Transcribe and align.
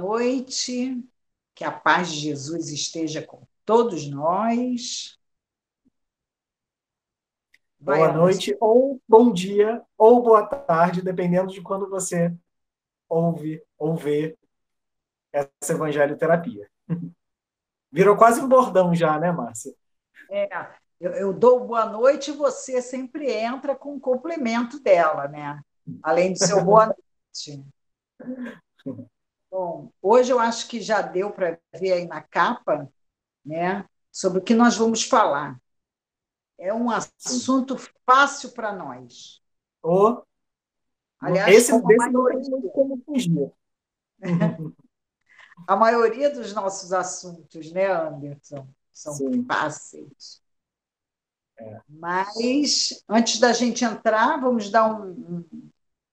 noite, 0.00 1.02
que 1.54 1.64
a 1.64 1.70
paz 1.70 2.10
de 2.10 2.20
Jesus 2.20 2.70
esteja 2.70 3.22
com 3.22 3.46
todos 3.64 4.08
nós. 4.08 5.18
Vai, 7.78 7.98
boa 7.98 8.12
noite, 8.12 8.56
ou 8.60 9.00
bom 9.06 9.32
dia, 9.32 9.82
ou 9.96 10.22
boa 10.22 10.46
tarde, 10.46 11.02
dependendo 11.02 11.52
de 11.52 11.62
quando 11.62 11.88
você 11.88 12.34
ouve 13.08 13.62
ou 13.78 13.94
vê 13.94 14.36
essa 15.32 15.72
evangelho 15.72 16.16
terapia. 16.16 16.68
Virou 17.92 18.16
quase 18.16 18.40
um 18.40 18.48
bordão 18.48 18.94
já, 18.94 19.18
né, 19.18 19.32
Márcia? 19.32 19.74
É, 20.30 20.48
eu, 21.00 21.12
eu 21.12 21.32
dou 21.32 21.66
boa 21.66 21.86
noite 21.86 22.30
e 22.30 22.36
você 22.36 22.80
sempre 22.80 23.30
entra 23.30 23.74
com 23.74 23.94
um 23.94 24.00
complemento 24.00 24.80
dela, 24.80 25.26
né? 25.26 25.60
Além 26.02 26.32
do 26.32 26.38
seu 26.38 26.64
boa 26.64 26.86
noite. 27.36 27.64
Bom, 29.50 29.90
hoje 30.00 30.32
eu 30.32 30.38
acho 30.38 30.68
que 30.68 30.80
já 30.80 31.02
deu 31.02 31.32
para 31.32 31.58
ver 31.74 31.92
aí 31.92 32.06
na 32.06 32.22
capa, 32.22 32.88
né, 33.44 33.84
sobre 34.12 34.38
o 34.38 34.42
que 34.42 34.54
nós 34.54 34.76
vamos 34.76 35.02
falar. 35.02 35.60
É 36.56 36.72
um 36.72 36.90
assunto 36.90 37.76
fácil 38.06 38.52
para 38.52 38.72
nós. 38.72 39.42
Oh, 39.82 40.22
Aliás, 41.18 41.54
esse, 41.54 41.70
como 41.70 41.86
desse 41.86 41.98
maioria, 41.98 42.50
não 42.50 42.62
como 42.68 43.02
fugir. 43.04 43.52
a 45.66 45.76
maioria 45.76 46.30
dos 46.30 46.54
nossos 46.54 46.92
assuntos, 46.92 47.72
né, 47.72 47.90
Anderson, 47.90 48.68
são 48.92 49.12
Sim. 49.14 49.44
fáceis. 49.44 50.42
É. 51.58 51.80
Mas, 51.88 53.04
antes 53.08 53.38
da 53.38 53.52
gente 53.52 53.84
entrar, 53.84 54.40
vamos 54.40 54.70
dar 54.70 54.86
um, 54.86 55.44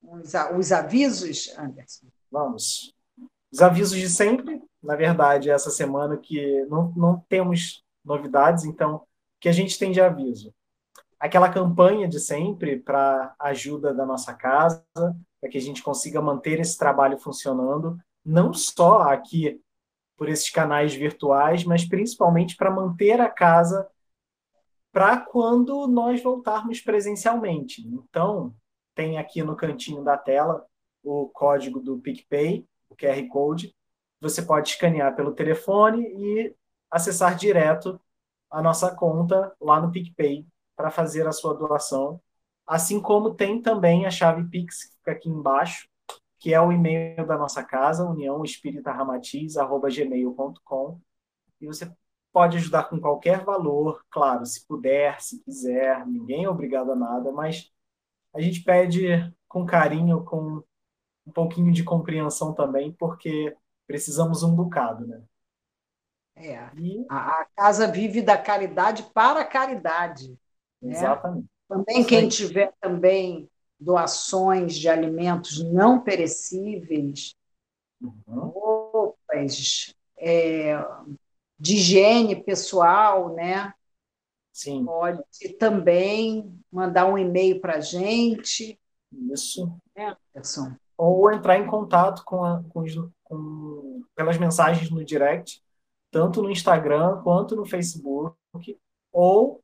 um, 0.03 0.17
uns, 0.55 0.71
avisos, 0.71 1.53
Anderson? 1.57 2.07
Vamos. 2.29 2.93
Os 3.51 3.61
avisos 3.61 3.97
de 3.97 4.09
sempre, 4.09 4.61
na 4.81 4.95
verdade, 4.95 5.49
essa 5.49 5.69
semana 5.69 6.17
que 6.17 6.65
não, 6.65 6.91
não 6.95 7.19
temos 7.29 7.83
novidades, 8.03 8.65
então, 8.65 8.95
o 8.95 9.01
que 9.39 9.49
a 9.49 9.53
gente 9.53 9.77
tem 9.77 9.91
de 9.91 10.01
aviso? 10.01 10.53
Aquela 11.19 11.49
campanha 11.49 12.07
de 12.07 12.19
sempre 12.19 12.79
para 12.79 13.33
ajuda 13.39 13.93
da 13.93 14.05
nossa 14.05 14.33
casa, 14.33 14.83
para 15.39 15.49
que 15.49 15.57
a 15.57 15.61
gente 15.61 15.81
consiga 15.81 16.21
manter 16.21 16.59
esse 16.59 16.77
trabalho 16.77 17.17
funcionando, 17.17 17.97
não 18.23 18.53
só 18.53 19.03
aqui 19.03 19.61
por 20.17 20.27
esses 20.27 20.49
canais 20.49 20.93
virtuais, 20.93 21.63
mas 21.63 21.87
principalmente 21.87 22.55
para 22.55 22.71
manter 22.71 23.21
a 23.21 23.29
casa 23.29 23.87
para 24.91 25.17
quando 25.17 25.87
nós 25.87 26.21
voltarmos 26.23 26.81
presencialmente. 26.81 27.87
Então, 27.87 28.53
tem 28.95 29.19
aqui 29.19 29.43
no 29.43 29.55
cantinho 29.55 30.03
da 30.03 30.17
tela 30.17 30.65
o 31.03 31.29
código 31.29 31.79
do 31.79 31.99
PicPay, 31.99 32.65
QR 32.97 33.27
Code. 33.29 33.73
Você 34.19 34.41
pode 34.41 34.69
escanear 34.69 35.15
pelo 35.15 35.33
telefone 35.33 36.03
e 36.03 36.55
acessar 36.89 37.35
direto 37.35 38.01
a 38.49 38.61
nossa 38.61 38.95
conta 38.95 39.53
lá 39.59 39.81
no 39.81 39.91
PicPay 39.91 40.45
para 40.75 40.91
fazer 40.91 41.27
a 41.27 41.31
sua 41.31 41.53
doação. 41.53 42.21
Assim 42.65 42.99
como 43.01 43.33
tem 43.33 43.61
também 43.61 44.05
a 44.05 44.11
chave 44.11 44.43
Pix, 44.49 44.85
que 44.85 44.95
fica 44.97 45.11
aqui 45.11 45.29
embaixo, 45.29 45.87
que 46.39 46.53
é 46.53 46.61
o 46.61 46.71
e-mail 46.71 47.25
da 47.25 47.37
nossa 47.37 47.63
casa, 47.63 48.05
uniãoespíritaramatiz.gmail.com. 48.05 51.01
E 51.61 51.65
você 51.65 51.91
pode 52.31 52.57
ajudar 52.57 52.83
com 52.83 52.99
qualquer 52.99 53.43
valor, 53.43 54.03
claro, 54.09 54.45
se 54.45 54.65
puder, 54.67 55.19
se 55.21 55.43
quiser, 55.43 56.05
ninguém 56.05 56.43
é 56.43 56.49
obrigado 56.49 56.91
a 56.91 56.95
nada, 56.95 57.31
mas 57.31 57.71
a 58.33 58.41
gente 58.41 58.63
pede 58.63 59.33
com 59.47 59.65
carinho, 59.65 60.23
com 60.23 60.63
um 61.27 61.31
pouquinho 61.31 61.73
de 61.73 61.83
compreensão 61.83 62.53
também, 62.53 62.91
porque 62.93 63.55
precisamos 63.85 64.43
um 64.43 64.55
bocado, 64.55 65.05
né? 65.05 65.21
É. 66.35 66.69
E... 66.77 67.05
A, 67.09 67.41
a, 67.41 67.45
casa 67.55 67.91
vive 67.91 68.21
da 68.21 68.37
caridade 68.37 69.03
para 69.13 69.41
a 69.41 69.45
caridade. 69.45 70.37
Né? 70.81 70.93
Exatamente. 70.93 71.43
Né? 71.43 71.49
Também 71.67 72.03
quem 72.05 72.29
tiver 72.29 72.73
também 72.79 73.49
doações 73.77 74.75
de 74.75 74.87
alimentos 74.87 75.61
não 75.63 76.01
perecíveis, 76.01 77.35
uhum. 78.01 78.13
roupas, 78.25 79.93
é, 80.17 80.77
de 81.59 81.75
higiene 81.75 82.41
pessoal, 82.41 83.33
né? 83.33 83.73
Sim. 84.53 84.85
Pode 84.85 85.23
também 85.59 86.57
mandar 86.71 87.05
um 87.05 87.17
e-mail 87.17 87.59
para 87.59 87.75
a 87.75 87.81
gente. 87.81 88.79
Isso. 89.11 89.77
É, 89.93 90.15
Anderson 90.33 90.75
ou 90.97 91.31
entrar 91.31 91.59
em 91.59 91.67
contato 91.67 92.23
com, 92.25 92.43
a, 92.43 92.63
com, 92.69 92.83
com, 93.23 94.03
pelas 94.15 94.37
mensagens 94.37 94.89
no 94.89 95.05
direct, 95.05 95.61
tanto 96.09 96.41
no 96.41 96.49
Instagram 96.49 97.21
quanto 97.21 97.55
no 97.55 97.65
Facebook, 97.65 98.35
ou 99.11 99.63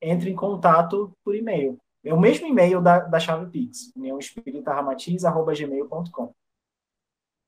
entre 0.00 0.30
em 0.30 0.36
contato 0.36 1.12
por 1.24 1.34
e-mail. 1.34 1.80
É 2.04 2.14
o 2.14 2.20
mesmo 2.20 2.46
e-mail 2.46 2.80
da, 2.80 3.00
da 3.00 3.20
chave 3.20 3.50
Pix, 3.50 3.92
uniãoespíritaramatiz.gmail.com. 3.96 6.34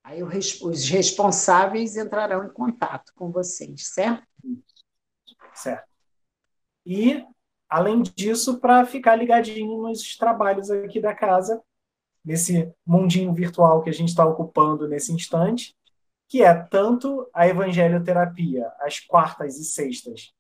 Aí 0.05 0.23
os 0.23 0.89
responsáveis 0.89 1.97
entrarão 1.97 2.45
em 2.45 2.51
contato 2.51 3.13
com 3.15 3.33
vocês, 3.33 3.89
certo? 3.89 4.27
Certo. 5.55 5.89
E, 6.85 7.25
além 7.69 8.03
disso, 8.03 8.61
para 8.61 8.85
ficar 8.85 9.17
ligadinho 9.17 9.83
nos 9.83 10.17
trabalhos 10.17 10.71
aqui 10.71 11.01
da 11.01 11.15
casa, 11.15 11.63
nesse 12.25 12.73
mundinho 12.87 13.33
virtual 13.35 13.83
que 13.83 13.91
a 13.91 13.93
gente 13.93 14.09
está 14.09 14.25
ocupando 14.25 14.89
nesse 14.89 15.13
instante, 15.13 15.77
que 16.29 16.43
é 16.43 16.55
tanto 16.55 17.29
a 17.33 17.47
evangelioterapia 17.47 18.73
às 18.81 18.99
quartas 18.99 19.59
e 19.59 19.65
sextas, 19.65 20.33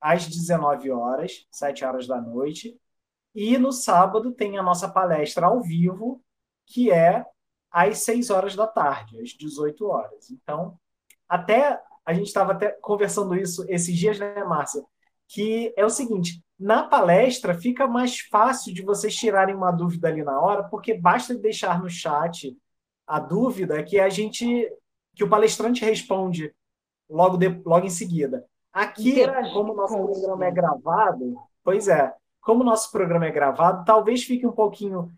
às 0.00 0.26
19 0.26 0.90
horas, 0.90 1.46
7 1.50 1.84
horas 1.84 2.06
da 2.06 2.20
noite, 2.20 2.78
e 3.34 3.58
no 3.58 3.70
sábado 3.70 4.32
tem 4.32 4.56
a 4.56 4.62
nossa 4.62 4.88
palestra 4.88 5.46
ao 5.46 5.60
vivo, 5.60 6.22
que 6.66 6.90
é 6.90 7.24
às 7.70 7.98
6 7.98 8.30
horas 8.30 8.56
da 8.56 8.66
tarde, 8.66 9.20
às 9.20 9.30
18 9.30 9.86
horas. 9.86 10.30
Então, 10.30 10.78
até 11.28 11.80
a 12.04 12.14
gente 12.14 12.28
estava 12.28 12.52
até 12.52 12.70
conversando 12.70 13.34
isso 13.34 13.64
esses 13.68 13.94
dias, 13.96 14.18
né, 14.18 14.42
Márcia? 14.44 14.82
Que 15.28 15.74
é 15.76 15.84
o 15.84 15.90
seguinte: 15.90 16.42
na 16.58 16.84
palestra 16.84 17.54
fica 17.54 17.86
mais 17.86 18.20
fácil 18.20 18.72
de 18.72 18.82
vocês 18.82 19.14
tirarem 19.14 19.54
uma 19.54 19.70
dúvida 19.70 20.08
ali 20.08 20.22
na 20.22 20.40
hora, 20.40 20.64
porque 20.64 20.94
basta 20.94 21.34
deixar 21.34 21.80
no 21.80 21.88
chat 21.88 22.56
a 23.06 23.20
dúvida 23.20 23.82
que 23.82 24.00
a 24.00 24.08
gente 24.08 24.70
que 25.14 25.24
o 25.24 25.28
palestrante 25.28 25.84
responde 25.84 26.54
logo 27.08 27.36
de, 27.36 27.48
logo 27.64 27.86
em 27.86 27.90
seguida. 27.90 28.44
Aqui, 28.72 29.12
Interagir 29.12 29.52
como 29.54 29.72
o 29.72 29.76
nosso 29.76 29.94
programa 29.94 30.44
é 30.44 30.50
gravado, 30.50 31.36
pois 31.64 31.88
é, 31.88 32.12
como 32.42 32.60
o 32.60 32.64
nosso 32.64 32.90
programa 32.92 33.26
é 33.26 33.30
gravado, 33.30 33.84
talvez 33.84 34.24
fique 34.24 34.46
um 34.46 34.52
pouquinho 34.52 35.10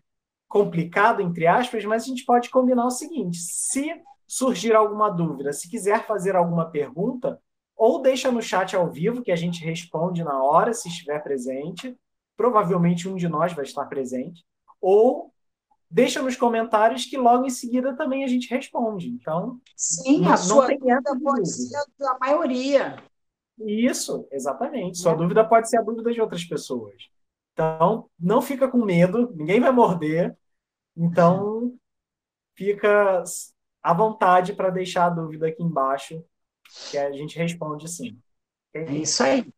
complicado 0.47 1.21
entre 1.21 1.45
aspas, 1.45 1.83
mas 1.85 2.03
a 2.03 2.05
gente 2.07 2.25
pode 2.25 2.49
combinar 2.49 2.85
o 2.85 2.91
seguinte: 2.91 3.37
se 3.37 4.01
surgir 4.27 4.73
alguma 4.73 5.09
dúvida, 5.09 5.51
se 5.51 5.69
quiser 5.69 6.05
fazer 6.05 6.35
alguma 6.35 6.69
pergunta, 6.69 7.41
ou 7.79 8.01
deixa 8.01 8.29
no 8.29 8.41
chat 8.41 8.75
ao 8.75 8.91
vivo, 8.91 9.21
que 9.21 9.31
a 9.31 9.37
gente 9.37 9.63
responde 9.63 10.21
na 10.21 10.43
hora, 10.43 10.73
se 10.73 10.89
estiver 10.89 11.17
presente. 11.23 11.97
Provavelmente 12.35 13.07
um 13.07 13.15
de 13.15 13.29
nós 13.29 13.53
vai 13.53 13.63
estar 13.63 13.85
presente. 13.85 14.45
Ou 14.81 15.33
deixa 15.89 16.21
nos 16.21 16.35
comentários 16.35 17.05
que 17.05 17.17
logo 17.17 17.45
em 17.45 17.49
seguida 17.49 17.95
também 17.95 18.25
a 18.25 18.27
gente 18.27 18.49
responde. 18.49 19.07
Então, 19.07 19.61
sim, 19.77 20.25
a 20.25 20.35
sua 20.35 20.67
dúvida 20.67 21.01
pode 21.23 21.49
ser 21.49 21.77
a 22.05 22.17
maioria. 22.19 23.01
Isso, 23.57 24.27
exatamente. 24.29 24.97
Sua 24.97 25.13
é. 25.13 25.15
dúvida 25.15 25.47
pode 25.47 25.69
ser 25.69 25.77
a 25.77 25.81
dúvida 25.81 26.11
de 26.11 26.19
outras 26.19 26.43
pessoas. 26.43 27.09
Então, 27.53 28.09
não 28.19 28.41
fica 28.41 28.67
com 28.67 28.83
medo, 28.83 29.33
ninguém 29.33 29.61
vai 29.61 29.71
morder. 29.71 30.37
Então, 30.97 31.73
fica 32.57 33.23
à 33.81 33.93
vontade 33.93 34.51
para 34.51 34.69
deixar 34.69 35.05
a 35.05 35.09
dúvida 35.09 35.47
aqui 35.47 35.63
embaixo 35.63 36.21
que 36.89 36.97
a 36.97 37.11
gente 37.11 37.37
responde 37.37 37.87
sim. 37.87 38.17
É 38.73 38.91
isso 38.93 39.23
aí. 39.23 39.51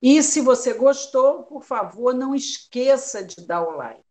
E 0.00 0.22
se 0.22 0.40
você 0.40 0.74
gostou, 0.74 1.42
por 1.44 1.64
favor, 1.64 2.14
não 2.14 2.34
esqueça 2.34 3.24
de 3.24 3.46
dar 3.46 3.62
o 3.66 3.76
like. 3.76 4.04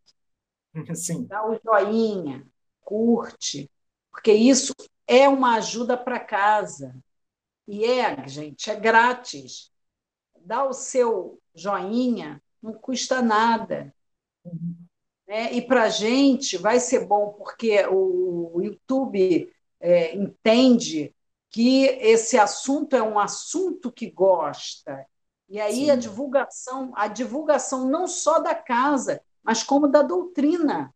Sim. 0.95 1.25
Dá 1.25 1.47
o 1.47 1.57
joinha, 1.63 2.45
curte, 2.81 3.71
porque 4.11 4.33
isso 4.33 4.73
é 5.07 5.27
uma 5.27 5.55
ajuda 5.55 5.97
para 5.97 6.19
casa. 6.19 6.95
E 7.67 7.85
é, 7.85 8.27
gente, 8.27 8.69
é 8.69 8.75
grátis. 8.75 9.71
Dá 10.41 10.65
o 10.65 10.73
seu 10.73 11.39
joinha, 11.55 12.41
não 12.61 12.73
custa 12.73 13.21
nada. 13.21 13.93
Uhum. 14.43 14.75
É, 15.27 15.53
e 15.53 15.61
para 15.61 15.83
a 15.83 15.89
gente 15.89 16.57
vai 16.57 16.79
ser 16.79 17.05
bom, 17.05 17.33
porque 17.33 17.85
o 17.87 18.61
YouTube 18.61 19.53
é, 19.79 20.15
entende 20.15 21.13
que 21.57 21.85
esse 21.85 22.37
assunto 22.37 22.95
é 22.95 23.01
um 23.01 23.17
assunto 23.17 23.91
que 23.91 24.11
gosta. 24.11 25.07
E 25.49 25.59
aí 25.59 25.85
Sim. 25.85 25.89
a 25.89 25.95
divulgação, 25.95 26.93
a 26.95 27.07
divulgação 27.07 27.89
não 27.89 28.07
só 28.07 28.37
da 28.37 28.53
casa, 28.53 29.23
mas 29.41 29.63
como 29.63 29.87
da 29.87 30.03
doutrina. 30.03 30.93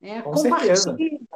É, 0.00 0.22
Com 0.22 0.30
compartilha. 0.30 0.76
Certeza. 0.76 1.26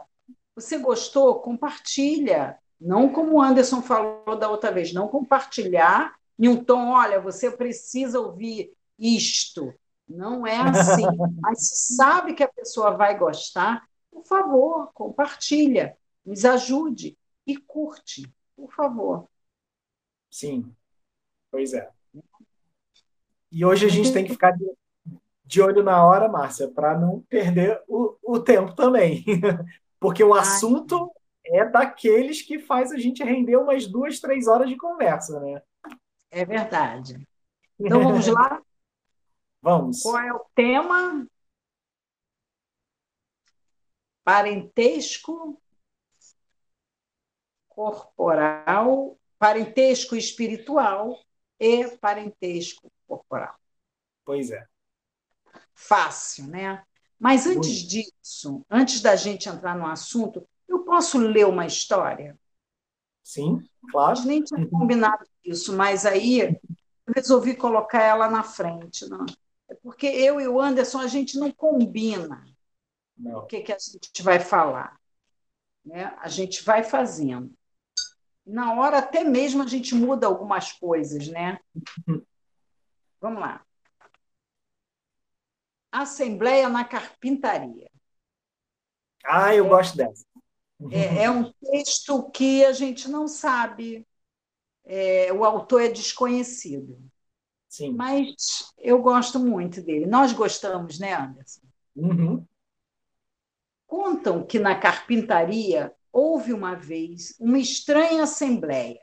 Você 0.55 0.79
gostou? 0.79 1.41
Compartilha. 1.41 2.57
Não 2.81 3.13
como 3.13 3.39
o 3.39 3.43
Anderson 3.43 3.83
falou 3.83 4.39
da 4.39 4.49
outra 4.49 4.71
vez, 4.71 4.93
não 4.93 5.09
compartilhar 5.09 6.15
em 6.39 6.47
um 6.47 6.63
tom, 6.63 6.91
olha, 6.91 7.21
você 7.21 7.51
precisa 7.51 8.21
ouvir 8.21 8.73
isto. 8.97 9.75
Não 10.09 10.47
é 10.47 10.57
assim. 10.57 11.03
Mas 11.43 11.67
se 11.67 11.97
sabe 11.97 12.33
que 12.33 12.45
a 12.45 12.49
pessoa 12.49 12.93
vai 12.93 13.19
gostar, 13.19 13.89
por 14.09 14.25
favor, 14.25 14.93
compartilha, 14.95 15.97
nos 16.25 16.45
ajude 16.45 17.19
e 17.47 17.57
curte, 17.57 18.33
por 18.57 18.73
favor. 18.73 19.29
Sim, 20.31 20.75
pois 21.51 21.73
é. 21.73 21.91
E 23.51 23.65
hoje 23.65 23.87
a 23.87 23.89
gente 23.89 24.13
tem 24.13 24.25
que 24.25 24.33
ficar 24.33 24.53
de, 24.53 24.65
de 25.45 25.61
olho 25.61 25.83
na 25.83 26.05
hora, 26.07 26.29
Márcia, 26.29 26.69
para 26.69 26.97
não 26.99 27.23
perder 27.23 27.83
o, 27.89 28.17
o 28.23 28.39
tempo 28.39 28.75
também. 28.75 29.25
Porque 29.99 30.23
o 30.23 30.35
assunto 30.35 31.13
é 31.45 31.65
daqueles 31.69 32.43
que 32.43 32.61
faz 32.61 32.93
a 32.93 32.97
gente 32.97 33.25
render 33.25 33.57
umas 33.57 33.87
duas, 33.87 34.21
três 34.21 34.47
horas 34.47 34.69
de 34.69 34.77
conversa, 34.77 35.41
né? 35.41 35.61
É 36.31 36.45
verdade. 36.45 37.27
Então 37.79 38.03
vamos 38.03 38.27
lá? 38.29 38.63
vamos. 39.61 40.03
Qual 40.03 40.19
é 40.19 40.33
o 40.33 40.45
tema? 40.55 41.27
Parentesco 44.23 45.61
corporal, 47.81 49.19
parentesco 49.39 50.15
espiritual 50.15 51.19
e 51.59 51.89
parentesco 51.97 52.93
corporal. 53.09 53.55
Pois 54.23 54.51
é. 54.51 54.67
Fácil, 55.73 56.47
né? 56.49 56.85
Mas 57.19 57.47
antes 57.47 57.77
disso, 57.77 58.65
antes 58.69 59.01
da 59.01 59.17
gente 59.17 59.49
entrar 59.49 59.75
no 59.75 59.87
assunto, 59.87 60.47
eu 60.69 60.81
posso 60.81 61.17
ler 61.17 61.47
uma 61.47 61.65
história? 61.65 62.39
Sim, 63.23 63.67
claro. 63.91 64.13
A 64.13 64.15
gente 64.15 64.27
nem 64.27 64.45
tinha 64.45 64.69
combinado 64.69 65.25
isso, 65.43 65.75
mas 65.75 66.05
aí 66.05 66.55
resolvi 67.17 67.57
colocar 67.57 68.03
ela 68.03 68.29
na 68.29 68.43
frente. 68.43 69.09
Não? 69.09 69.25
É 69.71 69.75
porque 69.75 70.07
eu 70.07 70.39
e 70.39 70.47
o 70.47 70.61
Anderson, 70.61 70.99
a 70.99 71.07
gente 71.07 71.39
não 71.39 71.51
combina 71.51 72.45
não. 73.17 73.39
o 73.39 73.47
que, 73.47 73.63
que 73.63 73.73
a 73.73 73.79
gente 73.79 74.23
vai 74.23 74.39
falar. 74.39 75.01
Né? 75.83 76.15
A 76.19 76.29
gente 76.29 76.63
vai 76.63 76.85
fazendo. 76.85 77.51
Na 78.47 78.75
hora, 78.75 78.99
até 78.99 79.23
mesmo, 79.23 79.63
a 79.63 79.67
gente 79.67 79.95
muda 79.95 80.27
algumas 80.27 80.73
coisas, 80.73 81.29
né? 81.29 81.59
Vamos 83.21 83.41
lá. 83.41 83.65
Assembleia 85.93 86.69
na 86.69 86.85
Carpintaria. 86.85 87.91
Ah, 89.25 89.55
eu 89.55 89.67
é, 89.67 89.69
gosto 89.69 89.97
dessa. 89.97 90.25
É, 90.91 91.25
é, 91.25 91.31
um 91.31 91.53
texto 91.53 92.31
que 92.31 92.65
a 92.65 92.73
gente 92.73 93.09
não 93.09 93.29
sabe, 93.29 94.07
é, 94.85 95.33
o 95.33 95.45
autor 95.45 95.83
é 95.83 95.89
desconhecido. 95.89 96.99
Sim. 97.69 97.93
Mas 97.93 98.73
eu 98.79 99.01
gosto 99.01 99.39
muito 99.39 99.83
dele. 99.83 100.07
Nós 100.07 100.33
gostamos, 100.33 100.99
né, 100.99 101.13
Anderson? 101.13 101.61
Uhum. 101.95 102.47
Contam 103.87 104.45
que 104.45 104.59
na 104.59 104.79
carpintaria 104.79 105.95
houve 106.13 106.53
uma 106.53 106.75
vez 106.75 107.35
uma 107.39 107.59
estranha 107.59 108.25
assembleia. 108.25 109.01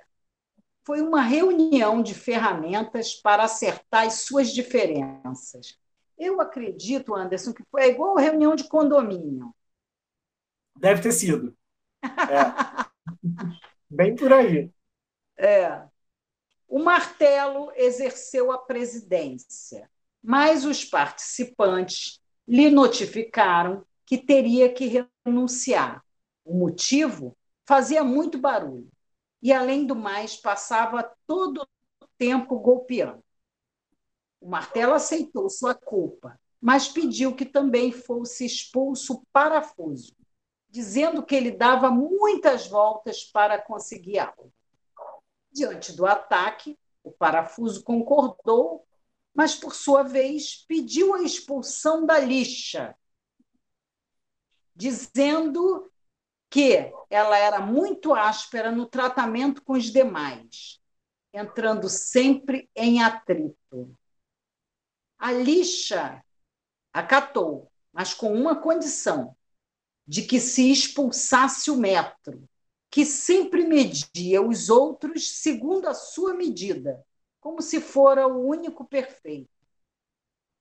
Foi 0.86 1.02
uma 1.02 1.22
reunião 1.22 2.02
de 2.02 2.14
ferramentas 2.14 3.14
para 3.16 3.44
acertar 3.44 4.06
as 4.06 4.22
suas 4.22 4.54
diferenças. 4.54 5.78
Eu 6.18 6.42
acredito, 6.42 7.14
Anderson, 7.14 7.54
que 7.54 7.64
foi 7.70 7.90
igual 7.90 8.18
a 8.18 8.22
reunião 8.22 8.56
de 8.56 8.64
condomínio. 8.64 9.54
Deve 10.76 11.02
ter 11.02 11.12
sido. 11.12 11.56
É. 12.04 12.88
Bem 13.90 14.16
por 14.16 14.32
aí. 14.32 14.72
É. 15.38 15.84
O 16.68 16.80
martelo 16.80 17.72
exerceu 17.76 18.52
a 18.52 18.58
presidência, 18.58 19.90
mas 20.22 20.66
os 20.66 20.84
participantes 20.84 22.20
lhe 22.48 22.70
notificaram 22.70 23.86
que 24.06 24.18
teria 24.18 24.72
que 24.74 25.06
renunciar. 25.26 26.04
O 26.48 26.54
motivo 26.54 27.36
fazia 27.66 28.06
muito 28.06 28.38
barulho 28.38 28.90
e, 29.42 29.52
além 29.52 29.86
do 29.86 29.94
mais, 29.94 30.38
passava 30.38 31.14
todo 31.28 31.68
o 32.02 32.08
tempo 32.18 32.58
golpeando. 32.58 33.22
O 34.40 34.48
martelo 34.48 34.94
aceitou 34.94 35.50
sua 35.50 35.76
culpa, 35.76 36.40
mas 36.62 36.88
pediu 36.88 37.36
que 37.36 37.44
também 37.44 37.92
fosse 37.92 38.46
expulso 38.46 39.16
o 39.16 39.26
parafuso, 39.34 40.16
dizendo 40.70 41.22
que 41.22 41.36
ele 41.36 41.52
dava 41.52 41.92
muitas 41.92 42.66
voltas 42.66 43.26
para 43.26 43.62
conseguir 43.62 44.20
algo. 44.20 44.50
Diante 45.52 45.92
do 45.92 46.06
ataque, 46.06 46.80
o 47.04 47.12
parafuso 47.12 47.84
concordou, 47.84 48.88
mas, 49.34 49.54
por 49.54 49.76
sua 49.76 50.02
vez, 50.02 50.64
pediu 50.66 51.14
a 51.14 51.24
expulsão 51.24 52.06
da 52.06 52.20
lixa, 52.20 52.96
dizendo 54.74 55.92
que 56.50 56.92
ela 57.10 57.38
era 57.38 57.60
muito 57.60 58.14
áspera 58.14 58.72
no 58.72 58.86
tratamento 58.86 59.62
com 59.62 59.74
os 59.74 59.86
demais, 59.86 60.80
entrando 61.34 61.90
sempre 61.90 62.70
em 62.76 63.02
atrito. 63.02 63.98
A 65.18 65.32
lixa 65.32 66.24
acatou, 66.94 67.72
mas 67.92 68.14
com 68.14 68.34
uma 68.34 68.62
condição: 68.62 69.36
de 70.08 70.22
que 70.22 70.40
se 70.40 70.72
expulsasse 70.72 71.70
o 71.70 71.78
metro, 71.78 72.48
que 72.90 73.06
sempre 73.06 73.66
media 73.68 74.42
os 74.42 74.70
outros 74.70 75.42
segundo 75.42 75.88
a 75.88 75.94
sua 75.94 76.34
medida, 76.34 77.06
como 77.40 77.62
se 77.62 77.82
fora 77.82 78.28
o 78.28 78.48
único 78.48 78.86
perfeito. 78.86 79.50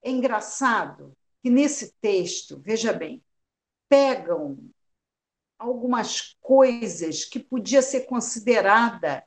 É 0.03 0.11
engraçado 0.11 1.17
que 1.43 1.51
nesse 1.51 1.93
texto, 2.01 2.61
veja 2.61 2.93
bem, 2.93 3.23
pegam 3.89 4.59
algumas 5.59 6.37
coisas 6.41 7.25
que 7.25 7.39
podia 7.39 7.83
ser 7.83 8.03
considerada 8.03 9.25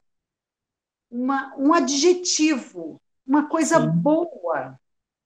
uma, 1.09 1.55
um 1.57 1.73
adjetivo, 1.73 3.01
uma 3.25 3.47
coisa 3.47 3.79
Sim. 3.81 3.89
boa, 3.89 4.79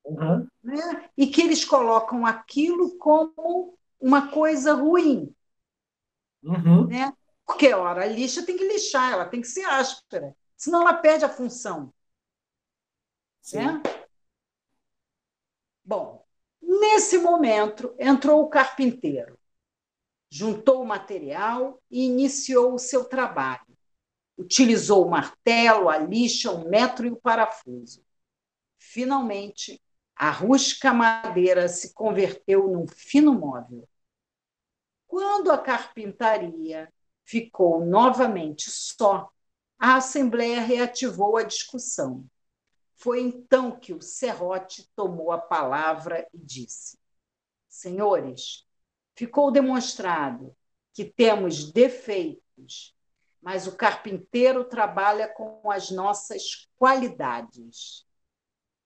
Uhum. 0.05 0.48
Né? 0.62 1.10
E 1.17 1.27
que 1.27 1.41
eles 1.41 1.63
colocam 1.63 2.25
aquilo 2.25 2.98
como 2.98 3.77
uma 4.00 4.29
coisa 4.29 4.74
ruim. 4.74 5.33
Uhum. 6.43 6.88
Né? 6.88 7.13
Porque, 7.45 7.74
ora, 7.74 8.03
a 8.03 8.07
lixa 8.07 8.45
tem 8.45 8.57
que 8.57 8.67
lixar, 8.67 9.13
ela 9.13 9.25
tem 9.25 9.41
que 9.41 9.48
ser 9.48 9.65
áspera, 9.65 10.36
senão 10.57 10.81
ela 10.81 10.93
perde 10.93 11.25
a 11.25 11.29
função. 11.29 11.93
Né? 13.53 13.81
Bom, 15.83 16.25
nesse 16.62 17.17
momento 17.17 17.93
entrou 18.00 18.41
o 18.41 18.50
carpinteiro, 18.50 19.38
juntou 20.33 20.81
o 20.81 20.85
material 20.85 21.79
e 21.91 22.05
iniciou 22.05 22.73
o 22.73 22.79
seu 22.79 23.05
trabalho. 23.05 23.77
Utilizou 24.35 25.05
o 25.05 25.09
martelo, 25.09 25.89
a 25.89 25.99
lixa, 25.99 26.51
o 26.51 26.67
metro 26.67 27.05
e 27.05 27.11
o 27.11 27.15
parafuso. 27.15 28.03
Finalmente, 28.79 29.79
a 30.15 30.31
rústica 30.31 30.91
madeira 30.91 31.67
se 31.67 31.93
converteu 31.93 32.67
num 32.67 32.87
fino 32.87 33.31
móvel. 33.31 33.87
Quando 35.05 35.51
a 35.51 35.57
carpintaria 35.59 36.91
ficou 37.23 37.85
novamente 37.85 38.71
só, 38.71 39.29
a 39.77 39.97
Assembleia 39.97 40.61
reativou 40.61 41.37
a 41.37 41.43
discussão. 41.43 42.25
Foi 42.95 43.21
então 43.21 43.79
que 43.79 43.93
o 43.93 44.01
serrote 44.01 44.89
tomou 44.95 45.31
a 45.31 45.37
palavra 45.37 46.27
e 46.33 46.39
disse: 46.39 46.97
Senhores, 47.69 48.65
ficou 49.15 49.51
demonstrado 49.51 50.55
que 50.93 51.05
temos 51.05 51.72
defeitos, 51.72 52.96
mas 53.41 53.67
o 53.67 53.75
carpinteiro 53.75 54.63
trabalha 54.65 55.27
com 55.27 55.70
as 55.72 55.89
nossas 55.91 56.67
qualidades 56.77 58.05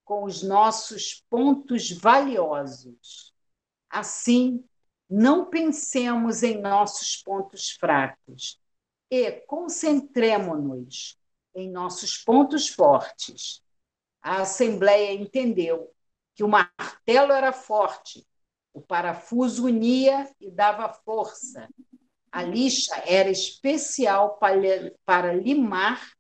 com 0.08 0.24
os 0.24 0.42
nossos 0.42 1.26
pontos 1.30 1.92
valiosos. 1.92 3.34
Assim, 3.90 4.64
não 5.10 5.50
pensemos 5.50 6.44
em 6.44 6.62
nossos 6.62 7.18
pontos 7.18 7.72
fracos 7.72 8.58
e 9.12 9.32
concentremo-nos 9.42 11.18
em 11.54 11.70
nossos 11.70 12.18
pontos 12.18 12.70
fortes. 12.70 13.62
A 14.22 14.42
Assembleia 14.42 15.14
entendeu 15.14 15.94
que 16.34 16.44
o 16.44 16.48
martelo 16.48 17.34
era 17.34 17.52
forte, 17.52 18.26
o 18.78 18.82
parafuso 18.82 19.66
unia 19.66 20.30
e 20.40 20.52
dava 20.52 20.88
força. 20.94 21.68
A 22.32 22.44
lixa 22.44 22.96
era 23.08 23.30
especial 23.30 24.38
para, 24.38 25.34
limar 25.34 26.12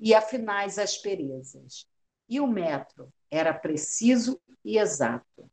e 0.00 0.12
afinar 0.12 0.64
as 0.64 0.78
asperezas. 0.78 1.86
E 2.28 2.40
o 2.40 2.46
metro 2.48 3.08
era 3.30 3.54
preciso 3.54 4.40
e 4.64 4.78
exato. 4.78 5.48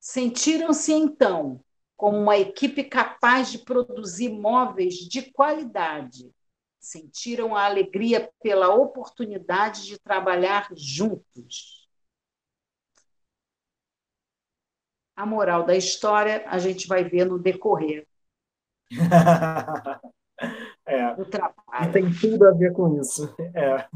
Sentiram-se 0.00 0.92
então 0.92 1.60
como 1.96 2.18
uma 2.18 2.36
equipe 2.36 2.82
capaz 2.82 3.52
de 3.52 3.58
produzir 3.58 4.30
móveis 4.30 4.96
de 4.96 5.30
qualidade. 5.30 6.28
Sentiram 6.80 7.54
a 7.54 7.66
alegria 7.66 8.28
pela 8.42 8.74
oportunidade 8.74 9.86
de 9.86 9.98
trabalhar 10.00 10.68
juntos. 10.74 11.83
A 15.16 15.24
moral 15.24 15.64
da 15.64 15.76
história 15.76 16.42
a 16.46 16.58
gente 16.58 16.88
vai 16.88 17.04
ver 17.04 17.24
no 17.24 17.38
decorrer 17.38 18.04
é. 20.86 21.14
do 21.14 21.24
trabalho. 21.24 21.88
E 21.88 21.92
tem 21.92 22.12
tudo 22.12 22.48
a 22.48 22.52
ver 22.52 22.72
com 22.72 23.00
isso. 23.00 23.32
É. 23.54 23.86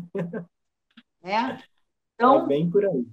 é? 1.23 1.59
Então, 2.15 2.45
é 2.45 2.47
bem 2.47 2.71
por 2.71 2.85
aí. 2.85 3.07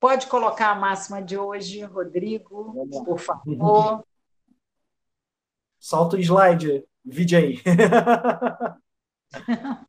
Pode 0.00 0.28
colocar 0.28 0.70
a 0.70 0.76
máxima 0.76 1.20
de 1.20 1.36
hoje, 1.36 1.82
Rodrigo, 1.82 2.86
por 3.04 3.18
favor. 3.18 4.04
Solta 5.80 6.16
o 6.16 6.20
slide, 6.20 6.84
vídeo 7.04 7.38
aí. 7.38 7.62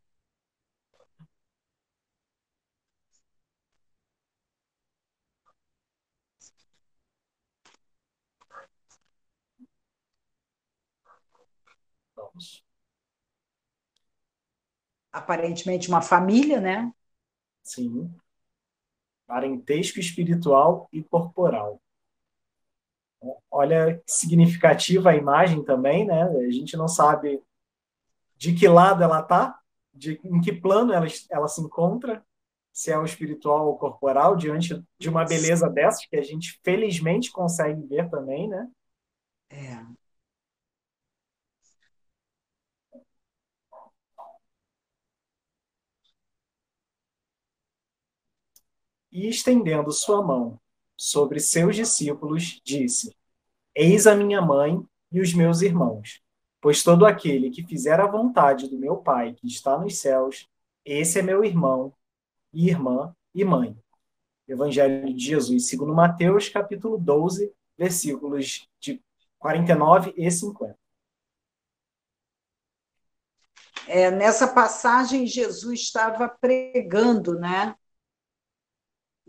Vamos. 12.16 12.64
Aparentemente 15.30 15.90
uma 15.90 16.02
família, 16.02 16.60
né? 16.60 16.92
Sim 17.62 18.12
parentesco 19.30 20.00
espiritual 20.00 20.90
e 20.92 21.04
corporal. 21.04 21.80
Olha 23.52 24.02
que 24.04 24.12
significativa 24.12 25.12
a 25.12 25.16
imagem 25.16 25.64
também, 25.64 26.04
né? 26.04 26.24
A 26.24 26.50
gente 26.50 26.76
não 26.76 26.88
sabe 26.88 27.40
de 28.36 28.56
que 28.56 28.68
lado 28.68 29.04
ela 29.04 29.20
está, 29.20 29.60
de 29.94 30.20
em 30.24 30.42
que 30.42 30.52
plano 30.52 30.92
ela, 30.92 31.06
ela 31.30 31.48
se 31.48 31.62
encontra, 31.62 32.26
se 32.74 32.92
é 32.92 32.98
o 32.98 33.06
espiritual 33.06 33.68
ou 33.68 33.78
corporal, 33.78 34.36
diante 34.36 34.84
de 34.98 35.10
uma 35.10 35.26
beleza 35.26 35.70
dessas 35.70 36.08
que 36.08 36.16
a 36.16 36.24
gente 36.24 36.60
felizmente 36.64 37.32
consegue 37.32 37.84
ver 37.84 38.10
também, 38.10 38.48
né? 38.48 38.68
É. 39.52 39.99
e 49.12 49.28
estendendo 49.28 49.92
sua 49.92 50.22
mão 50.22 50.60
sobre 50.98 51.40
seus 51.40 51.76
discípulos, 51.76 52.62
disse: 52.64 53.16
Eis 53.76 54.06
a 54.06 54.16
minha 54.16 54.42
mãe 54.42 54.82
e 55.12 55.22
os 55.22 55.34
meus 55.34 55.62
irmãos. 55.62 56.22
Pois 56.62 56.84
todo 56.84 57.06
aquele 57.06 57.50
que 57.50 57.66
fizer 57.66 58.00
a 58.00 58.08
vontade 58.08 58.68
do 58.68 58.78
meu 58.78 58.98
Pai 58.98 59.34
que 59.34 59.48
está 59.48 59.78
nos 59.78 59.98
céus, 59.98 60.48
esse 60.84 61.20
é 61.20 61.22
meu 61.22 61.44
irmão, 61.44 61.94
irmã 62.54 63.16
e 63.34 63.46
mãe. 63.46 63.78
Evangelho 64.48 65.14
de 65.14 65.24
Jesus, 65.24 65.68
segundo 65.68 65.94
Mateus, 65.94 66.50
capítulo 66.50 66.98
12, 66.98 67.54
versículos 67.78 68.68
de 68.80 69.02
49 69.38 70.14
e 70.18 70.30
50. 70.30 70.78
É, 73.88 74.12
nessa 74.12 74.48
passagem, 74.48 75.26
Jesus 75.26 75.80
estava 75.80 76.28
pregando, 76.28 77.40
né? 77.40 77.76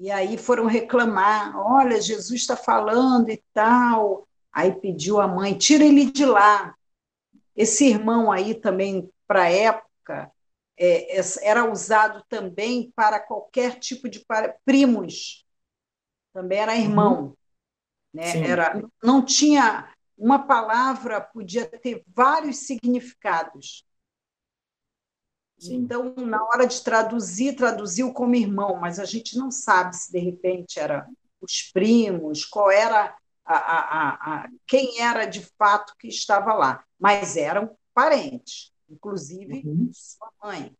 E 0.00 0.10
aí 0.10 0.38
foram 0.38 0.64
reclamar: 0.64 1.54
olha, 1.58 2.00
Jesus 2.00 2.40
está 2.40 2.56
falando 2.56 3.28
e 3.28 3.36
tal. 3.52 4.26
Aí 4.50 4.72
pediu 4.72 5.20
a 5.20 5.28
mãe: 5.28 5.56
tira 5.56 5.84
ele 5.84 6.10
de 6.10 6.24
lá. 6.24 6.74
Esse 7.54 7.86
irmão 7.86 8.32
aí 8.32 8.54
também, 8.54 9.12
para 9.26 9.42
a 9.42 9.50
época, 9.50 10.32
é, 10.78 11.20
era 11.42 11.70
usado 11.70 12.24
também 12.30 12.90
para 12.96 13.20
qualquer 13.20 13.78
tipo 13.78 14.08
de 14.08 14.24
primos. 14.64 15.46
Também 16.32 16.58
era 16.58 16.74
irmão. 16.74 17.20
Uhum. 17.20 17.34
Né? 18.14 18.48
Era, 18.48 18.82
não 19.02 19.22
tinha. 19.22 19.92
Uma 20.16 20.46
palavra 20.46 21.20
podia 21.20 21.66
ter 21.66 22.02
vários 22.06 22.66
significados. 22.66 23.86
Sim. 25.60 25.76
Então, 25.76 26.14
na 26.16 26.42
hora 26.42 26.66
de 26.66 26.82
traduzir, 26.82 27.54
traduziu 27.54 28.12
como 28.12 28.34
irmão, 28.34 28.76
mas 28.76 28.98
a 28.98 29.04
gente 29.04 29.36
não 29.36 29.50
sabe 29.50 29.94
se 29.94 30.10
de 30.10 30.18
repente 30.18 30.80
era 30.80 31.06
os 31.40 31.62
primos, 31.70 32.44
qual 32.44 32.70
era 32.70 33.14
a, 33.44 33.54
a, 33.54 34.08
a, 34.14 34.48
quem 34.66 35.00
era 35.00 35.26
de 35.26 35.44
fato 35.58 35.94
que 35.98 36.08
estava 36.08 36.54
lá, 36.54 36.84
mas 36.98 37.36
eram 37.36 37.76
parentes, 37.92 38.72
inclusive 38.88 39.62
uhum. 39.64 39.90
sua 39.92 40.32
mãe. 40.42 40.74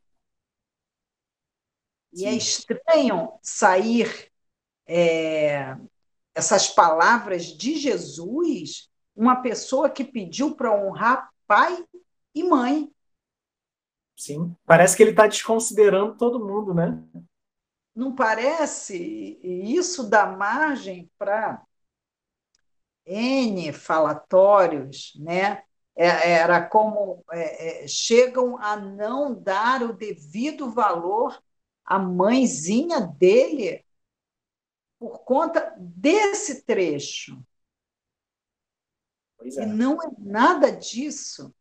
E 2.13 2.25
é 2.25 2.31
Sim. 2.31 2.35
é 2.35 2.39
estranho 2.39 3.33
sair 3.43 4.31
é, 4.87 5.77
essas 6.35 6.69
palavras 6.69 7.47
de 7.47 7.77
Jesus, 7.77 8.89
uma 9.15 9.37
pessoa 9.37 9.91
que 9.91 10.05
pediu 10.05 10.55
para 10.55 10.75
honrar 10.75 11.31
pai 11.47 11.85
e 12.35 12.43
mãe. 12.45 12.91
Sim. 14.21 14.55
Parece 14.67 14.95
que 14.95 15.03
ele 15.03 15.13
está 15.13 15.27
desconsiderando 15.27 16.15
todo 16.15 16.45
mundo, 16.47 16.75
né? 16.75 17.03
Não 17.95 18.15
parece? 18.15 19.41
E 19.43 19.75
isso 19.75 20.11
dá 20.11 20.27
margem 20.27 21.11
para 21.17 21.63
N 23.07 23.73
falatórios, 23.73 25.15
né? 25.19 25.63
É, 25.97 26.33
era 26.33 26.63
como 26.63 27.25
é, 27.33 27.85
é, 27.85 27.89
chegam 27.89 28.59
a 28.59 28.77
não 28.77 29.35
dar 29.35 29.83
o 29.83 29.95
devido 29.95 30.71
valor 30.71 31.43
à 31.83 31.99
mãezinha 31.99 33.01
dele 33.01 33.83
por 34.99 35.21
conta 35.21 35.75
desse 35.79 36.63
trecho. 36.63 37.43
É. 39.43 39.63
E 39.63 39.67
não 39.67 39.95
é 40.03 40.11
nada 40.19 40.71
disso. 40.71 41.55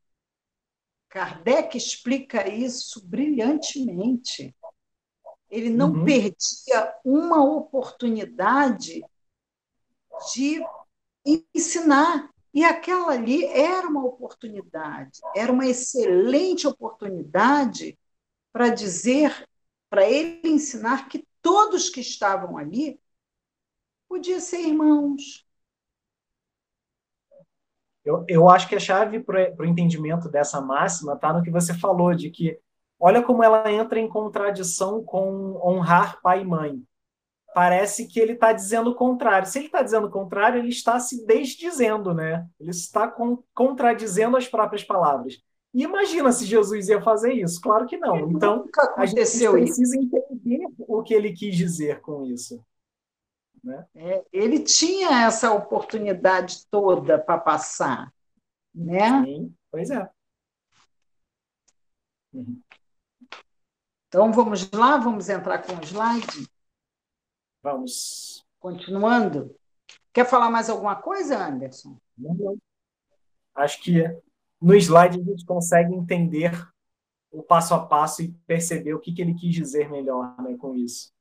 Kardec 1.09 1.75
explica 1.75 2.47
isso 2.47 3.05
brilhantemente. 3.05 4.55
Ele 5.49 5.69
não 5.69 5.91
uhum. 5.91 6.05
perdia 6.05 6.95
uma 7.03 7.43
oportunidade 7.43 9.03
de 10.33 10.63
ensinar. 11.25 12.29
E 12.53 12.63
aquela 12.63 13.13
ali 13.13 13.45
era 13.45 13.87
uma 13.87 14.03
oportunidade, 14.03 15.19
era 15.35 15.51
uma 15.51 15.67
excelente 15.67 16.65
oportunidade 16.67 17.97
para 18.51 18.69
dizer, 18.69 19.47
para 19.89 20.09
ele 20.09 20.41
ensinar 20.49 21.07
que 21.07 21.27
todos 21.41 21.89
que 21.89 22.01
estavam 22.01 22.57
ali 22.57 22.99
podiam 24.07 24.39
ser 24.39 24.61
irmãos, 24.61 25.47
eu, 28.03 28.23
eu 28.27 28.49
acho 28.49 28.67
que 28.67 28.75
a 28.75 28.79
chave 28.79 29.19
para 29.19 29.53
o 29.59 29.65
entendimento 29.65 30.29
dessa 30.29 30.61
máxima 30.61 31.13
está 31.13 31.33
no 31.33 31.43
que 31.43 31.51
você 31.51 31.73
falou, 31.73 32.13
de 32.13 32.29
que 32.29 32.57
olha 32.99 33.21
como 33.21 33.43
ela 33.43 33.71
entra 33.71 33.99
em 33.99 34.07
contradição 34.07 35.03
com 35.03 35.59
honrar 35.63 36.21
pai 36.21 36.41
e 36.41 36.45
mãe. 36.45 36.81
Parece 37.53 38.07
que 38.07 38.19
ele 38.19 38.33
está 38.33 38.53
dizendo 38.53 38.91
o 38.91 38.95
contrário. 38.95 39.47
Se 39.47 39.57
ele 39.57 39.65
está 39.65 39.81
dizendo 39.81 40.07
o 40.07 40.11
contrário, 40.11 40.59
ele 40.59 40.69
está 40.69 40.99
se 40.99 41.25
desdizendo, 41.25 42.13
né? 42.13 42.47
Ele 42.59 42.69
está 42.69 43.07
com, 43.07 43.43
contradizendo 43.55 44.37
as 44.37 44.47
próprias 44.47 44.83
palavras. 44.83 45.41
E 45.73 45.83
imagina 45.83 46.31
se 46.31 46.45
Jesus 46.45 46.89
ia 46.89 47.01
fazer 47.01 47.33
isso. 47.33 47.59
Claro 47.61 47.85
que 47.85 47.97
não. 47.97 48.29
Então, 48.31 48.65
a 48.95 49.05
gente 49.05 49.15
precisa 49.15 49.97
entender 49.97 50.67
o 50.79 51.03
que 51.03 51.13
ele 51.13 51.33
quis 51.33 51.55
dizer 51.55 52.01
com 52.01 52.23
isso. 52.25 52.63
Né? 53.63 53.87
É, 53.95 54.25
ele 54.31 54.63
tinha 54.63 55.25
essa 55.25 55.51
oportunidade 55.51 56.65
toda 56.67 57.19
para 57.19 57.37
passar. 57.37 58.13
Né? 58.73 59.23
Sim, 59.25 59.55
pois 59.71 59.89
é. 59.89 60.09
Uhum. 62.33 62.61
Então 64.07 64.31
vamos 64.31 64.69
lá, 64.71 64.97
vamos 64.97 65.29
entrar 65.29 65.59
com 65.59 65.73
o 65.73 65.83
slide? 65.83 66.47
Vamos. 67.61 68.45
Continuando. 68.59 69.55
Quer 70.11 70.25
falar 70.25 70.49
mais 70.49 70.69
alguma 70.69 70.95
coisa, 70.95 71.37
Anderson? 71.37 71.97
Não, 72.17 72.33
não. 72.33 72.57
Acho 73.55 73.81
que 73.81 74.03
no 74.61 74.75
slide 74.75 75.19
a 75.19 75.23
gente 75.23 75.45
consegue 75.45 75.93
entender 75.93 76.51
o 77.31 77.43
passo 77.43 77.73
a 77.73 77.85
passo 77.85 78.23
e 78.23 78.31
perceber 78.47 78.93
o 78.93 78.99
que, 78.99 79.13
que 79.13 79.21
ele 79.21 79.33
quis 79.33 79.53
dizer 79.53 79.89
melhor 79.89 80.35
né, 80.41 80.57
com 80.57 80.75
isso. 80.75 81.13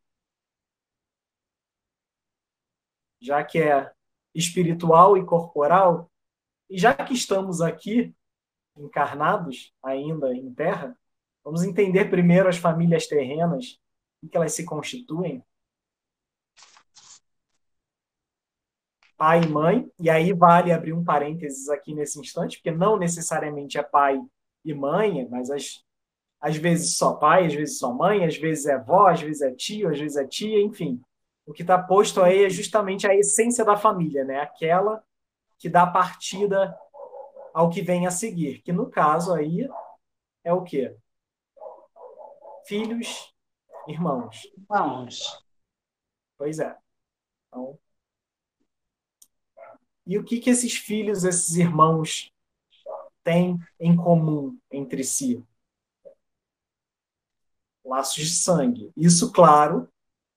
Já 3.21 3.43
que 3.45 3.59
é 3.59 3.91
espiritual 4.35 5.17
e 5.17 5.25
corporal, 5.25 6.11
e 6.71 6.79
já 6.79 6.95
que 6.95 7.15
estamos 7.15 7.61
aqui 7.61 8.15
encarnados 8.77 9.73
ainda 9.83 10.35
em 10.35 10.53
terra, 10.53 10.97
vamos 11.43 11.63
entender 11.63 12.11
primeiro 12.11 12.49
as 12.49 12.59
famílias 12.59 13.07
terrenas, 13.07 13.81
em 14.23 14.29
que 14.29 14.37
elas 14.37 14.53
se 14.53 14.65
constituem. 14.65 15.43
pai 19.19 19.43
e 19.43 19.49
mãe, 19.49 19.91
e 19.99 20.09
aí 20.09 20.33
vale 20.33 20.71
abrir 20.71 20.93
um 20.93 21.05
parênteses 21.05 21.69
aqui 21.69 21.93
nesse 21.93 22.21
instante, 22.21 22.57
porque 22.57 22.71
não 22.71 22.97
necessariamente 22.97 23.77
é 23.77 23.83
pai 23.83 24.17
e 24.65 24.73
mãe, 24.73 25.29
mas 25.29 25.51
as, 25.51 25.85
às 26.41 26.57
vezes 26.57 26.97
só 26.97 27.15
pai, 27.15 27.47
às 27.47 27.53
vezes 27.53 27.79
só 27.79 27.93
mãe, 27.93 28.25
às 28.25 28.37
vezes 28.37 28.67
é 28.67 28.75
avó, 28.75 29.09
às 29.09 29.21
vezes 29.21 29.43
é 29.43 29.51
tio, 29.53 29.91
às 29.91 29.99
vezes 29.99 30.17
é 30.17 30.25
tia, 30.25 30.63
enfim. 30.63 31.03
O 31.49 31.52
que 31.55 31.62
está 31.62 31.83
posto 31.83 32.21
aí 32.21 32.45
é 32.45 32.50
justamente 32.50 33.07
a 33.07 33.14
essência 33.14 33.64
da 33.64 33.75
família, 33.75 34.23
né? 34.23 34.38
Aquela 34.38 35.02
que 35.57 35.67
dá 35.67 35.87
partida 35.87 36.78
ao 37.55 37.71
que 37.71 37.81
vem 37.81 38.07
a 38.07 38.11
seguir, 38.11 38.61
que 38.61 38.71
no 38.71 38.90
caso 38.90 39.33
aí 39.33 39.67
é 40.45 40.52
o 40.52 40.62
quê? 40.62 40.95
Filhos, 42.67 43.35
irmãos. 43.87 44.43
Irmãos. 44.59 45.43
Pois 46.37 46.59
é. 46.59 46.76
Então, 47.47 47.78
e 50.07 50.19
o 50.19 50.25
que, 50.25 50.40
que 50.40 50.50
esses 50.50 50.76
filhos, 50.76 51.25
esses 51.25 51.57
irmãos, 51.57 52.31
têm 53.25 53.59
em 53.81 53.97
comum 53.97 54.59
entre 54.71 55.02
si? 55.02 55.43
Laços 57.83 58.17
de 58.17 58.35
sangue. 58.35 58.93
Isso, 58.95 59.33
claro, 59.33 59.90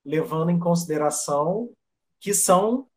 levando 0.04 0.50
em 0.50 0.60
consideração 0.60 1.70
que 2.20 2.34
são 2.34 2.88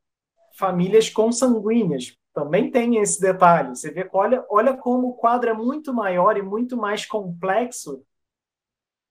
famílias 0.55 1.09
consanguíneas. 1.09 2.17
Também 2.33 2.71
tem 2.71 2.97
esse 2.97 3.21
detalhe. 3.21 3.71
Você 3.71 3.91
vê, 3.91 4.09
olha, 4.13 4.45
olha 4.49 4.77
como 4.77 5.09
o 5.09 5.15
quadro 5.15 5.51
é 5.51 5.55
muito 5.55 5.93
maior 5.95 6.37
e 6.37 6.43
muito 6.43 6.77
mais 6.77 7.07
complexo 7.07 8.05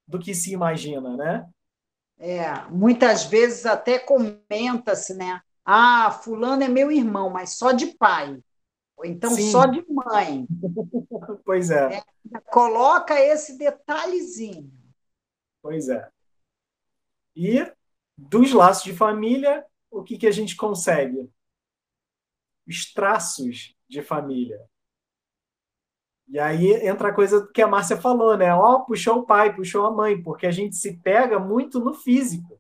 do 0.08 0.20
que 0.20 0.34
se 0.36 0.52
imagina, 0.52 1.16
né? 1.16 1.50
É, 2.20 2.64
muitas 2.70 3.26
vezes 3.26 3.66
até 3.66 3.98
comenta-se, 3.98 5.14
né? 5.14 5.42
Ah, 5.66 6.12
fulano 6.12 6.64
é 6.64 6.68
meu 6.68 6.92
irmão, 6.92 7.30
mas 7.30 7.58
só 7.58 7.72
de 7.72 7.88
pai. 7.88 8.42
Ou 8.98 9.06
então 9.06 9.32
Sim. 9.32 9.52
só 9.52 9.66
de 9.66 9.84
mãe. 9.90 10.46
pois 11.46 11.72
é. 11.72 11.98
é. 11.98 12.04
Coloca 12.52 13.20
esse 13.20 13.58
detalhezinho. 13.58 14.72
Pois 15.62 15.90
é. 15.90 16.10
E 17.36 17.72
dos 18.18 18.52
laços 18.54 18.84
de 18.84 18.94
família, 18.94 19.66
o 19.90 20.04
que, 20.04 20.18
que 20.18 20.28
a 20.28 20.32
gente 20.32 20.56
consegue? 20.56 21.30
Os 22.68 22.92
traços 22.92 23.76
de 23.88 24.02
família. 24.02 24.60
E 26.28 26.40
aí 26.40 26.72
entra 26.88 27.10
a 27.10 27.14
coisa 27.14 27.48
que 27.54 27.62
a 27.62 27.68
Márcia 27.68 28.00
falou, 28.00 28.38
né? 28.38 28.54
Ó, 28.54 28.76
oh, 28.76 28.86
puxou 28.86 29.20
o 29.20 29.26
pai, 29.26 29.56
puxou 29.56 29.86
a 29.86 29.92
mãe, 29.92 30.22
porque 30.22 30.48
a 30.48 30.52
gente 30.52 30.76
se 30.76 30.98
pega 30.98 31.38
muito 31.38 31.80
no 31.80 31.94
físico, 31.94 32.60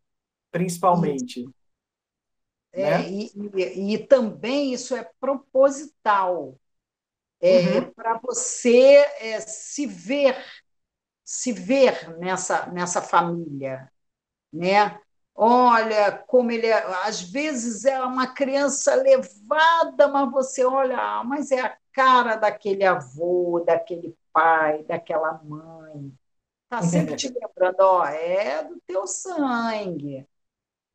principalmente. 0.51 1.45
É, 2.71 2.97
né? 2.97 3.09
e, 3.09 3.31
e, 3.35 3.93
e, 3.93 4.07
também 4.07 4.73
isso 4.73 4.95
é 4.95 5.09
proposital. 5.19 6.59
É, 7.39 7.79
uhum. 7.79 7.91
para 7.93 8.19
você 8.19 8.95
é, 9.19 9.41
se 9.41 9.85
ver, 9.85 10.37
se 11.23 11.51
ver 11.51 12.17
nessa, 12.17 12.67
nessa 12.67 13.01
família. 13.01 13.91
Né? 14.51 14.99
Olha 15.35 16.11
como 16.27 16.51
ele 16.51 16.67
é. 16.67 16.83
Às 17.05 17.21
vezes 17.21 17.85
é 17.85 18.01
uma 18.03 18.27
criança 18.27 18.95
levada, 18.95 20.07
mas 20.07 20.31
você 20.31 20.63
olha, 20.63 20.97
ah, 20.97 21.23
mas 21.23 21.51
é 21.51 21.61
a 21.61 21.77
cara 21.91 22.35
daquele 22.35 22.83
avô, 22.85 23.63
daquele 23.65 24.17
pai, 24.31 24.83
daquela 24.83 25.41
mãe. 25.43 26.13
Está 26.65 26.81
sempre 26.81 27.15
te 27.15 27.27
lembrando, 27.29 27.79
ó, 27.81 28.05
é 28.05 28.63
do 28.63 28.79
teu 28.87 29.05
sangue. 29.07 30.27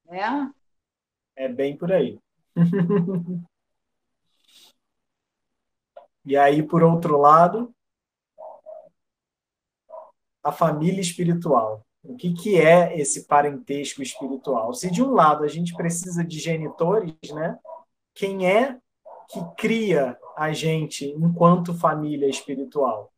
Né? 0.04 0.52
É 1.36 1.48
bem 1.48 1.76
por 1.76 1.92
aí. 1.92 2.18
e 6.24 6.36
aí, 6.36 6.62
por 6.62 6.82
outro 6.82 7.16
lado, 7.18 7.72
a 10.42 10.52
família 10.52 11.00
espiritual. 11.00 11.86
O 12.08 12.16
que, 12.16 12.32
que 12.32 12.56
é 12.58 12.98
esse 12.98 13.26
parentesco 13.26 14.02
espiritual? 14.02 14.72
Se 14.72 14.90
de 14.90 15.02
um 15.02 15.12
lado 15.12 15.44
a 15.44 15.46
gente 15.46 15.74
precisa 15.74 16.24
de 16.24 16.38
genitores, 16.38 17.12
né? 17.34 17.58
Quem 18.14 18.50
é 18.50 18.80
que 19.28 19.38
cria 19.58 20.18
a 20.34 20.50
gente 20.50 21.04
enquanto 21.04 21.74
família 21.74 22.26
espiritual? 22.26 23.12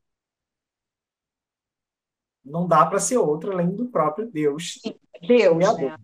Não 2.45 2.67
dá 2.67 2.85
para 2.85 2.99
ser 2.99 3.19
outro 3.19 3.53
além 3.53 3.71
do 3.71 3.89
próprio 3.89 4.29
Deus. 4.29 4.81
Deus, 5.23 5.79
né? 5.79 5.97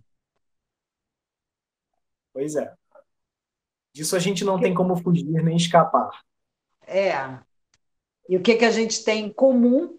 Pois 2.32 2.54
é. 2.54 2.72
Disso 3.92 4.14
a 4.14 4.20
gente 4.20 4.44
não 4.44 4.60
tem 4.60 4.72
como 4.72 4.96
fugir 4.96 5.24
nem 5.24 5.56
escapar. 5.56 6.22
É. 6.86 7.14
E 8.28 8.36
o 8.36 8.42
que, 8.42 8.54
que 8.54 8.64
a 8.64 8.70
gente 8.70 9.02
tem 9.02 9.24
em 9.24 9.32
comum? 9.32 9.98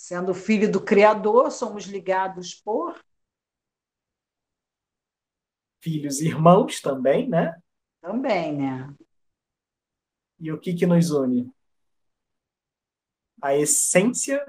Sendo 0.00 0.32
filho 0.32 0.72
do 0.72 0.82
Criador, 0.82 1.52
somos 1.52 1.84
ligados 1.84 2.54
por. 2.54 2.98
Filhos 5.78 6.22
e 6.22 6.28
irmãos 6.28 6.80
também, 6.80 7.28
né? 7.28 7.60
Também, 8.00 8.56
né? 8.56 8.94
E 10.38 10.50
o 10.50 10.58
que, 10.58 10.72
que 10.72 10.86
nos 10.86 11.10
une? 11.10 11.52
A 13.42 13.54
essência 13.54 14.42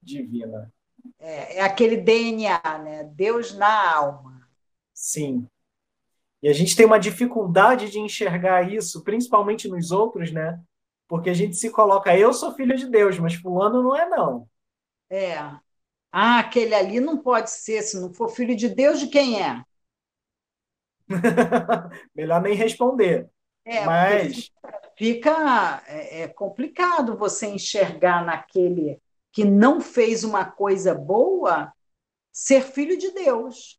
divina. 0.00 0.72
É, 1.18 1.56
é 1.56 1.62
aquele 1.62 1.96
DNA, 1.96 2.78
né? 2.78 3.04
Deus 3.04 3.52
na 3.52 3.96
alma. 3.96 4.48
Sim. 4.94 5.48
E 6.40 6.48
a 6.48 6.52
gente 6.52 6.76
tem 6.76 6.86
uma 6.86 7.00
dificuldade 7.00 7.90
de 7.90 7.98
enxergar 7.98 8.72
isso, 8.72 9.02
principalmente 9.02 9.66
nos 9.66 9.90
outros, 9.90 10.30
né? 10.30 10.62
Porque 11.08 11.28
a 11.28 11.34
gente 11.34 11.56
se 11.56 11.70
coloca, 11.70 12.16
eu 12.16 12.32
sou 12.32 12.54
filho 12.54 12.76
de 12.76 12.88
Deus, 12.88 13.18
mas 13.18 13.34
fulano 13.34 13.82
não 13.82 13.96
é 13.96 14.08
não. 14.08 14.48
É. 15.10 15.36
Ah, 16.12 16.38
aquele 16.38 16.74
ali 16.74 17.00
não 17.00 17.18
pode 17.18 17.50
ser, 17.50 17.82
se 17.82 18.00
não 18.00 18.12
for 18.12 18.28
filho 18.28 18.56
de 18.56 18.68
Deus, 18.68 19.00
de 19.00 19.08
quem 19.08 19.42
é? 19.42 19.62
Melhor 22.14 22.40
nem 22.40 22.54
responder. 22.54 23.28
É, 23.64 23.84
mas 23.84 24.50
fica 24.96 25.82
é, 25.86 26.22
é 26.22 26.28
complicado 26.28 27.16
você 27.16 27.46
enxergar 27.46 28.24
naquele 28.24 29.00
que 29.32 29.44
não 29.44 29.80
fez 29.80 30.24
uma 30.24 30.44
coisa 30.44 30.94
boa 30.94 31.72
ser 32.32 32.62
filho 32.62 32.96
de 32.96 33.10
Deus. 33.12 33.78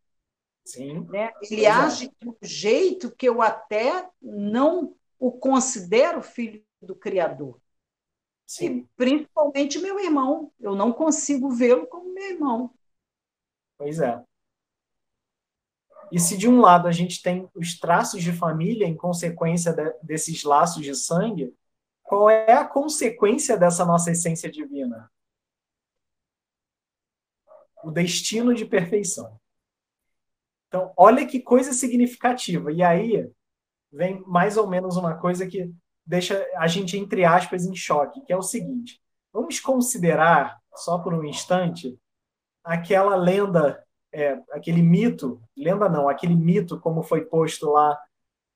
Sim. 0.65 1.06
Né? 1.10 1.32
Ele 1.50 1.65
age 1.65 2.12
de 2.20 2.30
um 2.30 2.36
jeito 2.41 3.12
que 3.15 3.28
eu 3.28 3.41
até 3.41 4.08
não 4.22 4.96
o 5.20 5.32
considero 5.32 6.22
filho 6.22 6.63
do 6.82 6.96
Criador. 6.96 7.61
Sim. 8.52 8.80
E 8.80 8.88
principalmente 8.98 9.80
meu 9.80 9.98
irmão. 9.98 10.52
Eu 10.60 10.76
não 10.76 10.92
consigo 10.92 11.52
vê-lo 11.52 11.88
como 11.88 12.14
meu 12.14 12.32
irmão. 12.32 12.74
Pois 13.78 14.02
é. 14.02 14.22
E 16.12 16.20
se 16.20 16.38
de 16.38 16.50
um 16.50 16.60
lado 16.60 16.86
a 16.86 16.92
gente 16.92 17.22
tem 17.22 17.50
os 17.56 17.80
traços 17.80 18.22
de 18.22 18.34
família 18.34 18.86
em 18.86 18.98
consequência 18.98 19.72
de, 19.72 19.94
desses 20.04 20.44
laços 20.44 20.84
de 20.84 20.94
sangue, 20.94 21.56
qual 22.04 22.30
é 22.30 22.52
a 22.52 22.68
consequência 22.68 23.58
dessa 23.58 23.86
nossa 23.86 24.12
essência 24.12 24.52
divina? 24.52 25.10
O 27.82 27.90
destino 27.90 28.54
de 28.54 28.66
perfeição. 28.66 29.40
Então, 30.68 30.92
olha 30.98 31.26
que 31.26 31.40
coisa 31.40 31.72
significativa. 31.72 32.70
E 32.70 32.84
aí 32.84 33.32
vem 33.90 34.22
mais 34.28 34.58
ou 34.58 34.68
menos 34.68 34.98
uma 34.98 35.18
coisa 35.18 35.48
que 35.48 35.74
deixa 36.12 36.45
a 36.58 36.67
gente, 36.67 36.97
entre 36.97 37.24
aspas, 37.24 37.65
em 37.65 37.74
choque, 37.74 38.19
que 38.21 38.34
é 38.34 38.38
o 38.38 38.41
seguinte: 38.41 39.02
vamos 39.32 39.62
considerar, 39.62 40.60
só 40.76 41.00
por 41.00 41.13
um 41.13 41.24
instante, 41.24 41.97
aquela 42.62 43.15
lenda, 43.15 43.82
é, 44.12 44.38
aquele 44.52 44.82
mito, 44.82 45.41
lenda 45.56 45.88
não, 45.88 46.10
aquele 46.10 46.36
mito 46.36 46.78
como 46.82 47.02
foi 47.02 47.24
posto 47.24 47.69
lá 47.69 47.97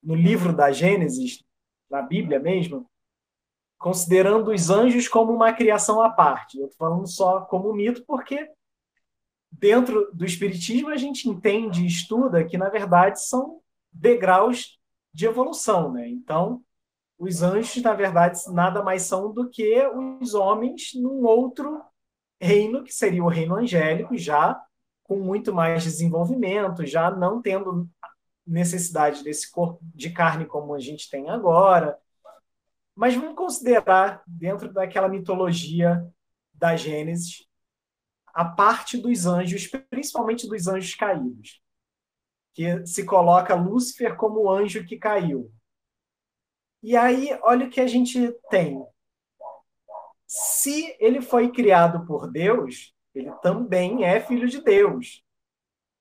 no 0.03 0.13
livro 0.13 0.53
da 0.53 0.69
Gênesis, 0.69 1.43
na 1.89 2.01
Bíblia 2.01 2.39
mesmo, 2.39 2.89
considerando 3.77 4.51
os 4.51 4.69
anjos 4.69 5.07
como 5.07 5.31
uma 5.31 5.53
criação 5.53 6.01
à 6.01 6.09
parte. 6.09 6.59
Eu 6.59 6.67
estou 6.67 6.77
falando 6.77 7.07
só 7.07 7.41
como 7.41 7.73
mito 7.73 8.03
porque 8.05 8.51
dentro 9.49 10.11
do 10.13 10.25
Espiritismo, 10.25 10.89
a 10.89 10.97
gente 10.97 11.29
entende 11.29 11.83
e 11.83 11.87
estuda 11.87 12.43
que, 12.43 12.57
na 12.57 12.67
verdade, 12.67 13.25
são 13.25 13.61
degraus 13.89 14.77
de 15.13 15.25
evolução. 15.25 15.93
Né? 15.93 16.09
Então, 16.09 16.61
os 17.17 17.41
anjos, 17.41 17.82
na 17.82 17.93
verdade, 17.93 18.39
nada 18.51 18.84
mais 18.84 19.04
são 19.04 19.32
do 19.32 19.49
que 19.49 19.82
os 20.21 20.34
homens 20.34 20.91
num 20.95 21.23
outro 21.25 21.82
reino, 22.41 22.84
que 22.84 22.93
seria 22.93 23.23
o 23.23 23.30
reino 23.30 23.56
angélico, 23.56 24.17
já 24.17 24.62
com 25.04 25.17
muito 25.19 25.54
mais 25.54 25.84
desenvolvimento, 25.84 26.86
já 26.86 27.12
não 27.12 27.41
tendo 27.41 27.89
necessidade 28.45 29.23
desse 29.23 29.51
corpo 29.51 29.80
de 29.82 30.10
carne 30.10 30.45
como 30.45 30.73
a 30.73 30.80
gente 30.80 31.10
tem 31.10 31.30
agora. 31.30 31.97
Mas 32.95 33.15
vamos 33.15 33.36
considerar, 33.36 34.23
dentro 34.28 34.71
daquela 34.71 35.08
mitologia 35.10 36.06
da 36.54 36.75
Gênesis, 36.75 37.45
a 38.34 38.43
parte 38.45 38.97
dos 38.97 39.25
anjos, 39.25 39.67
principalmente 39.89 40.47
dos 40.47 40.67
anjos 40.67 40.93
caídos. 40.95 41.62
que 42.54 42.86
se 42.88 43.04
coloca 43.06 43.54
Lúcifer 43.54 44.15
como 44.15 44.43
o 44.43 44.49
anjo 44.49 44.86
que 44.86 44.97
caiu. 44.97 45.51
E 46.83 46.95
aí, 46.95 47.38
olha 47.41 47.67
o 47.67 47.69
que 47.69 47.81
a 47.81 47.88
gente 47.88 48.31
tem. 48.49 48.85
Se 50.27 50.95
ele 50.99 51.21
foi 51.21 51.51
criado 51.51 52.05
por 52.05 52.31
Deus, 52.31 52.93
ele 53.13 53.31
também 53.41 54.03
é 54.03 54.19
filho 54.19 54.47
de 54.47 54.61
Deus. 54.61 55.23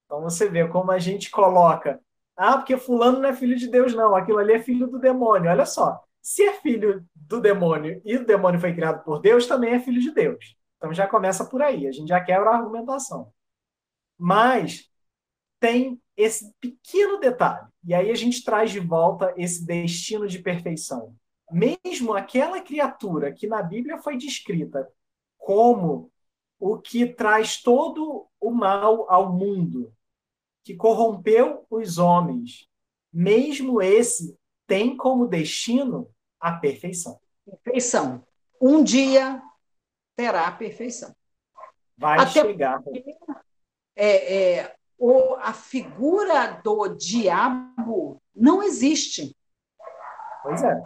Então 0.04 0.22
você 0.22 0.48
vê 0.48 0.66
como 0.68 0.90
a 0.90 0.98
gente 0.98 1.30
coloca, 1.30 2.00
ah, 2.36 2.56
porque 2.58 2.76
fulano 2.76 3.20
não 3.20 3.28
é 3.28 3.34
filho 3.34 3.56
de 3.56 3.68
Deus, 3.68 3.94
não, 3.94 4.14
aquilo 4.14 4.38
ali 4.38 4.54
é 4.54 4.62
filho 4.62 4.86
do 4.86 4.98
demônio. 4.98 5.50
Olha 5.50 5.66
só, 5.66 6.02
se 6.22 6.42
é 6.42 6.54
filho 6.60 7.06
do 7.14 7.40
demônio 7.40 8.00
e 8.04 8.16
o 8.16 8.26
demônio 8.26 8.60
foi 8.60 8.74
criado 8.74 9.04
por 9.04 9.20
Deus, 9.20 9.46
também 9.46 9.74
é 9.74 9.80
filho 9.80 10.00
de 10.00 10.12
Deus. 10.12 10.56
Então 10.76 10.92
já 10.92 11.06
começa 11.06 11.44
por 11.44 11.62
aí, 11.62 11.86
a 11.86 11.92
gente 11.92 12.08
já 12.08 12.20
quebra 12.22 12.50
a 12.50 12.56
argumentação. 12.56 13.32
Mas 14.18 14.90
tem 15.60 16.00
esse 16.16 16.52
pequeno 16.60 17.18
detalhe, 17.18 17.66
e 17.84 17.92
aí 17.92 18.10
a 18.10 18.14
gente 18.14 18.44
traz 18.44 18.70
de 18.70 18.80
volta 18.80 19.34
esse 19.36 19.64
destino 19.64 20.26
de 20.26 20.38
perfeição. 20.38 21.14
Mesmo 21.50 22.14
aquela 22.14 22.60
criatura 22.60 23.32
que 23.32 23.46
na 23.46 23.62
Bíblia 23.62 23.98
foi 23.98 24.16
descrita 24.16 24.88
como 25.36 26.10
o 26.58 26.78
que 26.78 27.06
traz 27.06 27.60
todo 27.60 28.26
o 28.40 28.50
mal 28.50 29.10
ao 29.10 29.32
mundo, 29.32 29.92
que 30.64 30.74
corrompeu 30.74 31.66
os 31.68 31.98
homens, 31.98 32.66
mesmo 33.12 33.82
esse 33.82 34.36
tem 34.66 34.96
como 34.96 35.28
destino 35.28 36.10
a 36.40 36.52
perfeição. 36.52 37.20
Perfeição. 37.62 38.26
Um 38.60 38.82
dia 38.82 39.42
terá 40.16 40.46
a 40.46 40.52
perfeição. 40.52 41.14
Vai 41.96 42.18
Até 42.18 42.42
chegar. 42.42 42.82
É, 43.94 44.58
é, 44.58 44.76
o, 45.04 45.34
a 45.34 45.52
figura 45.52 46.62
do 46.64 46.88
diabo 46.88 48.22
não 48.34 48.62
existe. 48.62 49.36
Pois 50.42 50.62
é. 50.62 50.82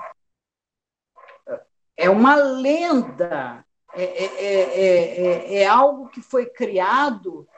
É 1.97 2.11
uma 2.11 2.35
lenda, 2.35 3.65
é, 3.95 4.03
é, 4.03 5.55
é, 5.61 5.67
algo 5.69 6.09
que 6.09 6.21
foi 6.21 6.47
criado 6.47 7.49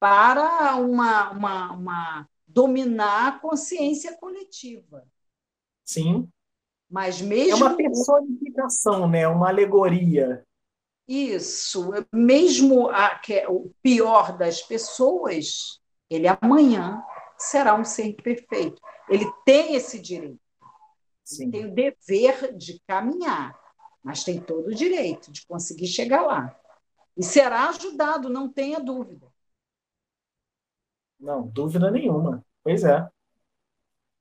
para 0.00 0.76
uma, 0.76 1.30
uma, 1.32 1.72
uma 1.72 2.28
dominar 2.46 3.28
a 3.28 3.38
consciência 3.38 4.16
coletiva. 4.16 5.06
Sim. 5.84 6.30
Mas 6.88 7.20
mesmo. 7.20 7.52
É 7.52 7.68
uma 7.68 7.76
personificação, 7.76 9.06
né? 9.06 9.28
uma 9.28 9.48
alegoria. 9.48 10.46
Isso. 11.06 11.90
Mesmo 12.10 12.88
a, 12.88 13.18
que 13.18 13.34
é 13.34 13.48
o 13.48 13.70
pior 13.82 14.36
das 14.36 14.62
pessoas, 14.62 15.80
ele 16.08 16.26
amanhã 16.28 17.02
será 17.36 17.74
um 17.74 17.84
ser 17.84 18.14
perfeito. 18.14 18.80
Ele 19.08 19.26
tem 19.44 19.74
esse 19.74 20.00
direito. 20.00 20.40
Sim. 21.24 21.50
Tem 21.50 21.66
o 21.66 21.74
dever 21.74 22.56
de 22.56 22.80
caminhar, 22.86 23.58
mas 24.02 24.22
tem 24.22 24.40
todo 24.40 24.68
o 24.68 24.74
direito 24.74 25.32
de 25.32 25.44
conseguir 25.46 25.88
chegar 25.88 26.22
lá. 26.22 26.56
E 27.16 27.22
será 27.22 27.68
ajudado, 27.68 28.28
não 28.28 28.52
tenha 28.52 28.78
dúvida. 28.78 29.26
Não, 31.18 31.48
dúvida 31.48 31.90
nenhuma. 31.90 32.44
Pois 32.62 32.84
é. 32.84 33.08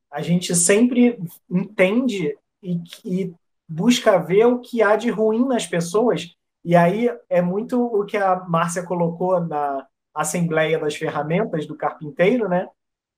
A 0.09 0.21
gente 0.21 0.55
sempre 0.55 1.19
entende 1.49 2.37
e, 2.63 2.81
e 3.03 3.35
busca 3.67 4.17
ver 4.17 4.45
o 4.45 4.59
que 4.59 4.81
há 4.81 4.95
de 4.95 5.09
ruim 5.09 5.45
nas 5.45 5.67
pessoas. 5.67 6.35
E 6.63 6.75
aí 6.75 7.09
é 7.29 7.41
muito 7.41 7.83
o 7.83 8.05
que 8.05 8.17
a 8.17 8.35
Márcia 8.45 8.83
colocou 8.83 9.39
na 9.39 9.85
Assembleia 10.15 10.79
das 10.79 10.95
Ferramentas 10.95 11.67
do 11.67 11.75
Carpinteiro, 11.75 12.47
né? 12.47 12.67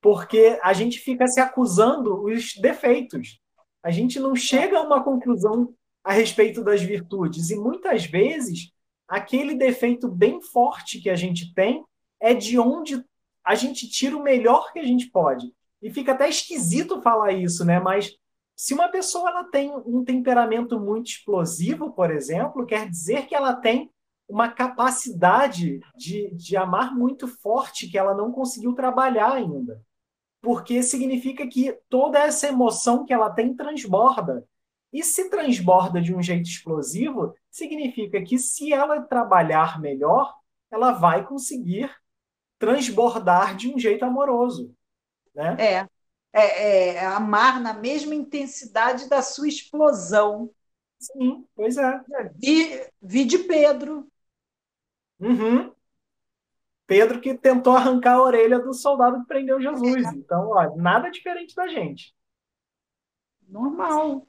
Porque 0.01 0.59
a 0.63 0.73
gente 0.73 0.99
fica 0.99 1.27
se 1.27 1.39
acusando 1.39 2.23
os 2.23 2.55
defeitos. 2.55 3.39
A 3.83 3.91
gente 3.91 4.19
não 4.19 4.35
chega 4.35 4.79
a 4.79 4.81
uma 4.81 5.03
conclusão 5.03 5.73
a 6.03 6.11
respeito 6.11 6.63
das 6.63 6.81
virtudes. 6.81 7.49
E 7.49 7.55
muitas 7.55 8.05
vezes, 8.05 8.71
aquele 9.07 9.55
defeito 9.55 10.07
bem 10.07 10.41
forte 10.41 10.99
que 10.99 11.09
a 11.09 11.15
gente 11.15 11.53
tem 11.53 11.83
é 12.19 12.33
de 12.33 12.57
onde 12.57 13.03
a 13.45 13.55
gente 13.55 13.89
tira 13.89 14.17
o 14.17 14.23
melhor 14.23 14.73
que 14.73 14.79
a 14.79 14.83
gente 14.83 15.09
pode. 15.09 15.53
E 15.81 15.91
fica 15.91 16.13
até 16.13 16.27
esquisito 16.27 17.01
falar 17.01 17.31
isso, 17.33 17.63
né? 17.63 17.79
Mas 17.79 18.11
se 18.55 18.73
uma 18.73 18.89
pessoa 18.89 19.29
ela 19.29 19.43
tem 19.43 19.71
um 19.85 20.03
temperamento 20.03 20.79
muito 20.79 21.11
explosivo, 21.11 21.91
por 21.91 22.09
exemplo, 22.09 22.65
quer 22.65 22.89
dizer 22.89 23.27
que 23.27 23.35
ela 23.35 23.53
tem 23.53 23.91
uma 24.27 24.49
capacidade 24.49 25.79
de, 25.95 26.29
de 26.35 26.57
amar 26.57 26.93
muito 26.93 27.27
forte 27.27 27.87
que 27.87 27.97
ela 27.97 28.13
não 28.13 28.31
conseguiu 28.31 28.73
trabalhar 28.73 29.33
ainda. 29.33 29.81
Porque 30.41 30.83
significa 30.83 31.47
que 31.47 31.77
toda 31.89 32.19
essa 32.19 32.47
emoção 32.47 33.05
que 33.05 33.13
ela 33.13 33.29
tem 33.29 33.55
transborda. 33.55 34.45
E 34.91 35.03
se 35.03 35.29
transborda 35.29 36.01
de 36.01 36.13
um 36.13 36.21
jeito 36.21 36.47
explosivo, 36.47 37.33
significa 37.49 38.21
que 38.21 38.37
se 38.37 38.71
ela 38.71 39.01
trabalhar 39.01 39.79
melhor, 39.79 40.33
ela 40.71 40.91
vai 40.91 41.25
conseguir 41.25 41.93
transbordar 42.59 43.55
de 43.55 43.73
um 43.73 43.79
jeito 43.79 44.03
amoroso. 44.03 44.73
Né? 45.33 45.55
É. 45.59 45.87
É, 46.33 46.95
é, 46.95 47.05
amar 47.05 47.59
na 47.59 47.73
mesma 47.73 48.13
intensidade 48.13 49.09
da 49.09 49.21
sua 49.21 49.47
explosão. 49.47 50.51
Sim, 50.99 51.45
pois 51.55 51.77
é. 51.77 52.01
Vi, 52.35 52.85
vi 53.01 53.25
de 53.25 53.39
Pedro. 53.39 54.07
Uhum. 55.19 55.71
Pedro 56.85 57.19
que 57.19 57.33
tentou 57.33 57.75
arrancar 57.75 58.13
a 58.13 58.21
orelha 58.21 58.59
do 58.59 58.73
soldado 58.73 59.21
que 59.21 59.27
prendeu 59.27 59.59
Jesus. 59.59 60.05
É. 60.05 60.09
Então, 60.15 60.49
ó, 60.49 60.75
nada 60.75 61.09
diferente 61.09 61.53
da 61.55 61.67
gente. 61.67 62.15
Normal. 63.47 64.27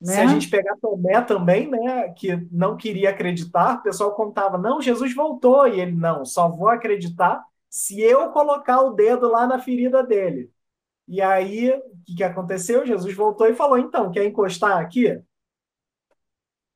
Né? 0.00 0.12
Se 0.12 0.20
a 0.20 0.26
gente 0.26 0.48
pegar 0.48 0.76
Tomé 0.76 1.20
também, 1.22 1.68
né, 1.68 2.10
que 2.10 2.36
não 2.52 2.76
queria 2.76 3.10
acreditar, 3.10 3.78
o 3.78 3.82
pessoal 3.82 4.14
contava, 4.14 4.56
não, 4.56 4.80
Jesus 4.80 5.14
voltou, 5.14 5.66
e 5.66 5.80
ele, 5.80 5.92
não, 5.92 6.24
só 6.24 6.48
vou 6.48 6.68
acreditar 6.68 7.42
se 7.68 8.00
eu 8.00 8.30
colocar 8.30 8.80
o 8.82 8.92
dedo 8.92 9.28
lá 9.28 9.46
na 9.46 9.58
ferida 9.58 10.02
dele. 10.02 10.50
E 11.06 11.22
aí, 11.22 11.70
o 11.70 12.04
que, 12.04 12.16
que 12.16 12.22
aconteceu? 12.22 12.86
Jesus 12.86 13.14
voltou 13.14 13.46
e 13.46 13.54
falou: 13.54 13.78
então, 13.78 14.10
quer 14.10 14.26
encostar 14.26 14.78
aqui? 14.78 15.20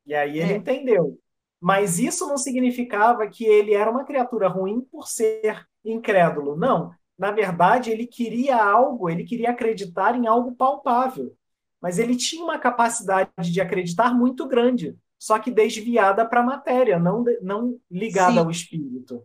E 0.06 0.14
aí 0.14 0.38
ele 0.38 0.54
é. 0.54 0.56
entendeu. 0.56 1.18
Mas 1.62 2.00
isso 2.00 2.26
não 2.26 2.36
significava 2.36 3.24
que 3.28 3.44
ele 3.44 3.72
era 3.72 3.88
uma 3.88 4.02
criatura 4.04 4.48
ruim 4.48 4.80
por 4.80 5.06
ser 5.06 5.64
incrédulo. 5.84 6.56
Não. 6.56 6.92
Na 7.16 7.30
verdade, 7.30 7.88
ele 7.88 8.04
queria 8.04 8.60
algo, 8.60 9.08
ele 9.08 9.22
queria 9.22 9.50
acreditar 9.50 10.16
em 10.16 10.26
algo 10.26 10.56
palpável. 10.56 11.36
Mas 11.80 12.00
ele 12.00 12.16
tinha 12.16 12.42
uma 12.42 12.58
capacidade 12.58 13.30
de 13.38 13.60
acreditar 13.60 14.12
muito 14.12 14.48
grande, 14.48 14.98
só 15.16 15.38
que 15.38 15.52
desviada 15.52 16.26
para 16.26 16.40
a 16.40 16.44
matéria, 16.44 16.98
não, 16.98 17.24
não 17.40 17.78
ligada 17.88 18.32
Sim. 18.32 18.38
ao 18.40 18.50
espírito. 18.50 19.22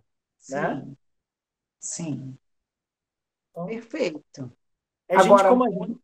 Né? 0.47 0.85
Sim. 0.85 0.97
Sim. 1.79 2.37
Então, 3.49 3.65
Perfeito. 3.65 4.51
É 5.09 5.15
Agora, 5.17 5.55
muito, 5.55 5.99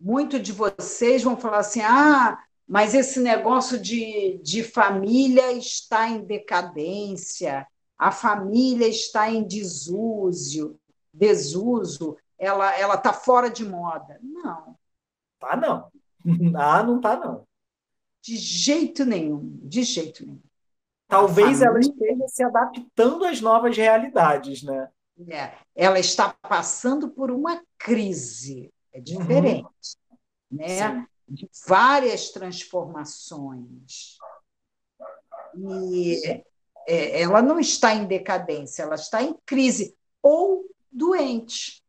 muito 0.00 0.40
de 0.40 0.52
vocês 0.52 1.22
vão 1.22 1.36
falar 1.36 1.58
assim: 1.58 1.82
ah, 1.82 2.42
mas 2.72 2.94
esse 2.94 3.20
negócio 3.20 3.78
de, 3.78 4.40
de 4.42 4.62
família 4.64 5.52
está 5.52 6.08
em 6.08 6.24
decadência, 6.24 7.66
a 7.98 8.10
família 8.10 8.88
está 8.88 9.30
em 9.30 9.46
desuso, 9.46 10.80
desuso, 11.12 12.16
ela 12.38 12.74
ela 12.74 12.94
está 12.94 13.12
fora 13.12 13.50
de 13.50 13.62
moda. 13.62 14.18
Não. 14.22 14.74
Tá 15.38 15.54
não. 15.54 15.92
Ah, 16.56 16.82
não 16.82 16.98
tá 16.98 17.14
não. 17.14 17.46
De 18.22 18.38
jeito 18.38 19.04
nenhum, 19.04 19.60
de 19.64 19.82
jeito 19.82 20.24
nenhum. 20.24 20.40
Talvez 21.06 21.58
família... 21.58 21.66
ela 21.66 21.78
esteja 21.78 22.28
se 22.28 22.42
adaptando 22.42 23.26
às 23.26 23.42
novas 23.42 23.76
realidades, 23.76 24.62
né? 24.62 24.88
É, 25.28 25.52
ela 25.76 25.98
está 25.98 26.34
passando 26.40 27.10
por 27.10 27.30
uma 27.30 27.62
crise, 27.76 28.72
é 28.94 28.96
uhum. 28.96 29.04
diferente, 29.04 29.98
uhum. 30.50 30.56
né? 30.56 31.06
De 31.32 31.48
várias 31.66 32.30
transformações. 32.30 34.18
E 35.56 36.44
é, 36.86 37.22
ela 37.22 37.40
não 37.40 37.58
está 37.58 37.94
em 37.94 38.06
decadência, 38.06 38.82
ela 38.82 38.94
está 38.94 39.22
em 39.22 39.34
crise 39.46 39.96
ou 40.22 40.64
doente. 40.90 41.82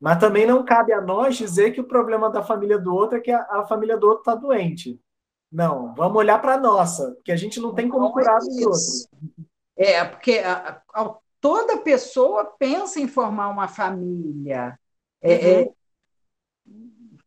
Mas 0.00 0.18
também 0.18 0.46
não 0.46 0.64
cabe 0.64 0.92
a 0.92 1.00
nós 1.00 1.36
dizer 1.36 1.72
que 1.72 1.80
o 1.80 1.88
problema 1.88 2.30
da 2.30 2.42
família 2.42 2.78
do 2.78 2.94
outro 2.94 3.18
é 3.18 3.20
que 3.20 3.32
a, 3.32 3.40
a 3.50 3.66
família 3.66 3.96
do 3.96 4.06
outro 4.06 4.20
está 4.20 4.34
doente. 4.34 5.00
Não, 5.50 5.94
vamos 5.94 6.18
olhar 6.18 6.40
para 6.40 6.54
a 6.54 6.60
nossa, 6.60 7.12
porque 7.12 7.32
a 7.32 7.36
gente 7.36 7.58
não 7.58 7.74
tem 7.74 7.88
como 7.88 8.04
não 8.04 8.12
curar 8.12 8.34
é 8.34 8.38
os 8.38 8.58
outros. 8.58 9.08
É, 9.76 10.04
porque 10.04 10.38
a, 10.38 10.82
a, 10.92 11.14
toda 11.40 11.78
pessoa 11.78 12.44
pensa 12.44 13.00
em 13.00 13.08
formar 13.08 13.48
uma 13.48 13.66
família. 13.66 14.78
É, 15.20 15.62
uhum. 15.62 15.74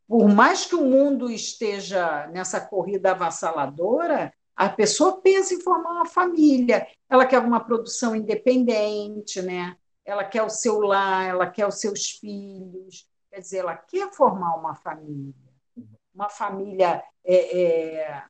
Por 0.08 0.28
mais 0.28 0.66
que 0.66 0.76
o 0.76 0.86
mundo 0.86 1.30
esteja 1.32 2.28
nessa 2.28 2.60
corrida 2.60 3.12
avassaladora, 3.12 4.34
a 4.56 4.68
pessoa 4.68 5.22
pensa 5.22 5.54
em 5.54 5.62
formar 5.62 5.92
uma 5.92 6.06
família. 6.06 6.86
Ela 7.10 7.26
quer 7.26 7.40
uma 7.40 7.60
produção 7.60 8.16
independente, 8.16 9.42
né? 9.42 9.76
ela 10.06 10.24
quer 10.24 10.44
o 10.44 10.50
seu 10.50 10.80
lar, 10.80 11.26
ela 11.26 11.50
quer 11.50 11.68
os 11.68 11.80
seus 11.80 12.10
filhos, 12.12 13.08
quer 13.30 13.40
dizer, 13.40 13.60
ela 13.60 13.76
quer 13.76 14.12
formar 14.14 14.56
uma 14.56 14.76
família. 14.76 15.34
Uma 16.14 16.30
família. 16.30 17.04
É, 17.24 17.62
é... 17.62 18.24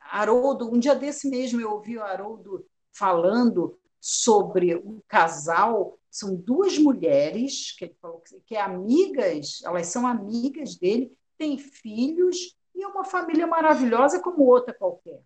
Haroldo, 0.00 0.72
um 0.72 0.78
dia 0.78 0.94
desse 0.94 1.28
mesmo 1.28 1.60
eu 1.60 1.72
ouvi 1.72 1.98
o 1.98 2.02
Haroldo 2.02 2.66
falando 2.90 3.78
sobre 4.00 4.76
um 4.76 5.00
casal, 5.06 5.98
são 6.10 6.34
duas 6.34 6.78
mulheres, 6.78 7.74
que 7.76 7.86
ele 7.86 7.96
falou 8.00 8.22
que 8.46 8.54
é 8.54 8.60
amigas, 8.60 9.60
elas 9.64 9.86
são 9.86 10.06
amigas 10.06 10.76
dele, 10.76 11.12
têm 11.36 11.58
filhos 11.58 12.56
e 12.74 12.82
é 12.82 12.86
uma 12.86 13.04
família 13.04 13.46
maravilhosa 13.46 14.20
como 14.20 14.44
outra 14.44 14.74
qualquer. 14.74 15.20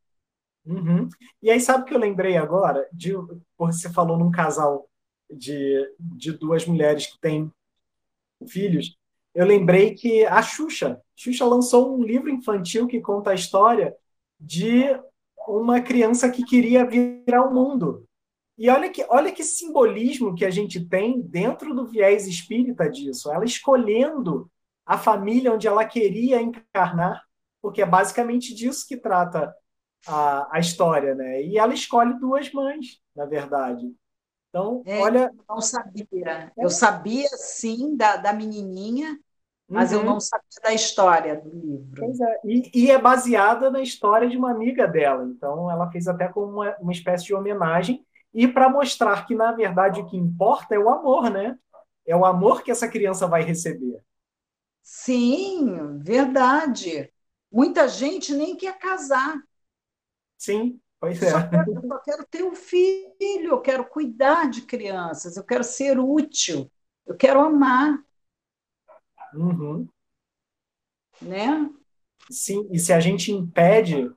Uhum. 0.65 1.09
E 1.43 1.51
aí, 1.51 1.61
sabe 1.61 1.83
o 1.83 1.87
que 1.87 1.95
eu 1.95 1.99
lembrei 1.99 2.37
agora? 2.37 2.89
De, 2.93 3.13
você 3.59 3.91
falou 3.93 4.17
num 4.17 4.31
casal 4.31 4.89
de, 5.31 5.95
de 5.99 6.33
duas 6.33 6.67
mulheres 6.67 7.07
que 7.07 7.19
têm 7.21 7.51
filhos. 8.49 8.97
Eu 9.35 9.47
lembrei 9.47 9.95
que 9.95 10.25
a 10.27 10.43
Xuxa, 10.43 11.01
Xuxa 11.17 11.45
lançou 11.45 11.97
um 11.97 12.03
livro 12.03 12.31
infantil 12.31 12.87
que 12.87 13.01
conta 13.01 13.31
a 13.31 13.35
história 13.35 13.97
de 14.39 14.85
uma 15.49 15.81
criança 15.81 16.31
que 16.31 16.45
queria 16.45 16.85
vir 16.85 17.35
ao 17.35 17.53
mundo. 17.53 18.07
E 18.59 18.69
olha 18.69 18.91
que, 18.91 19.05
olha 19.09 19.33
que 19.33 19.43
simbolismo 19.43 20.35
que 20.35 20.45
a 20.45 20.51
gente 20.51 20.85
tem 20.87 21.21
dentro 21.21 21.75
do 21.75 21.87
viés 21.87 22.27
espírita 22.27 22.89
disso. 22.89 23.33
Ela 23.33 23.45
escolhendo 23.45 24.51
a 24.85 24.99
família 24.99 25.53
onde 25.53 25.67
ela 25.67 25.85
queria 25.85 26.41
encarnar, 26.41 27.23
porque 27.61 27.83
é 27.83 27.87
basicamente 27.87 28.55
disso 28.55 28.87
que 28.87 28.97
trata 28.97 29.55
a, 30.07 30.57
a 30.57 30.61
história, 30.61 31.15
né? 31.15 31.43
E 31.43 31.59
ela 31.59 31.73
escolhe 31.73 32.19
duas 32.19 32.53
mães, 32.53 33.01
na 33.15 33.25
verdade. 33.25 33.91
Então, 34.49 34.83
é, 34.85 35.01
olha. 35.01 35.33
Eu 35.33 35.45
não 35.49 35.61
sabia. 35.61 36.53
Eu 36.57 36.69
sabia, 36.69 37.29
sim, 37.31 37.97
da, 37.97 38.17
da 38.17 38.33
menininha, 38.33 39.19
mas 39.67 39.93
uhum. 39.93 40.01
eu 40.01 40.05
não 40.05 40.21
sabia 40.21 40.61
da 40.63 40.75
história 40.75 41.41
do 41.41 41.49
livro. 41.49 42.05
É. 42.05 42.41
E, 42.45 42.71
e, 42.75 42.91
é 42.91 42.99
baseada 42.99 43.71
na 43.71 43.81
história 43.81 44.29
de 44.29 44.37
uma 44.37 44.51
amiga 44.51 44.87
dela. 44.87 45.25
Então, 45.25 45.71
ela 45.71 45.91
fez 45.91 46.07
até 46.07 46.29
como 46.29 46.53
uma, 46.53 46.77
uma 46.79 46.93
espécie 46.93 47.25
de 47.25 47.35
homenagem 47.35 48.05
e 48.35 48.49
para 48.49 48.69
mostrar 48.69 49.27
que, 49.27 49.35
na 49.35 49.53
verdade, 49.53 50.01
o 50.01 50.07
que 50.07 50.17
importa 50.17 50.75
é 50.75 50.79
o 50.79 50.89
amor, 50.89 51.31
né? 51.31 51.59
É 52.07 52.17
o 52.17 52.25
amor 52.25 52.63
que 52.63 52.71
essa 52.71 52.89
criança 52.89 53.27
vai 53.27 53.43
receber. 53.43 54.03
Sim, 54.83 55.99
verdade. 55.99 57.13
Muita 57.51 57.87
gente 57.87 58.35
nem 58.35 58.57
quer 58.57 58.79
casar. 58.79 59.37
Sim, 60.39 60.81
pois 60.99 61.23
é. 61.23 61.31
Só 61.31 61.49
quero, 61.49 61.87
só 61.87 61.99
quero 61.99 62.27
ter 62.27 62.43
um 62.43 62.55
filho, 62.55 63.51
eu 63.51 63.61
quero 63.61 63.85
cuidar 63.85 64.51
de 64.51 64.63
crianças, 64.63 65.37
eu 65.37 65.45
quero 65.45 65.63
ser 65.63 65.99
útil, 65.99 66.71
eu 67.07 67.15
quero 67.15 67.41
amar. 67.41 68.03
Uhum. 69.35 69.87
Né? 71.21 71.71
Sim, 72.31 72.69
e 72.73 72.79
se 72.79 72.93
a 72.93 72.99
gente 72.99 73.31
impede 73.31 74.11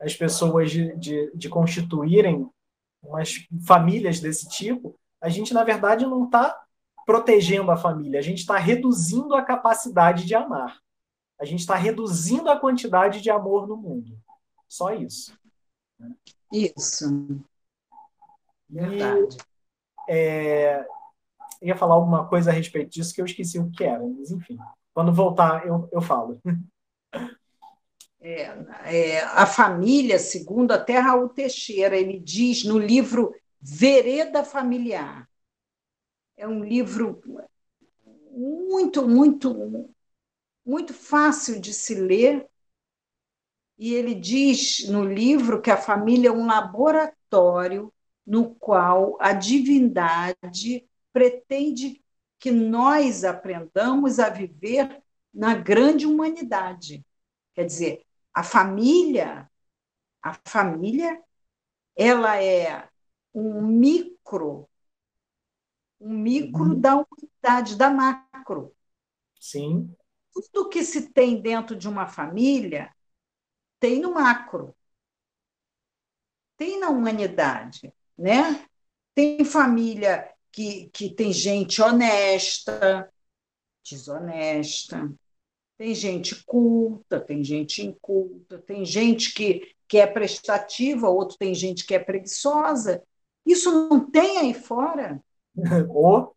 as 0.00 0.14
pessoas 0.14 0.70
de, 0.70 0.96
de, 0.96 1.30
de 1.34 1.48
constituírem 1.48 2.48
umas 3.02 3.46
famílias 3.66 4.20
desse 4.20 4.48
tipo, 4.48 4.98
a 5.20 5.28
gente, 5.28 5.52
na 5.52 5.64
verdade, 5.64 6.06
não 6.06 6.24
está 6.24 6.58
protegendo 7.06 7.70
a 7.70 7.76
família, 7.76 8.18
a 8.18 8.22
gente 8.22 8.38
está 8.38 8.58
reduzindo 8.58 9.34
a 9.34 9.42
capacidade 9.42 10.26
de 10.26 10.34
amar. 10.34 10.78
A 11.40 11.44
gente 11.44 11.60
está 11.60 11.74
reduzindo 11.74 12.50
a 12.50 12.58
quantidade 12.58 13.20
de 13.20 13.30
amor 13.30 13.66
no 13.66 13.76
mundo. 13.76 14.18
Só 14.68 14.92
isso. 14.92 15.36
Isso. 16.52 17.40
Verdade. 18.68 19.36
E, 20.08 20.12
é, 20.12 20.86
ia 21.62 21.76
falar 21.76 21.94
alguma 21.94 22.26
coisa 22.26 22.50
a 22.50 22.52
respeito 22.52 22.90
disso 22.90 23.14
que 23.14 23.20
eu 23.20 23.24
esqueci 23.24 23.58
o 23.58 23.70
que 23.70 23.84
era, 23.84 24.02
mas 24.06 24.30
enfim. 24.30 24.58
Quando 24.92 25.12
voltar, 25.12 25.66
eu, 25.66 25.88
eu 25.92 26.00
falo. 26.00 26.40
É, 28.30 28.42
é, 28.84 29.20
a 29.22 29.46
família, 29.46 30.18
segundo 30.18 30.72
até 30.72 30.98
Raul 30.98 31.30
Teixeira, 31.30 31.96
ele 31.96 32.18
diz 32.18 32.62
no 32.62 32.78
livro 32.78 33.34
Vereda 33.58 34.44
Familiar. 34.44 35.26
É 36.36 36.46
um 36.46 36.62
livro 36.62 37.22
muito, 38.30 39.08
muito, 39.08 39.94
muito 40.62 40.92
fácil 40.92 41.58
de 41.58 41.72
se 41.72 41.94
ler, 41.94 42.46
e 43.78 43.94
ele 43.94 44.14
diz 44.14 44.86
no 44.90 45.02
livro 45.04 45.62
que 45.62 45.70
a 45.70 45.78
família 45.78 46.28
é 46.28 46.32
um 46.32 46.46
laboratório 46.46 47.90
no 48.26 48.54
qual 48.56 49.16
a 49.20 49.32
divindade 49.32 50.86
pretende 51.14 52.04
que 52.38 52.50
nós 52.50 53.24
aprendamos 53.24 54.18
a 54.18 54.28
viver 54.28 55.02
na 55.32 55.54
grande 55.54 56.04
humanidade. 56.04 57.02
Quer 57.54 57.64
dizer, 57.64 58.07
a 58.38 58.42
família, 58.44 59.50
a 60.22 60.32
família, 60.46 61.20
ela 61.96 62.40
é 62.40 62.88
um 63.34 63.66
micro, 63.66 64.70
um 66.00 66.16
micro 66.16 66.62
uhum. 66.62 66.80
da 66.80 66.94
humanidade, 66.94 67.74
da 67.76 67.90
macro. 67.90 68.72
Sim. 69.40 69.92
Tudo 70.32 70.68
que 70.68 70.84
se 70.84 71.10
tem 71.10 71.42
dentro 71.42 71.74
de 71.74 71.88
uma 71.88 72.06
família 72.06 72.94
tem 73.80 73.98
no 73.98 74.14
macro, 74.14 74.72
tem 76.56 76.78
na 76.78 76.90
humanidade, 76.90 77.92
né? 78.16 78.68
Tem 79.16 79.44
família 79.44 80.32
que, 80.52 80.88
que 80.90 81.12
tem 81.12 81.32
gente 81.32 81.82
honesta, 81.82 83.12
desonesta, 83.82 85.12
tem 85.78 85.94
gente 85.94 86.44
culta, 86.44 87.20
tem 87.20 87.42
gente 87.44 87.86
inculta, 87.86 88.58
tem 88.58 88.84
gente 88.84 89.32
que, 89.32 89.76
que 89.86 89.98
é 89.98 90.06
prestativa, 90.06 91.08
outro 91.08 91.38
tem 91.38 91.54
gente 91.54 91.86
que 91.86 91.94
é 91.94 92.00
preguiçosa. 92.00 93.00
Isso 93.46 93.70
não 93.70 94.10
tem 94.10 94.38
aí 94.38 94.52
fora. 94.52 95.22
oh. 95.88 96.34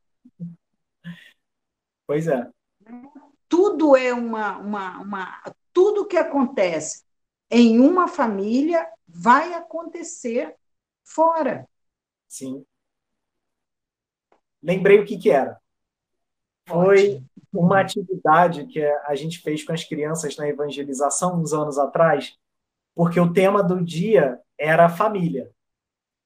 Pois 2.06 2.28
é. 2.28 2.48
Tudo 3.50 3.96
é 3.98 4.14
uma, 4.14 4.60
uma, 4.60 5.00
uma. 5.00 5.54
Tudo 5.74 6.08
que 6.08 6.18
acontece 6.18 7.04
em 7.50 7.80
uma 7.80 8.08
família 8.08 8.88
vai 9.08 9.54
acontecer 9.56 10.56
fora. 11.04 11.68
Sim. 12.28 12.64
Lembrei 14.62 15.00
o 15.00 15.06
que, 15.06 15.18
que 15.18 15.32
era. 15.32 15.60
Foi. 16.68 17.24
Uma 17.54 17.82
atividade 17.82 18.66
que 18.68 18.82
a 18.82 19.16
gente 19.16 19.40
fez 19.40 19.64
com 19.64 19.74
as 19.74 19.84
crianças 19.84 20.38
na 20.38 20.48
evangelização 20.48 21.42
uns 21.42 21.54
anos 21.54 21.78
atrás, 21.78 22.38
porque 22.96 23.20
o 23.20 23.34
tema 23.34 23.62
do 23.62 23.84
dia 23.84 24.40
era 24.58 24.90
família. 24.90 25.52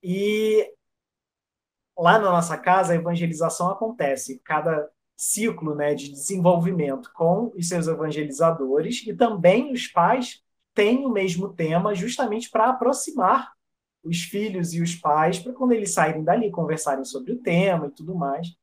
E 0.04 0.72
lá 1.98 2.20
na 2.20 2.30
nossa 2.30 2.58
casa, 2.58 2.94
a 2.94 2.96
evangelização 2.96 3.70
acontece 3.70 4.40
cada 4.44 4.90
ciclo 5.16 5.74
né, 5.74 5.96
de 5.96 6.12
desenvolvimento 6.12 7.12
com 7.14 7.52
os 7.56 7.68
seus 7.68 7.88
evangelizadores 7.88 9.06
e 9.08 9.14
também 9.16 9.72
os 9.72 9.88
pais 9.88 10.44
tem 10.74 11.06
o 11.06 11.10
mesmo 11.10 11.54
tema 11.54 11.96
justamente 11.96 12.50
para 12.50 12.70
aproximar 12.70 13.54
os 14.04 14.24
filhos 14.24 14.74
e 14.74 14.82
os 14.82 14.94
pais 14.94 15.40
para 15.40 15.54
quando 15.54 15.72
eles 15.72 15.94
saírem 15.94 16.24
dali 16.24 16.52
conversarem 16.52 17.06
sobre 17.06 17.32
o 17.32 17.42
tema 17.42 17.88
e 17.88 17.92
tudo 17.92 18.14
mais. 18.14 18.54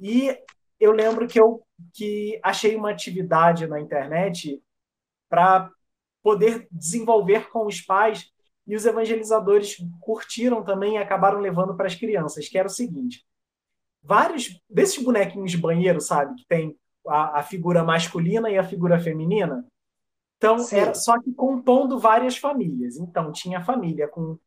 E 0.00 0.36
eu 0.78 0.92
lembro 0.92 1.26
que 1.26 1.40
eu 1.40 1.62
que 1.92 2.38
achei 2.42 2.76
uma 2.76 2.90
atividade 2.90 3.66
na 3.66 3.80
internet 3.80 4.62
para 5.28 5.70
poder 6.22 6.66
desenvolver 6.70 7.50
com 7.50 7.66
os 7.66 7.80
pais 7.80 8.30
e 8.66 8.74
os 8.76 8.86
evangelizadores 8.86 9.76
curtiram 10.00 10.62
também 10.62 10.94
e 10.94 10.98
acabaram 10.98 11.40
levando 11.40 11.76
para 11.76 11.86
as 11.86 11.94
crianças, 11.94 12.48
que 12.48 12.58
era 12.58 12.68
o 12.68 12.70
seguinte: 12.70 13.24
vários 14.02 14.60
desses 14.68 15.02
bonequinhos 15.02 15.50
de 15.50 15.58
banheiro, 15.58 16.00
sabe, 16.00 16.34
que 16.36 16.46
tem 16.46 16.76
a, 17.06 17.40
a 17.40 17.42
figura 17.42 17.82
masculina 17.82 18.48
e 18.50 18.56
a 18.56 18.64
figura 18.64 18.98
feminina, 18.98 19.66
então, 20.44 20.58
Sim. 20.58 20.76
era 20.76 20.94
só 20.94 21.18
que 21.20 21.32
compondo 21.32 21.98
várias 21.98 22.36
famílias. 22.36 22.98
Então, 22.98 23.32
tinha 23.32 23.64
família 23.64 24.06
com 24.06 24.38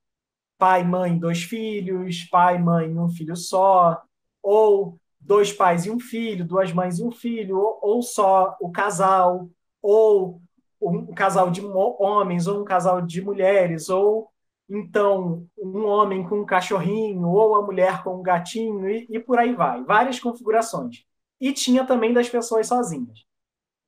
pai, 0.56 0.84
mãe, 0.84 1.18
dois 1.18 1.42
filhos, 1.42 2.24
pai, 2.26 2.60
mãe, 2.60 2.96
um 2.98 3.10
filho 3.10 3.36
só, 3.36 4.00
ou 4.42 5.00
dois 5.20 5.52
pais 5.54 5.86
e 5.86 5.92
um 5.92 6.00
filho, 6.00 6.46
duas 6.46 6.72
mães 6.72 7.00
e 7.00 7.04
um 7.04 7.12
filho, 7.12 7.58
ou, 7.58 7.80
ou 7.82 8.02
só 8.02 8.56
o 8.62 8.72
casal, 8.72 9.50
ou 9.82 10.42
um 10.82 11.14
casal 11.14 11.50
de 11.50 11.62
homens, 11.66 12.48
ou 12.48 12.62
um 12.62 12.66
casal 12.66 13.02
de 13.02 13.22
mulheres, 13.22 13.90
ou 13.90 14.30
então 14.70 15.48
um 15.58 15.86
homem 15.86 16.28
com 16.28 16.42
um 16.42 16.46
cachorrinho, 16.46 17.28
ou 17.28 17.56
a 17.56 17.62
mulher 17.62 18.04
com 18.04 18.20
um 18.20 18.22
gatinho, 18.22 18.90
e, 18.90 19.08
e 19.10 19.20
por 19.20 19.40
aí 19.40 19.54
vai. 19.54 19.84
Várias 19.84 20.20
configurações. 20.20 21.04
E 21.40 21.54
tinha 21.54 21.86
também 21.86 22.14
das 22.14 22.30
pessoas 22.30 22.68
sozinhas. 22.68 23.26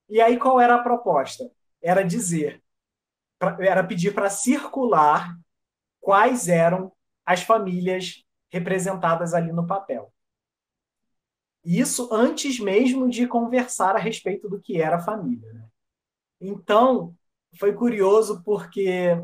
E 0.10 0.22
aí 0.22 0.38
qual 0.38 0.60
era 0.60 0.76
a 0.76 0.84
proposta? 0.84 1.50
era 1.82 2.04
dizer, 2.04 2.62
era 3.60 3.84
pedir 3.84 4.13
para 4.13 4.30
circular 4.30 5.36
quais 6.00 6.48
eram 6.48 6.92
as 7.26 7.42
famílias 7.42 8.24
representadas 8.52 9.34
ali 9.34 9.52
no 9.52 9.65
papel. 9.65 10.12
Isso 11.63 12.10
antes 12.12 12.60
mesmo 12.60 13.10
de 13.10 13.28
conversar 13.28 13.95
a 13.95 14.00
respeito 14.00 14.50
do 14.50 14.60
que 14.60 14.82
era 14.82 15.00
família. 15.00 15.52
Né? 15.54 15.67
Então, 16.41 17.15
foi 17.58 17.74
curioso 17.74 18.41
porque 18.43 19.17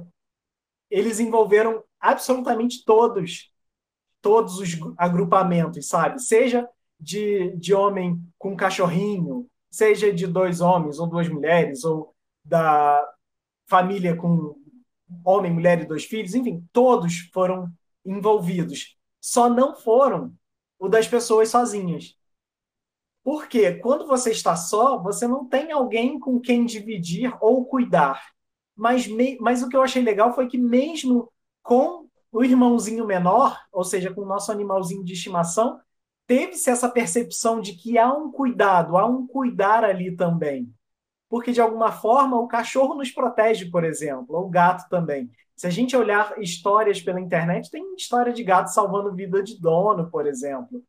eles 0.89 1.19
envolveram 1.19 1.83
absolutamente 1.99 2.83
todos, 2.85 3.51
todos 4.21 4.59
os 4.59 4.77
agrupamentos, 4.97 5.87
sabe? 5.87 6.21
Seja 6.21 6.67
de, 6.99 7.55
de 7.57 7.73
homem 7.73 8.21
com 8.37 8.55
cachorrinho, 8.55 9.47
seja 9.69 10.13
de 10.13 10.27
dois 10.27 10.61
homens 10.61 10.99
ou 10.99 11.07
duas 11.07 11.27
mulheres, 11.27 11.83
ou 11.83 12.15
da 12.43 13.03
família 13.67 14.15
com 14.15 14.55
homem, 15.23 15.51
mulher 15.51 15.81
e 15.81 15.85
dois 15.85 16.05
filhos, 16.05 16.35
enfim, 16.35 16.65
todos 16.71 17.29
foram 17.33 17.71
envolvidos. 18.05 18.95
Só 19.19 19.49
não 19.49 19.75
foram 19.75 20.33
o 20.77 20.87
das 20.87 21.07
pessoas 21.07 21.49
sozinhas. 21.49 22.15
Porque 23.25 23.73
quando 23.77 24.05
você 24.05 24.29
está 24.29 24.55
só, 24.55 25.01
você 25.01 25.27
não 25.27 25.49
tem 25.49 25.71
alguém 25.71 26.19
com 26.19 26.39
quem 26.39 26.63
dividir 26.63 27.35
ou 27.41 27.65
cuidar. 27.65 28.21
Mas, 28.75 29.07
me, 29.07 29.35
mas 29.41 29.63
o 29.63 29.67
que 29.67 29.75
eu 29.75 29.81
achei 29.81 30.03
legal 30.03 30.31
foi 30.31 30.47
que, 30.47 30.59
mesmo 30.59 31.33
com 31.63 32.07
o 32.31 32.43
irmãozinho 32.43 33.03
menor, 33.03 33.59
ou 33.73 33.83
seja, 33.83 34.13
com 34.13 34.21
o 34.21 34.27
nosso 34.27 34.51
animalzinho 34.51 35.03
de 35.03 35.13
estimação, 35.13 35.79
teve-se 36.27 36.69
essa 36.69 36.87
percepção 36.87 37.59
de 37.59 37.73
que 37.73 37.97
há 37.97 38.13
um 38.13 38.31
cuidado, 38.31 38.95
há 38.95 39.07
um 39.07 39.25
cuidar 39.25 39.83
ali 39.83 40.15
também. 40.15 40.71
Porque, 41.27 41.51
de 41.51 41.59
alguma 41.59 41.91
forma, 41.91 42.39
o 42.39 42.47
cachorro 42.47 42.93
nos 42.93 43.09
protege, 43.09 43.71
por 43.71 43.83
exemplo, 43.83 44.35
ou 44.35 44.45
o 44.45 44.49
gato 44.49 44.87
também. 44.87 45.31
Se 45.55 45.65
a 45.65 45.71
gente 45.71 45.97
olhar 45.97 46.39
histórias 46.39 47.01
pela 47.01 47.19
internet, 47.19 47.71
tem 47.71 47.95
história 47.95 48.31
de 48.31 48.43
gato 48.43 48.67
salvando 48.67 49.15
vida 49.15 49.41
de 49.41 49.59
dono, 49.59 50.11
por 50.11 50.27
exemplo. 50.27 50.83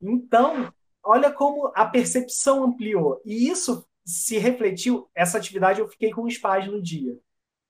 Então, 0.00 0.72
olha 1.04 1.32
como 1.32 1.72
a 1.74 1.84
percepção 1.86 2.64
ampliou. 2.64 3.20
E 3.24 3.48
isso 3.48 3.86
se 4.04 4.38
refletiu, 4.38 5.08
essa 5.14 5.38
atividade 5.38 5.80
eu 5.80 5.88
fiquei 5.88 6.10
com 6.10 6.22
os 6.22 6.38
pais 6.38 6.66
no 6.66 6.82
dia. 6.82 7.16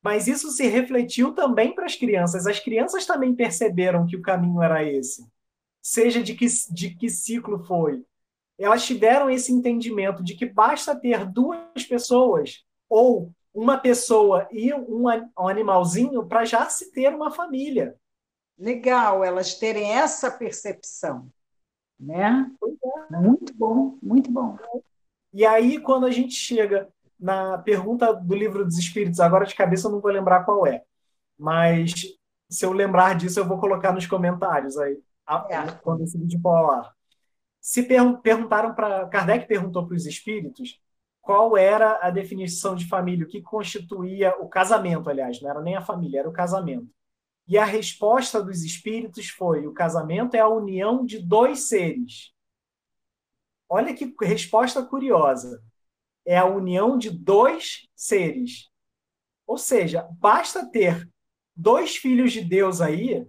Mas 0.03 0.27
isso 0.27 0.51
se 0.51 0.67
refletiu 0.67 1.35
também 1.35 1.75
para 1.75 1.85
as 1.85 1.97
crianças. 1.97 2.47
As 2.47 2.59
crianças 2.59 3.07
também 3.07 3.35
perceberam 3.35 4.07
que 4.07 4.17
o 4.17 4.23
caminho 4.23 4.63
era 4.63 4.83
esse 4.83 5.27
seja 5.83 6.23
de 6.23 6.35
que, 6.35 6.47
de 6.71 6.95
que 6.95 7.09
ciclo 7.09 7.59
foi, 7.65 8.05
elas 8.59 8.85
tiveram 8.85 9.31
esse 9.31 9.53
entendimento 9.53 10.23
de 10.23 10.35
que 10.37 10.47
basta 10.47 10.99
ter 10.99 11.27
duas 11.27 11.85
pessoas 11.89 12.65
ou 12.89 13.33
uma 13.53 13.79
pessoa 13.79 14.47
e 14.53 14.73
um, 14.73 15.07
um 15.39 15.49
animalzinho 15.49 16.27
para 16.27 16.45
já 16.45 16.69
se 16.69 16.93
ter 16.93 17.15
uma 17.15 17.31
família. 17.31 17.97
Legal, 18.59 19.25
elas 19.25 19.55
terem 19.55 19.93
essa 19.93 20.31
percepção, 20.31 21.31
né? 22.01 22.51
É. 23.13 23.17
Muito 23.17 23.55
bom, 23.55 23.99
muito 24.03 24.31
bom. 24.31 24.57
E 25.33 25.45
aí, 25.45 25.79
quando 25.79 26.07
a 26.07 26.11
gente 26.11 26.35
chega 26.35 26.89
na 27.19 27.59
pergunta 27.59 28.13
do 28.15 28.35
livro 28.35 28.65
dos 28.65 28.79
Espíritos, 28.79 29.21
agora 29.21 29.45
de 29.45 29.55
cabeça 29.55 29.87
eu 29.87 29.93
não 29.93 30.01
vou 30.01 30.11
lembrar 30.11 30.45
qual 30.45 30.67
é, 30.67 30.83
mas 31.39 31.93
se 32.49 32.65
eu 32.65 32.73
lembrar 32.73 33.15
disso, 33.15 33.39
eu 33.39 33.47
vou 33.47 33.59
colocar 33.59 33.93
nos 33.93 34.07
comentários 34.07 34.77
aí 34.79 34.99
é. 35.51 35.71
quando 35.83 36.03
esse 36.03 36.19
vídeo 36.19 36.41
for 36.41 36.57
ao 36.57 36.71
ar. 36.71 36.95
Se 37.61 37.83
per 37.83 38.19
perguntaram 38.19 38.75
para 38.75 39.07
Kardec 39.09 39.47
perguntou 39.47 39.87
para 39.87 39.95
os 39.95 40.07
espíritos 40.07 40.81
qual 41.21 41.57
era 41.57 41.99
a 42.03 42.11
definição 42.11 42.75
de 42.75 42.89
família, 42.89 43.27
o 43.27 43.29
que 43.29 43.43
constituía 43.43 44.35
o 44.41 44.49
casamento, 44.49 45.11
aliás, 45.11 45.41
não 45.41 45.51
era 45.51 45.61
nem 45.61 45.77
a 45.77 45.83
família, 45.83 46.21
era 46.21 46.29
o 46.29 46.33
casamento. 46.33 46.89
E 47.51 47.59
a 47.59 47.65
resposta 47.65 48.41
dos 48.41 48.63
espíritos 48.63 49.29
foi: 49.29 49.67
o 49.67 49.73
casamento 49.73 50.37
é 50.37 50.39
a 50.39 50.49
união 50.49 51.05
de 51.05 51.19
dois 51.19 51.67
seres. 51.67 52.33
Olha 53.69 53.93
que 53.93 54.15
resposta 54.23 54.85
curiosa. 54.85 55.61
É 56.25 56.39
a 56.39 56.47
união 56.47 56.97
de 56.97 57.11
dois 57.11 57.89
seres. 57.97 58.71
Ou 59.49 59.59
seja, 59.59 60.09
basta 60.21 60.65
ter 60.71 61.11
dois 61.57 61.97
filhos 61.97 62.31
de 62.31 62.41
Deus 62.41 62.81
aí 62.81 63.27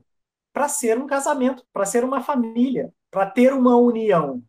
para 0.53 0.69
ser 0.69 0.99
um 0.99 1.07
casamento, 1.07 1.65
para 1.73 1.85
ser 1.85 2.03
uma 2.03 2.21
família, 2.21 2.93
para 3.09 3.25
ter 3.25 3.51
uma 3.53 3.75
união. 3.75 4.43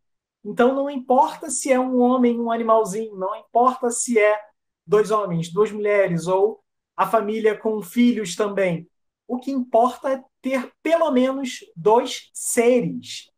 Então 0.44 0.74
não 0.74 0.90
importa 0.90 1.48
se 1.48 1.72
é 1.72 1.80
um 1.80 1.98
homem, 1.98 2.38
um 2.38 2.50
animalzinho, 2.50 3.16
não 3.16 3.34
importa 3.36 3.90
se 3.90 4.18
é 4.18 4.38
dois 4.86 5.10
homens, 5.10 5.50
duas 5.50 5.72
mulheres 5.72 6.26
ou 6.26 6.62
a 6.94 7.06
família 7.06 7.56
com 7.56 7.80
filhos 7.80 8.36
também. 8.36 8.86
O 9.26 9.38
que 9.38 9.50
importa 9.50 10.12
é 10.12 10.24
ter 10.40 10.72
pelo 10.82 11.10
menos 11.10 11.60
dois 11.76 12.30
seres. 12.32 13.30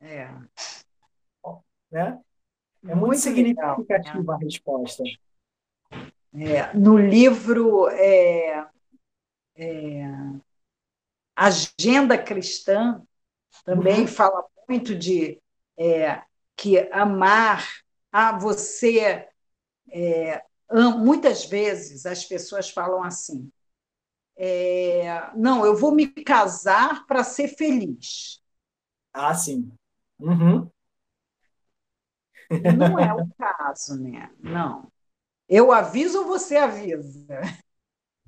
É. 0.00 0.28
Né? 1.90 2.20
É 2.84 2.94
muito, 2.94 3.06
muito 3.06 3.20
significativa 3.20 4.18
legal, 4.18 4.34
a 4.34 4.38
resposta. 4.38 5.02
É, 6.34 6.72
no 6.74 6.96
livro 6.98 7.88
é, 7.88 8.68
é, 9.56 10.04
agenda 11.34 12.16
cristã 12.16 13.02
também 13.64 14.02
uhum. 14.02 14.06
fala 14.06 14.44
muito 14.68 14.94
de 14.94 15.40
é, 15.76 16.22
que 16.56 16.78
amar 16.92 17.66
a 18.12 18.38
você. 18.38 19.26
É, 19.90 20.42
muitas 20.70 21.46
vezes 21.46 22.04
as 22.04 22.24
pessoas 22.24 22.70
falam 22.70 23.02
assim: 23.02 23.50
é, 24.38 25.30
não, 25.36 25.66
eu 25.66 25.76
vou 25.76 25.92
me 25.92 26.06
casar 26.08 27.04
para 27.06 27.24
ser 27.24 27.48
feliz. 27.48 28.40
Ah, 29.12 29.34
sim. 29.34 29.72
Uhum. 30.20 30.70
Não 32.76 32.98
é 32.98 33.12
o 33.12 33.28
caso, 33.36 34.00
né? 34.00 34.30
Não. 34.40 34.90
Eu 35.48 35.72
aviso 35.72 36.20
ou 36.20 36.26
você 36.26 36.56
avisa? 36.56 37.40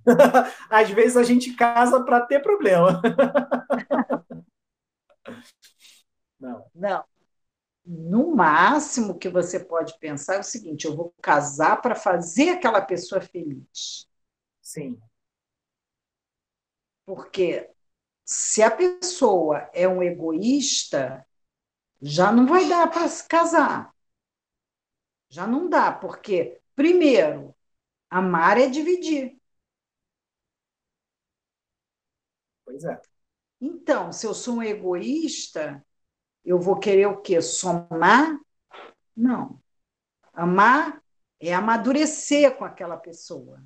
Às 0.71 0.91
vezes 0.91 1.17
a 1.17 1.23
gente 1.23 1.55
casa 1.55 2.03
para 2.05 2.21
ter 2.21 2.41
problema. 2.41 3.01
Não. 6.39 6.65
Não. 6.75 7.05
No 7.85 8.35
máximo 8.35 9.19
que 9.19 9.29
você 9.29 9.61
pode 9.61 9.99
pensar 9.99 10.37
é 10.37 10.41
o 10.41 10.45
seguinte: 10.45 10.87
eu 10.87 10.97
vou 10.97 11.15
casar 11.23 11.81
para 11.83 11.95
fazer 11.95 12.51
aquela 12.51 12.81
pessoa 12.83 13.21
feliz. 13.21 14.09
Sim. 14.63 14.99
Porque 17.11 17.69
se 18.25 18.63
a 18.63 18.71
pessoa 18.71 19.69
é 19.75 19.89
um 19.89 20.01
egoísta, 20.01 21.27
já 22.01 22.31
não 22.31 22.47
vai 22.47 22.69
dar 22.69 22.89
para 22.89 23.09
se 23.09 23.27
casar. 23.27 23.93
Já 25.29 25.45
não 25.45 25.69
dá, 25.69 25.91
porque, 25.91 26.61
primeiro, 26.77 27.53
amar 28.09 28.61
é 28.61 28.69
dividir. 28.69 29.37
Pois 32.65 32.85
é. 32.85 33.03
Então, 33.61 34.13
se 34.13 34.25
eu 34.25 34.33
sou 34.33 34.59
um 34.59 34.63
egoísta, 34.63 35.85
eu 36.45 36.61
vou 36.61 36.79
querer 36.79 37.07
o 37.07 37.21
quê? 37.21 37.43
Somar? 37.43 38.39
Não. 39.17 39.61
Amar 40.33 41.03
é 41.41 41.53
amadurecer 41.53 42.57
com 42.57 42.65
aquela 42.65 42.97
pessoa. 42.97 43.61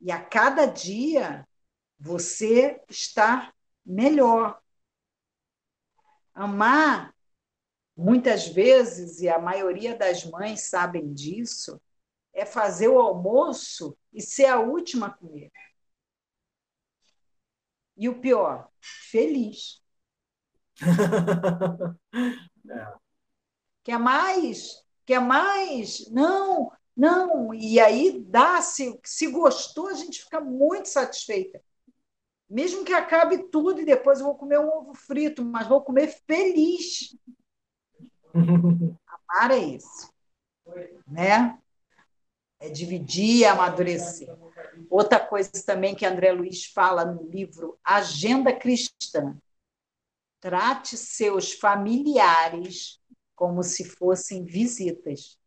E 0.00 0.12
a 0.12 0.22
cada 0.24 0.66
dia 0.66 1.46
você 1.98 2.80
estar 2.88 3.54
melhor. 3.84 4.60
Amar, 6.34 7.14
muitas 7.96 8.46
vezes, 8.46 9.20
e 9.20 9.28
a 9.28 9.38
maioria 9.38 9.96
das 9.96 10.24
mães 10.24 10.62
sabem 10.62 11.12
disso, 11.12 11.80
é 12.32 12.46
fazer 12.46 12.88
o 12.88 13.00
almoço 13.00 13.96
e 14.12 14.22
ser 14.22 14.46
a 14.46 14.60
última 14.60 15.08
a 15.08 15.10
comer. 15.10 15.50
E 17.96 18.08
o 18.08 18.20
pior, 18.20 18.70
feliz. 18.80 19.82
é. 22.70 22.98
Quer 23.82 23.98
mais? 23.98 24.84
Quer 25.04 25.20
mais? 25.20 26.08
Não, 26.10 26.70
não. 26.98 27.54
E 27.54 27.78
aí 27.78 28.20
dá, 28.20 28.60
se, 28.60 28.98
se 29.04 29.28
gostou, 29.28 29.86
a 29.86 29.94
gente 29.94 30.24
fica 30.24 30.40
muito 30.40 30.88
satisfeita. 30.88 31.62
Mesmo 32.50 32.84
que 32.84 32.92
acabe 32.92 33.48
tudo 33.50 33.80
e 33.80 33.84
depois 33.84 34.18
eu 34.18 34.26
vou 34.26 34.34
comer 34.34 34.58
um 34.58 34.68
ovo 34.68 34.94
frito, 34.94 35.44
mas 35.44 35.68
vou 35.68 35.80
comer 35.80 36.08
feliz. 36.26 37.16
Amar 39.06 39.52
é 39.52 39.58
isso. 39.58 40.12
Né? 41.06 41.56
É 42.58 42.68
dividir 42.68 43.36
e 43.36 43.44
amadurecer. 43.44 44.36
Outra 44.90 45.20
coisa 45.20 45.50
também 45.64 45.94
que 45.94 46.04
André 46.04 46.32
Luiz 46.32 46.66
fala 46.66 47.04
no 47.04 47.22
livro 47.30 47.78
Agenda 47.84 48.52
Cristã: 48.52 49.36
trate 50.40 50.96
seus 50.96 51.52
familiares 51.52 53.00
como 53.36 53.62
se 53.62 53.84
fossem 53.84 54.44
visitas. 54.44 55.38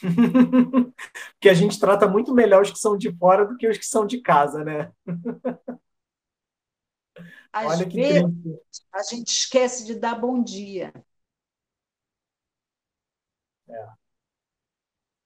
Porque 1.32 1.48
a 1.48 1.54
gente 1.54 1.78
trata 1.78 2.08
muito 2.08 2.34
melhor 2.34 2.62
os 2.62 2.70
que 2.70 2.78
são 2.78 2.96
de 2.96 3.12
fora 3.16 3.46
do 3.46 3.56
que 3.56 3.68
os 3.68 3.78
que 3.78 3.86
são 3.86 4.06
de 4.06 4.20
casa, 4.20 4.64
né? 4.64 4.90
Às 7.52 7.78
Olha 7.78 7.88
vezes, 7.88 8.24
a 8.92 9.02
gente 9.02 9.28
esquece 9.28 9.84
de 9.84 9.94
dar 9.94 10.14
bom 10.14 10.42
dia. 10.42 10.92
É. 13.68 14.00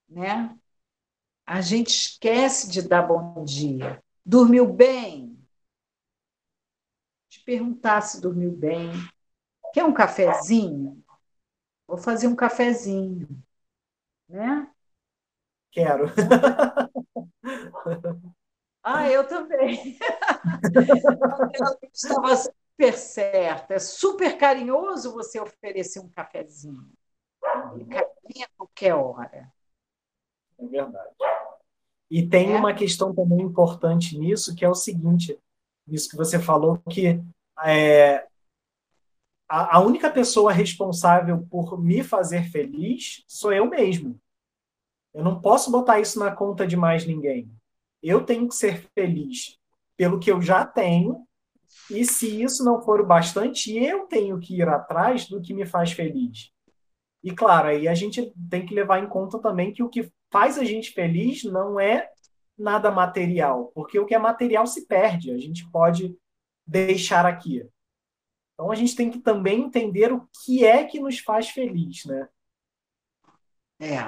Né? 0.08 0.56
A 1.46 1.60
gente 1.60 1.88
esquece 1.90 2.70
de 2.70 2.82
dar 2.82 3.02
bom 3.02 3.44
dia. 3.44 4.02
Dormiu 4.24 4.66
bem? 4.66 5.38
Te 7.28 7.40
perguntar 7.44 8.00
se 8.00 8.20
dormiu 8.20 8.52
bem. 8.52 8.90
Quer 9.72 9.84
um 9.84 9.92
cafezinho? 9.92 11.02
Vou 11.86 11.98
fazer 11.98 12.28
um 12.28 12.36
cafezinho. 12.36 13.28
Né? 14.28 14.68
Quero. 15.70 16.06
Ah, 18.86 19.10
eu 19.10 19.26
também. 19.26 19.98
Ela 21.54 21.78
estava 21.90 22.36
super 22.36 22.98
certa. 22.98 23.74
É 23.74 23.78
super 23.78 24.36
carinhoso 24.36 25.14
você 25.14 25.40
oferecer 25.40 26.00
um 26.00 26.08
cafezinho. 26.10 26.86
A 27.42 27.72
qualquer 28.58 28.94
hora. 28.94 29.50
É 30.58 30.66
verdade. 30.66 31.14
E 32.10 32.28
tem 32.28 32.52
é. 32.52 32.58
uma 32.58 32.74
questão 32.74 33.14
também 33.14 33.40
importante 33.40 34.18
nisso, 34.18 34.54
que 34.54 34.64
é 34.64 34.68
o 34.68 34.74
seguinte, 34.74 35.38
isso 35.88 36.10
que 36.10 36.16
você 36.16 36.38
falou, 36.38 36.78
que 36.90 37.22
é, 37.64 38.26
a, 39.54 39.76
a 39.76 39.80
única 39.80 40.10
pessoa 40.10 40.52
responsável 40.52 41.46
por 41.48 41.80
me 41.80 42.02
fazer 42.02 42.50
feliz 42.50 43.22
sou 43.28 43.52
eu 43.52 43.70
mesmo. 43.70 44.20
Eu 45.14 45.22
não 45.22 45.40
posso 45.40 45.70
botar 45.70 46.00
isso 46.00 46.18
na 46.18 46.34
conta 46.34 46.66
de 46.66 46.76
mais 46.76 47.06
ninguém. 47.06 47.48
Eu 48.02 48.24
tenho 48.24 48.48
que 48.48 48.56
ser 48.56 48.90
feliz 48.92 49.56
pelo 49.96 50.18
que 50.18 50.28
eu 50.28 50.42
já 50.42 50.66
tenho, 50.66 51.24
e 51.88 52.04
se 52.04 52.42
isso 52.42 52.64
não 52.64 52.82
for 52.82 53.00
o 53.00 53.06
bastante, 53.06 53.72
eu 53.72 54.06
tenho 54.06 54.40
que 54.40 54.56
ir 54.56 54.68
atrás 54.68 55.28
do 55.28 55.40
que 55.40 55.54
me 55.54 55.64
faz 55.64 55.92
feliz. 55.92 56.50
E 57.22 57.30
claro, 57.30 57.68
aí 57.68 57.86
a 57.86 57.94
gente 57.94 58.32
tem 58.50 58.66
que 58.66 58.74
levar 58.74 59.04
em 59.04 59.08
conta 59.08 59.38
também 59.38 59.72
que 59.72 59.84
o 59.84 59.88
que 59.88 60.10
faz 60.32 60.58
a 60.58 60.64
gente 60.64 60.90
feliz 60.90 61.44
não 61.44 61.78
é 61.78 62.08
nada 62.58 62.90
material, 62.90 63.70
porque 63.72 64.00
o 64.00 64.04
que 64.04 64.16
é 64.16 64.18
material 64.18 64.66
se 64.66 64.84
perde, 64.88 65.30
a 65.30 65.38
gente 65.38 65.64
pode 65.70 66.12
deixar 66.66 67.24
aqui. 67.24 67.64
Então 68.54 68.70
a 68.70 68.74
gente 68.74 68.94
tem 68.94 69.10
que 69.10 69.18
também 69.18 69.62
entender 69.62 70.12
o 70.12 70.28
que 70.44 70.64
é 70.64 70.84
que 70.84 71.00
nos 71.00 71.18
faz 71.18 71.50
feliz, 71.50 72.04
né? 72.04 72.28
É. 73.80 73.98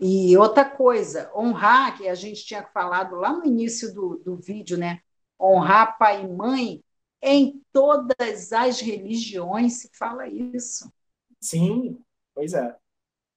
E 0.00 0.36
outra 0.36 0.64
coisa, 0.64 1.30
honrar, 1.34 1.96
que 1.96 2.08
a 2.08 2.14
gente 2.14 2.44
tinha 2.44 2.64
falado 2.64 3.16
lá 3.16 3.32
no 3.32 3.44
início 3.44 3.92
do, 3.94 4.16
do 4.18 4.36
vídeo, 4.36 4.78
né? 4.78 5.00
Honrar 5.40 5.98
pai 5.98 6.24
e 6.24 6.28
mãe, 6.28 6.82
em 7.20 7.62
todas 7.72 8.52
as 8.52 8.80
religiões 8.80 9.74
se 9.74 9.90
fala 9.96 10.26
isso. 10.26 10.92
Sim, 11.40 12.00
pois 12.34 12.52
é. 12.52 12.76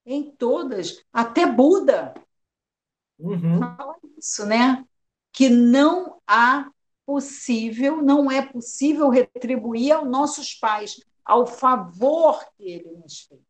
Em 0.04 0.30
todas, 0.30 1.04
até 1.12 1.46
Buda 1.46 2.14
uhum. 3.18 3.58
fala 3.58 3.96
isso, 4.16 4.44
né? 4.46 4.84
Que 5.32 5.48
não 5.48 6.20
há 6.26 6.70
possível, 7.06 8.02
não 8.02 8.30
é 8.30 8.44
possível 8.44 9.08
retribuir 9.08 9.92
aos 9.92 10.08
nossos 10.08 10.54
pais 10.54 11.00
ao 11.24 11.46
favor 11.46 12.44
que 12.56 12.64
ele 12.64 12.90
nos 12.90 13.20
fez 13.20 13.46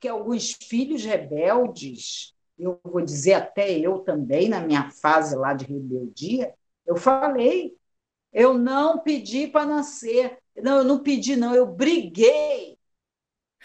porque 0.00 0.08
alguns 0.08 0.52
filhos 0.52 1.04
rebeldes, 1.04 2.34
eu 2.58 2.80
vou 2.82 3.02
dizer 3.02 3.34
até 3.34 3.70
eu 3.78 3.98
também, 3.98 4.48
na 4.48 4.60
minha 4.60 4.90
fase 4.90 5.36
lá 5.36 5.52
de 5.52 5.66
rebeldia, 5.66 6.54
eu 6.86 6.96
falei, 6.96 7.76
eu 8.32 8.54
não 8.54 9.00
pedi 9.00 9.46
para 9.46 9.66
nascer. 9.66 10.38
Não, 10.56 10.78
eu 10.78 10.84
não 10.84 11.02
pedi, 11.02 11.36
não, 11.36 11.54
eu 11.54 11.66
briguei. 11.66 12.78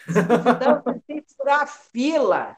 Se 0.04 0.20
duvidar, 0.28 0.82
eu 0.84 0.92
tentei 0.92 1.24
furar 1.34 1.62
a 1.62 1.66
fila. 1.66 2.56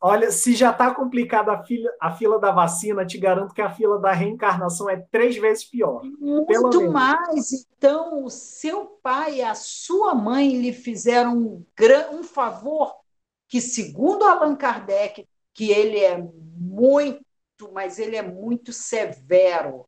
Olha, 0.00 0.32
se 0.32 0.54
já 0.54 0.70
está 0.70 0.94
complicada 0.94 1.52
a 1.52 1.62
fila, 1.62 1.90
a 2.00 2.10
fila 2.10 2.38
da 2.38 2.50
vacina, 2.50 3.04
te 3.04 3.18
garanto 3.18 3.52
que 3.52 3.60
a 3.60 3.72
fila 3.72 3.98
da 3.98 4.10
reencarnação 4.10 4.88
é 4.88 4.96
três 5.10 5.36
vezes 5.36 5.64
pior. 5.64 6.02
Muito 6.02 6.90
mais. 6.90 7.52
Então, 7.76 8.24
o 8.24 8.30
seu 8.30 8.86
pai 9.02 9.36
e 9.36 9.42
a 9.42 9.54
sua 9.54 10.14
mãe 10.14 10.56
lhe 10.56 10.72
fizeram 10.72 11.36
um, 11.36 11.64
um 12.12 12.22
favor 12.22 12.94
que, 13.48 13.60
segundo 13.60 14.24
Allan 14.24 14.56
Kardec, 14.56 15.28
que 15.52 15.70
ele 15.70 15.98
é 15.98 16.16
muito, 16.18 17.22
mas 17.72 17.98
ele 17.98 18.16
é 18.16 18.22
muito 18.22 18.72
severo 18.72 19.86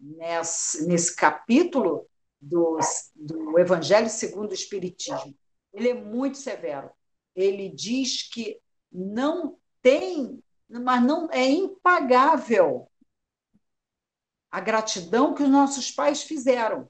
nesse, 0.00 0.86
nesse 0.86 1.14
capítulo 1.14 2.06
do, 2.40 2.78
do 3.14 3.58
Evangelho 3.58 4.08
segundo 4.08 4.50
o 4.50 4.54
Espiritismo. 4.54 5.34
Ele 5.74 5.90
é 5.90 5.94
muito 5.94 6.38
severo. 6.38 6.90
Ele 7.34 7.68
diz 7.68 8.28
que 8.30 8.60
não 8.94 9.58
tem, 9.82 10.42
mas 10.68 11.02
não 11.02 11.28
é 11.32 11.44
impagável 11.48 12.88
a 14.50 14.60
gratidão 14.60 15.34
que 15.34 15.42
os 15.42 15.48
nossos 15.48 15.90
pais 15.90 16.22
fizeram. 16.22 16.88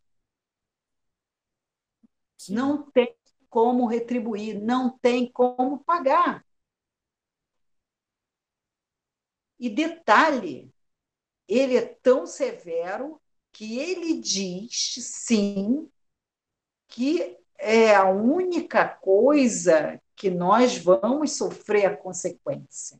Sim. 2.36 2.54
Não 2.54 2.90
tem 2.90 3.16
como 3.48 3.86
retribuir, 3.86 4.60
não 4.60 4.98
tem 4.98 5.30
como 5.32 5.82
pagar. 5.82 6.44
E 9.58 9.70
detalhe, 9.70 10.70
ele 11.48 11.76
é 11.76 11.86
tão 11.86 12.26
severo 12.26 13.20
que 13.52 13.78
ele 13.78 14.20
diz, 14.20 14.96
sim, 14.98 15.90
que 16.88 17.38
é 17.58 17.94
a 17.94 18.08
única 18.10 18.86
coisa 18.88 20.00
que 20.16 20.30
nós 20.30 20.78
vamos 20.78 21.36
sofrer 21.36 21.86
a 21.86 21.96
consequência. 21.96 22.98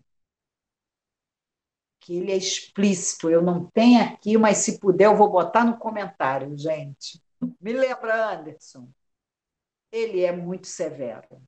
Que 2.00 2.18
ele 2.18 2.32
é 2.32 2.36
explícito, 2.36 3.30
eu 3.30 3.40
não 3.40 3.66
tenho 3.70 4.02
aqui, 4.02 4.36
mas 4.36 4.58
se 4.58 4.78
puder 4.78 5.06
eu 5.06 5.16
vou 5.16 5.30
botar 5.30 5.64
no 5.64 5.78
comentário, 5.78 6.56
gente. 6.56 7.22
Me 7.60 7.72
lembra, 7.72 8.32
Anderson. 8.32 8.88
Ele 9.90 10.22
é 10.22 10.32
muito 10.32 10.66
severo. 10.66 11.40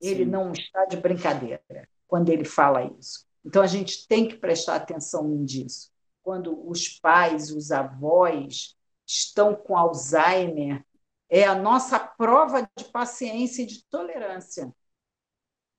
Ele 0.00 0.24
Sim. 0.24 0.30
não 0.30 0.52
está 0.52 0.84
de 0.84 0.96
brincadeira 0.96 1.88
quando 2.06 2.28
ele 2.28 2.44
fala 2.44 2.84
isso. 2.84 3.26
Então 3.44 3.62
a 3.62 3.66
gente 3.66 4.06
tem 4.06 4.28
que 4.28 4.36
prestar 4.36 4.76
atenção 4.76 5.26
nisso. 5.26 5.90
Quando 6.22 6.68
os 6.68 6.88
pais, 6.88 7.50
os 7.50 7.70
avós 7.70 8.76
estão 9.06 9.54
com 9.54 9.76
Alzheimer, 9.76 10.84
é 11.28 11.44
a 11.44 11.54
nossa 11.54 11.98
prova 11.98 12.68
de 12.76 12.84
paciência 12.86 13.62
e 13.62 13.66
de 13.66 13.84
tolerância 13.88 14.72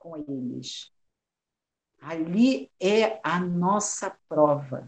com 0.08 0.18
eles. 0.18 0.91
Ali 2.01 2.72
é 2.80 3.20
a 3.24 3.39
nossa 3.39 4.16
prova. 4.30 4.88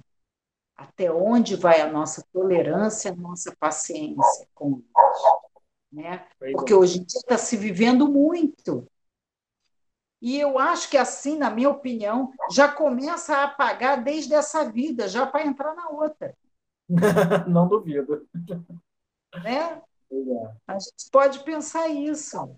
Até 0.76 1.12
onde 1.12 1.56
vai 1.56 1.82
a 1.82 1.92
nossa 1.92 2.26
tolerância, 2.32 3.12
a 3.12 3.16
nossa 3.16 3.56
paciência 3.60 4.48
com 4.54 4.76
eles. 4.76 4.90
Né? 5.92 6.26
Porque 6.54 6.74
hoje 6.74 7.00
em 7.00 7.04
dia 7.04 7.20
está 7.20 7.38
se 7.38 7.58
vivendo 7.58 8.08
muito. 8.08 8.88
E 10.22 10.38
eu 10.40 10.60
acho 10.60 10.90
que 10.90 10.98
assim, 10.98 11.38
na 11.38 11.50
minha 11.50 11.70
opinião, 11.70 12.32
já 12.52 12.70
começa 12.70 13.36
a 13.36 13.44
apagar 13.46 14.04
desde 14.04 14.34
essa 14.34 14.70
vida, 14.70 15.08
já 15.08 15.26
para 15.26 15.46
entrar 15.46 15.74
na 15.76 15.90
outra. 15.90 16.36
Não 17.48 17.68
duvido. 17.68 18.28
Né? 19.44 19.82
É. 20.12 20.54
A 20.68 20.74
gente 20.80 21.10
pode 21.12 21.44
pensar 21.44 21.88
isso. 21.88 22.58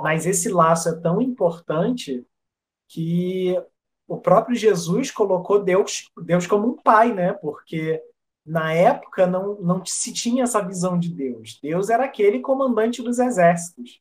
Mas 0.00 0.26
esse 0.26 0.48
laço 0.48 0.88
é 0.88 1.00
tão 1.00 1.20
importante 1.20 2.26
que 2.88 3.60
o 4.06 4.18
próprio 4.18 4.56
Jesus 4.56 5.10
colocou 5.10 5.62
Deus, 5.62 6.10
Deus 6.22 6.46
como 6.46 6.68
um 6.68 6.76
pai, 6.76 7.12
né? 7.12 7.32
Porque 7.32 8.02
na 8.44 8.72
época 8.72 9.26
não, 9.26 9.60
não 9.60 9.84
se 9.84 10.12
tinha 10.12 10.44
essa 10.44 10.60
visão 10.60 10.98
de 10.98 11.08
Deus. 11.08 11.58
Deus 11.62 11.88
era 11.88 12.04
aquele 12.04 12.40
comandante 12.40 13.02
dos 13.02 13.18
exércitos. 13.18 14.00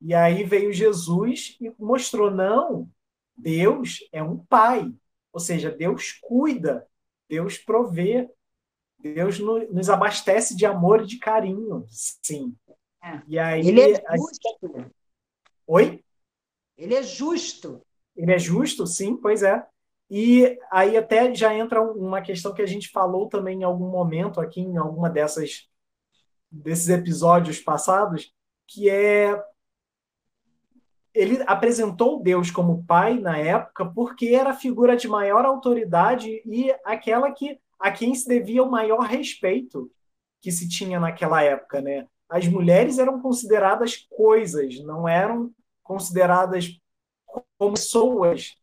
E 0.00 0.14
aí 0.14 0.44
veio 0.44 0.72
Jesus 0.72 1.56
e 1.60 1.72
mostrou: 1.78 2.30
não, 2.30 2.88
Deus 3.36 4.06
é 4.12 4.22
um 4.22 4.38
pai. 4.38 4.92
Ou 5.32 5.40
seja, 5.40 5.70
Deus 5.70 6.12
cuida, 6.20 6.86
Deus 7.28 7.56
provê, 7.56 8.28
Deus 8.98 9.38
nos 9.38 9.88
abastece 9.88 10.54
de 10.54 10.66
amor 10.66 11.02
e 11.02 11.06
de 11.06 11.18
carinho, 11.18 11.84
sim. 11.88 12.54
É. 13.02 13.22
E 13.26 13.38
aí, 13.38 13.66
Ele 13.66 13.80
é 13.80 14.16
justo. 14.16 14.92
Oi? 15.74 16.04
Ele 16.76 16.94
é 16.94 17.02
justo. 17.02 17.80
Ele 18.14 18.30
é 18.30 18.38
justo, 18.38 18.86
sim, 18.86 19.16
pois 19.16 19.42
é. 19.42 19.66
E 20.10 20.58
aí 20.70 20.98
até 20.98 21.34
já 21.34 21.54
entra 21.54 21.80
uma 21.80 22.20
questão 22.20 22.52
que 22.52 22.60
a 22.60 22.66
gente 22.66 22.90
falou 22.90 23.26
também 23.26 23.60
em 23.60 23.64
algum 23.64 23.88
momento 23.88 24.38
aqui, 24.38 24.60
em 24.60 24.76
alguma 24.76 25.08
dessas 25.08 25.70
desses 26.50 26.90
episódios 26.90 27.58
passados, 27.58 28.30
que 28.66 28.90
é 28.90 29.42
ele 31.14 31.42
apresentou 31.46 32.22
Deus 32.22 32.50
como 32.50 32.84
pai 32.84 33.18
na 33.18 33.38
época 33.38 33.86
porque 33.86 34.26
era 34.28 34.50
a 34.50 34.54
figura 34.54 34.94
de 34.94 35.08
maior 35.08 35.46
autoridade 35.46 36.42
e 36.44 36.70
aquela 36.84 37.30
que 37.32 37.58
a 37.80 37.90
quem 37.90 38.14
se 38.14 38.28
devia 38.28 38.62
o 38.62 38.70
maior 38.70 39.00
respeito 39.00 39.90
que 40.38 40.52
se 40.52 40.68
tinha 40.68 41.00
naquela 41.00 41.42
época, 41.42 41.80
né? 41.80 42.06
As 42.28 42.46
mulheres 42.46 42.98
eram 42.98 43.22
consideradas 43.22 43.96
coisas, 43.96 44.78
não 44.84 45.08
eram 45.08 45.50
consideradas 45.92 46.80
como 47.26 47.74
pessoas. 47.74 48.56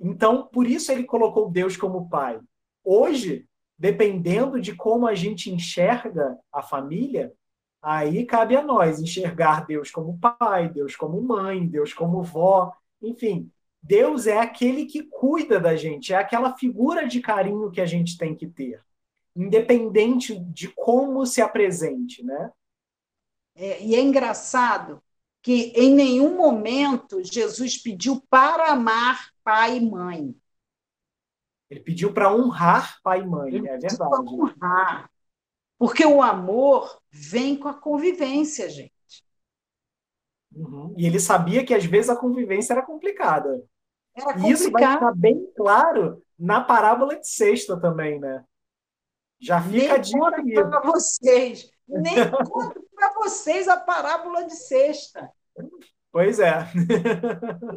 Então, 0.00 0.48
por 0.48 0.66
isso 0.66 0.90
ele 0.90 1.04
colocou 1.04 1.48
Deus 1.48 1.76
como 1.76 2.08
pai. 2.08 2.40
Hoje, 2.84 3.46
dependendo 3.78 4.60
de 4.60 4.74
como 4.74 5.06
a 5.06 5.14
gente 5.14 5.48
enxerga 5.48 6.36
a 6.52 6.60
família, 6.60 7.32
aí 7.80 8.26
cabe 8.26 8.56
a 8.56 8.62
nós 8.62 9.00
enxergar 9.00 9.64
Deus 9.64 9.92
como 9.92 10.18
pai, 10.18 10.68
Deus 10.68 10.96
como 10.96 11.22
mãe, 11.22 11.64
Deus 11.64 11.94
como 11.94 12.20
vó, 12.20 12.72
enfim. 13.00 13.48
Deus 13.80 14.26
é 14.26 14.38
aquele 14.38 14.86
que 14.86 15.04
cuida 15.04 15.60
da 15.60 15.76
gente, 15.76 16.12
é 16.12 16.16
aquela 16.16 16.56
figura 16.56 17.06
de 17.06 17.20
carinho 17.20 17.70
que 17.70 17.80
a 17.80 17.86
gente 17.86 18.18
tem 18.18 18.34
que 18.34 18.48
ter, 18.48 18.80
independente 19.36 20.36
de 20.36 20.68
como 20.68 21.24
se 21.26 21.40
apresente, 21.40 22.24
né? 22.24 22.50
É, 23.54 23.84
e 23.84 23.94
é 23.94 24.00
engraçado 24.00 25.00
que 25.42 25.72
em 25.74 25.92
nenhum 25.92 26.36
momento 26.36 27.22
Jesus 27.22 27.76
pediu 27.76 28.22
para 28.30 28.70
amar 28.70 29.30
pai 29.42 29.78
e 29.78 29.80
mãe. 29.80 30.34
Ele 31.68 31.80
pediu 31.80 32.12
para 32.12 32.32
honrar 32.32 33.00
pai 33.02 33.22
e 33.22 33.26
mãe, 33.26 33.54
Ele 33.54 33.68
é 33.68 33.78
verdade. 33.78 34.12
honrar. 34.12 35.10
Porque 35.78 36.06
o 36.06 36.22
amor 36.22 37.02
vem 37.10 37.56
com 37.56 37.66
a 37.66 37.74
convivência, 37.74 38.70
gente. 38.70 38.92
Uhum. 40.54 40.94
E 40.96 41.06
ele 41.06 41.18
sabia 41.18 41.64
que 41.64 41.74
às 41.74 41.84
vezes 41.84 42.10
a 42.10 42.16
convivência 42.16 42.74
era 42.74 42.82
complicada. 42.82 43.64
Era 44.14 44.38
e 44.38 44.50
isso 44.52 44.70
vai 44.70 44.82
ficar 44.92 45.12
bem 45.14 45.50
claro 45.56 46.22
na 46.38 46.60
parábola 46.60 47.18
de 47.18 47.26
sexta 47.26 47.80
também, 47.80 48.20
né? 48.20 48.44
Já 49.40 49.60
fica 49.60 49.98
Nem 49.98 50.56
a 50.58 50.68
para 50.68 50.80
vocês. 50.82 51.68
Nem 51.88 52.30
conto 52.30 52.86
para 53.02 53.14
vocês 53.14 53.66
a 53.66 53.80
parábola 53.80 54.44
de 54.44 54.54
sexta. 54.54 55.28
Pois 56.12 56.38
é. 56.38 56.58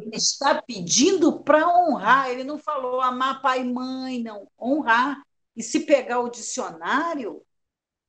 Ele 0.02 0.16
está 0.16 0.62
pedindo 0.62 1.42
para 1.42 1.66
honrar. 1.66 2.30
Ele 2.30 2.44
não 2.44 2.58
falou 2.58 3.00
amar 3.00 3.42
pai 3.42 3.62
e 3.62 3.64
mãe, 3.64 4.22
não. 4.22 4.48
Honrar. 4.60 5.20
E 5.56 5.62
se 5.62 5.80
pegar 5.80 6.20
o 6.20 6.28
dicionário, 6.28 7.44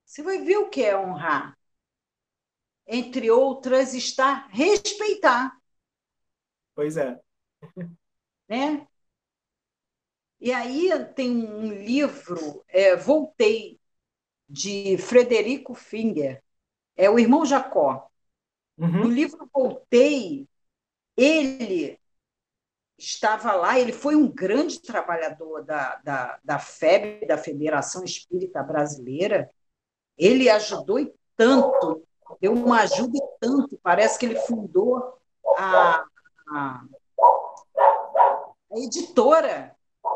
você 0.05 0.21
vai 0.21 0.39
ver 0.39 0.57
o 0.57 0.69
que 0.69 0.83
é 0.83 0.97
honrar. 0.97 1.57
Entre 2.85 3.31
outras, 3.31 3.93
está 3.93 4.47
respeitar. 4.49 5.57
Pois 6.75 6.97
é. 6.97 7.19
Né? 8.47 8.87
E 10.39 10.53
aí 10.53 10.89
tem 11.15 11.31
um 11.31 11.73
livro, 11.73 12.63
é, 12.67 12.95
Voltei, 12.95 13.77
de 14.47 14.97
Frederico 14.97 15.73
Finger, 15.73 16.41
é 16.97 17.09
o 17.09 17.19
irmão 17.19 17.45
Jacó. 17.45 18.09
Uhum. 18.77 19.03
No 19.03 19.07
livro 19.07 19.49
Voltei, 19.53 20.47
ele 21.15 21.99
estava 22.97 23.53
lá, 23.53 23.79
ele 23.79 23.93
foi 23.93 24.15
um 24.15 24.27
grande 24.27 24.81
trabalhador 24.81 25.63
da, 25.63 25.95
da, 25.97 26.39
da 26.43 26.59
FEB, 26.59 27.27
da 27.27 27.37
Federação 27.37 28.03
Espírita 28.03 28.63
Brasileira. 28.63 29.49
Ele 30.17 30.49
ajudou 30.49 30.99
e 30.99 31.13
tanto, 31.35 32.03
deu 32.41 32.53
uma 32.53 32.81
ajuda 32.81 33.17
e 33.17 33.39
tanto. 33.39 33.79
Parece 33.83 34.17
que 34.17 34.25
ele 34.25 34.39
fundou 34.41 35.19
a, 35.57 36.03
a, 36.49 36.83
a 38.71 38.79
editora 38.79 39.75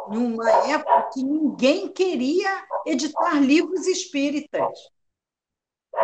numa 0.10 0.50
época 0.68 1.10
que 1.14 1.24
ninguém 1.24 1.88
queria 1.90 2.66
editar 2.86 3.40
livros 3.40 3.86
espíritas. 3.86 4.90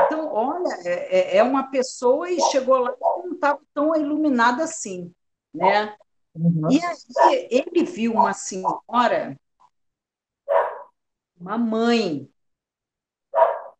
Então, 0.05 0.31
olha, 0.33 0.73
é, 0.85 1.35
é, 1.35 1.37
é 1.37 1.43
uma 1.43 1.69
pessoa 1.69 2.29
e 2.29 2.39
chegou 2.51 2.77
lá 2.79 2.91
e 2.91 3.27
não 3.27 3.33
estava 3.33 3.59
tão 3.73 3.95
iluminada 3.95 4.63
assim, 4.63 5.13
né? 5.53 5.95
Uhum. 6.35 6.71
E 6.71 6.79
aí 6.83 7.47
ele 7.49 7.83
viu 7.83 8.13
uma 8.13 8.33
senhora, 8.33 9.37
uma 11.39 11.57
mãe. 11.57 12.29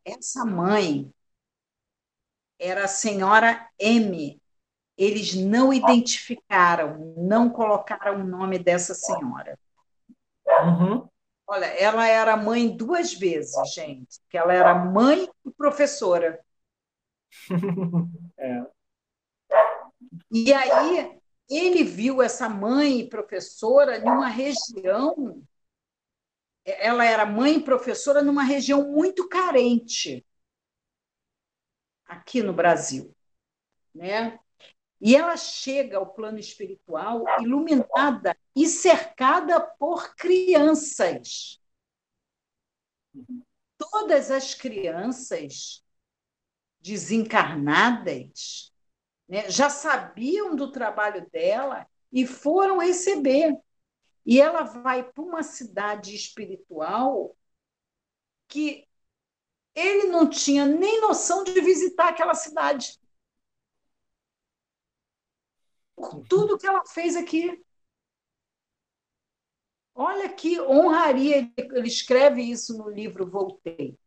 Essa 0.03 0.45
mãe 0.45 1.11
era 2.59 2.86
a 2.86 2.88
senhora 2.88 3.70
M. 3.78 4.41
Eles 4.97 5.36
não 5.36 5.72
identificaram, 5.72 7.13
não 7.18 7.49
colocaram 7.49 8.22
o 8.22 8.24
nome 8.24 8.57
dessa 8.57 8.95
senhora. 8.95 9.59
Uhum. 10.47 11.07
Olha, 11.47 11.65
ela 11.65 12.07
era 12.07 12.35
mãe 12.35 12.75
duas 12.75 13.13
vezes, 13.13 13.55
gente. 13.73 14.19
Que 14.29 14.37
ela 14.37 14.53
era 14.53 14.75
mãe 14.75 15.29
e 15.45 15.51
professora. 15.51 16.43
é. 18.37 18.65
E 20.29 20.53
aí 20.53 21.19
ele 21.49 21.83
viu 21.83 22.21
essa 22.21 22.49
mãe 22.49 22.99
e 22.99 23.09
professora 23.09 23.99
numa 23.99 24.27
região. 24.27 25.41
Ela 26.65 27.05
era 27.05 27.25
mãe 27.25 27.55
e 27.57 27.63
professora 27.63 28.21
numa 28.21 28.43
região 28.43 28.91
muito 28.91 29.29
carente 29.29 30.25
aqui 32.05 32.41
no 32.41 32.53
Brasil, 32.53 33.15
né? 33.93 34.39
E 34.99 35.15
ela 35.15 35.37
chega 35.37 35.97
ao 35.97 36.13
plano 36.13 36.39
espiritual 36.39 37.23
iluminada 37.39 38.35
e 38.55 38.67
cercada 38.67 39.59
por 39.59 40.15
crianças. 40.15 41.61
Todas 43.77 44.31
as 44.31 44.55
crianças 44.55 45.83
desencarnadas 46.79 48.73
né, 49.27 49.49
já 49.49 49.69
sabiam 49.69 50.55
do 50.55 50.71
trabalho 50.71 51.29
dela 51.29 51.87
e 52.11 52.25
foram 52.25 52.79
receber. 52.79 53.55
E 54.25 54.41
ela 54.41 54.63
vai 54.63 55.03
para 55.03 55.23
uma 55.23 55.43
cidade 55.43 56.15
espiritual 56.15 57.35
que 58.47 58.87
ele 59.75 60.07
não 60.07 60.27
tinha 60.27 60.65
nem 60.65 60.99
noção 61.01 61.43
de 61.43 61.59
visitar 61.61 62.09
aquela 62.09 62.33
cidade 62.33 62.99
por 65.97 66.21
tudo 66.27 66.57
que 66.57 66.67
ela 66.67 66.85
fez 66.85 67.17
aqui. 67.17 67.59
Olha 69.95 70.29
que 70.29 70.61
honraria, 70.61 71.51
ele 71.57 71.87
escreve 71.87 72.43
isso 72.43 72.77
no 72.77 72.87
livro 72.87 73.29
Voltei. 73.29 73.97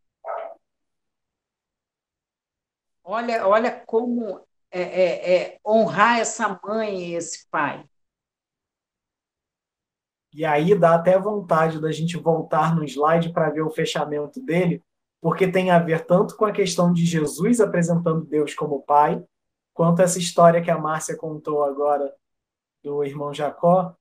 Olha, 3.02 3.46
olha 3.46 3.72
como 3.84 4.38
é, 4.70 4.80
é, 4.80 5.34
é 5.34 5.60
honrar 5.66 6.20
essa 6.20 6.60
mãe 6.62 7.08
e 7.08 7.14
esse 7.14 7.48
pai. 7.50 7.84
E 10.32 10.44
aí 10.44 10.78
dá 10.78 10.94
até 10.94 11.18
vontade 11.18 11.80
da 11.80 11.90
gente 11.90 12.16
voltar 12.16 12.76
no 12.76 12.84
slide 12.84 13.32
para 13.32 13.50
ver 13.50 13.62
o 13.62 13.70
fechamento 13.70 14.40
dele, 14.40 14.80
porque 15.20 15.50
tem 15.50 15.72
a 15.72 15.80
ver 15.80 16.06
tanto 16.06 16.36
com 16.36 16.44
a 16.44 16.52
questão 16.52 16.92
de 16.92 17.04
Jesus 17.04 17.60
apresentando 17.60 18.24
Deus 18.24 18.54
como 18.54 18.82
Pai, 18.82 19.20
quanto 19.80 20.02
essa 20.02 20.18
história 20.18 20.60
que 20.60 20.70
a 20.70 20.76
Márcia 20.76 21.16
contou 21.16 21.64
agora 21.64 22.14
do 22.84 23.02
irmão 23.02 23.32
Jacó, 23.32 23.96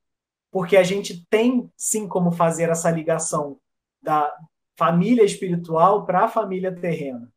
porque 0.52 0.76
a 0.76 0.84
gente 0.84 1.26
tem 1.28 1.72
sim 1.78 2.06
como 2.06 2.34
fazer 2.34 2.68
essa 2.68 2.92
ligação 2.92 3.58
da 4.02 4.30
família 4.78 5.24
espiritual 5.24 6.06
para 6.06 6.26
a 6.26 6.28
família 6.28 6.76
terrena. 6.76 7.32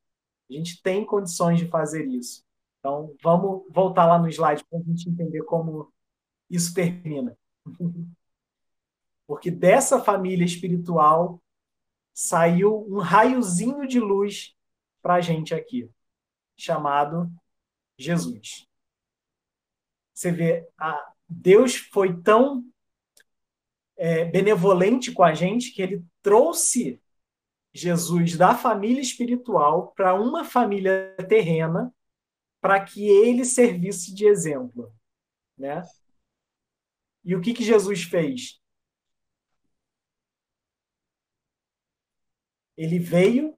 A 0.50 0.54
gente 0.54 0.82
tem 0.82 1.06
condições 1.06 1.60
de 1.60 1.68
fazer 1.68 2.04
isso. 2.08 2.42
Então, 2.80 3.14
vamos 3.22 3.62
voltar 3.70 4.06
lá 4.06 4.18
no 4.18 4.28
slide 4.28 4.64
para 4.64 4.80
a 4.80 4.82
gente 4.82 5.08
entender 5.08 5.44
como 5.44 5.92
isso 6.50 6.74
termina. 6.74 7.38
Porque 9.24 9.52
dessa 9.52 10.02
família 10.02 10.44
espiritual 10.44 11.40
saiu 12.12 12.88
um 12.90 12.98
raiozinho 12.98 13.86
de 13.86 14.00
luz 14.00 14.52
para 15.00 15.14
a 15.14 15.20
gente 15.20 15.54
aqui, 15.54 15.88
chamado 16.56 17.32
Jesus. 17.98 18.66
Você 20.14 20.30
vê, 20.30 20.68
a, 20.78 21.12
Deus 21.28 21.76
foi 21.76 22.20
tão 22.22 22.64
é, 23.96 24.24
benevolente 24.24 25.12
com 25.12 25.22
a 25.22 25.34
gente 25.34 25.72
que 25.72 25.82
ele 25.82 26.04
trouxe 26.22 27.00
Jesus 27.74 28.36
da 28.36 28.54
família 28.54 29.00
espiritual 29.00 29.92
para 29.92 30.14
uma 30.14 30.44
família 30.44 31.16
terrena 31.28 31.92
para 32.60 32.84
que 32.84 33.08
ele 33.08 33.44
servisse 33.44 34.14
de 34.14 34.26
exemplo, 34.26 34.94
né? 35.56 35.82
E 37.24 37.34
o 37.34 37.40
que 37.40 37.54
que 37.54 37.64
Jesus 37.64 38.02
fez? 38.02 38.60
Ele 42.76 42.98
veio 42.98 43.56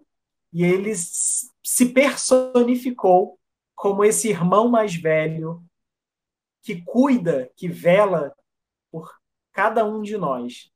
e 0.52 0.62
ele 0.62 0.94
se 0.94 1.92
personificou 1.92 3.38
como 3.84 4.02
esse 4.02 4.30
irmão 4.30 4.66
mais 4.66 4.94
velho 4.96 5.62
que 6.62 6.80
cuida, 6.80 7.52
que 7.54 7.68
vela 7.68 8.34
por 8.90 9.20
cada 9.52 9.84
um 9.84 10.00
de 10.00 10.16
nós. 10.16 10.72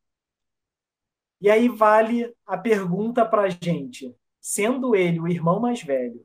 E 1.40 1.50
aí 1.50 1.70
vale 1.70 2.36
a 2.44 2.58
pergunta 2.58 3.24
para 3.24 3.44
a 3.44 3.48
gente: 3.48 4.14
sendo 4.38 4.94
ele 4.94 5.18
o 5.20 5.26
irmão 5.26 5.58
mais 5.58 5.82
velho, 5.82 6.22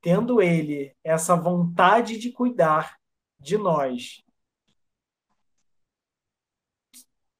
tendo 0.00 0.40
ele 0.40 0.96
essa 1.04 1.36
vontade 1.36 2.18
de 2.18 2.32
cuidar 2.32 2.98
de 3.38 3.58
nós, 3.58 4.24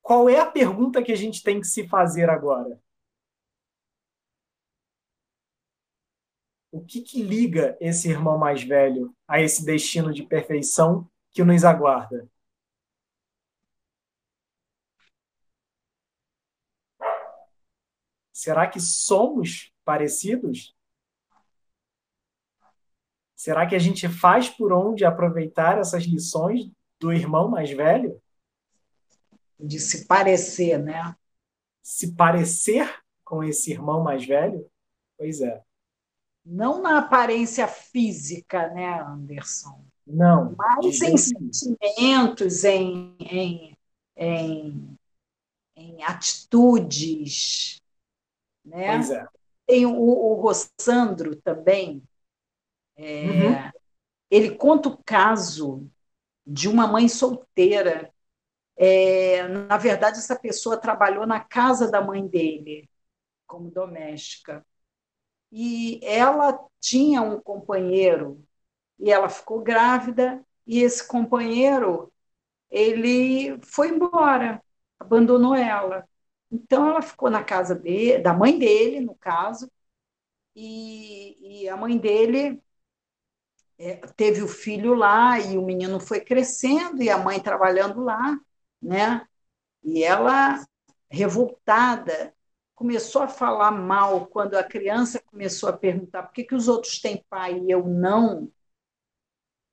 qual 0.03 0.29
é 0.29 0.39
a 0.39 0.51
pergunta 0.51 1.03
que 1.03 1.13
a 1.13 1.17
gente 1.17 1.43
tem 1.43 1.61
que 1.63 1.67
se 1.67 1.89
fazer 1.89 2.29
agora? 2.29 2.79
O 6.71 6.76
que, 6.87 7.01
que 7.03 7.23
liga 7.23 7.77
esse 7.81 8.09
irmão 8.09 8.39
mais 8.39 8.63
velho 8.63 9.15
a 9.27 9.41
esse 9.41 9.65
destino 9.65 10.13
de 10.13 10.23
perfeição 10.23 11.09
que 11.33 11.45
nos 11.45 11.65
aguarda? 11.65 12.29
Será 18.33 18.67
que 18.69 18.79
somos 18.79 19.73
parecidos? 19.85 20.77
Será 23.35 23.67
que 23.67 23.75
a 23.75 23.79
gente 23.79 24.09
faz 24.09 24.49
por 24.49 24.73
onde 24.73 25.05
aproveitar 25.05 25.79
essas 25.79 26.05
lições 26.05 26.71
do 27.01 27.13
irmão 27.13 27.49
mais 27.49 27.71
velho? 27.71 28.23
De 29.59 29.79
se 29.79 30.07
parecer, 30.07 30.79
né? 30.79 31.17
Se 31.83 32.15
parecer 32.15 33.03
com 33.25 33.43
esse 33.43 33.73
irmão 33.73 34.03
mais 34.03 34.25
velho? 34.25 34.71
Pois 35.19 35.41
é. 35.41 35.66
Não 36.49 36.81
na 36.81 36.99
aparência 36.99 37.67
física, 37.67 38.69
né, 38.69 39.01
Anderson? 39.01 39.85
Não. 40.07 40.55
Mas 40.57 41.03
em 41.03 41.17
sentimentos, 41.17 42.63
em, 42.63 43.17
em, 43.19 43.77
em, 44.17 44.99
em 45.75 46.05
atitudes, 46.05 47.83
né? 48.65 48.95
Pois 48.95 49.11
é. 49.11 49.27
Tem 49.67 49.85
o, 49.85 49.93
o 49.93 50.35
Rossandro 50.35 51.35
também. 51.43 52.01
É, 52.95 53.25
uhum. 53.25 53.71
Ele 54.31 54.55
conta 54.55 54.89
o 54.89 55.03
caso 55.05 55.91
de 56.47 56.69
uma 56.69 56.87
mãe 56.87 57.09
solteira. 57.09 58.13
É, 58.77 59.49
na 59.49 59.77
verdade, 59.77 60.19
essa 60.19 60.39
pessoa 60.39 60.77
trabalhou 60.77 61.27
na 61.27 61.41
casa 61.41 61.91
da 61.91 62.01
mãe 62.01 62.25
dele, 62.25 62.89
como 63.45 63.69
doméstica. 63.69 64.65
E 65.53 66.01
ela 66.03 66.59
tinha 66.81 67.23
um 67.23 67.41
companheiro, 67.41 68.45
e 68.99 69.11
ela 69.11 69.29
ficou 69.29 69.63
grávida, 69.63 70.45
e 70.67 70.81
esse 70.83 71.07
companheiro 71.07 72.13
ele 72.71 73.59
foi 73.63 73.89
embora, 73.91 74.63
abandonou 74.99 75.55
ela. 75.55 76.09
Então, 76.51 76.89
ela 76.91 77.03
ficou 77.03 77.31
na 77.31 77.45
casa 77.45 77.81
da 78.23 78.33
mãe 78.33 78.59
dele, 78.59 79.01
no 79.01 79.15
caso, 79.17 79.71
e, 80.55 81.65
e 81.65 81.69
a 81.69 81.77
mãe 81.77 81.99
dele 81.99 82.63
é, 83.79 83.97
teve 84.17 84.43
o 84.43 84.49
filho 84.49 84.95
lá, 84.95 85.39
e 85.39 85.57
o 85.59 85.63
menino 85.63 86.01
foi 86.01 86.21
crescendo, 86.21 87.03
e 87.03 87.11
a 87.11 87.19
mãe 87.19 87.41
trabalhando 87.41 88.03
lá, 88.03 88.39
né? 88.81 89.27
E 89.85 90.03
ela, 90.05 90.65
revoltada, 91.11 92.35
começou 92.77 93.23
a 93.23 93.29
falar 93.29 93.73
mal 93.73 94.27
quando 94.29 94.55
a 94.57 94.65
criança 94.65 95.21
começou 95.27 95.69
a 95.71 95.73
perguntar 95.77 96.25
por 96.25 96.33
que, 96.35 96.45
que 96.45 96.55
os 96.55 96.69
outros 96.69 97.01
têm 97.01 97.25
pai 97.31 97.59
e 97.59 97.73
eu 97.73 97.85
não. 97.89 98.53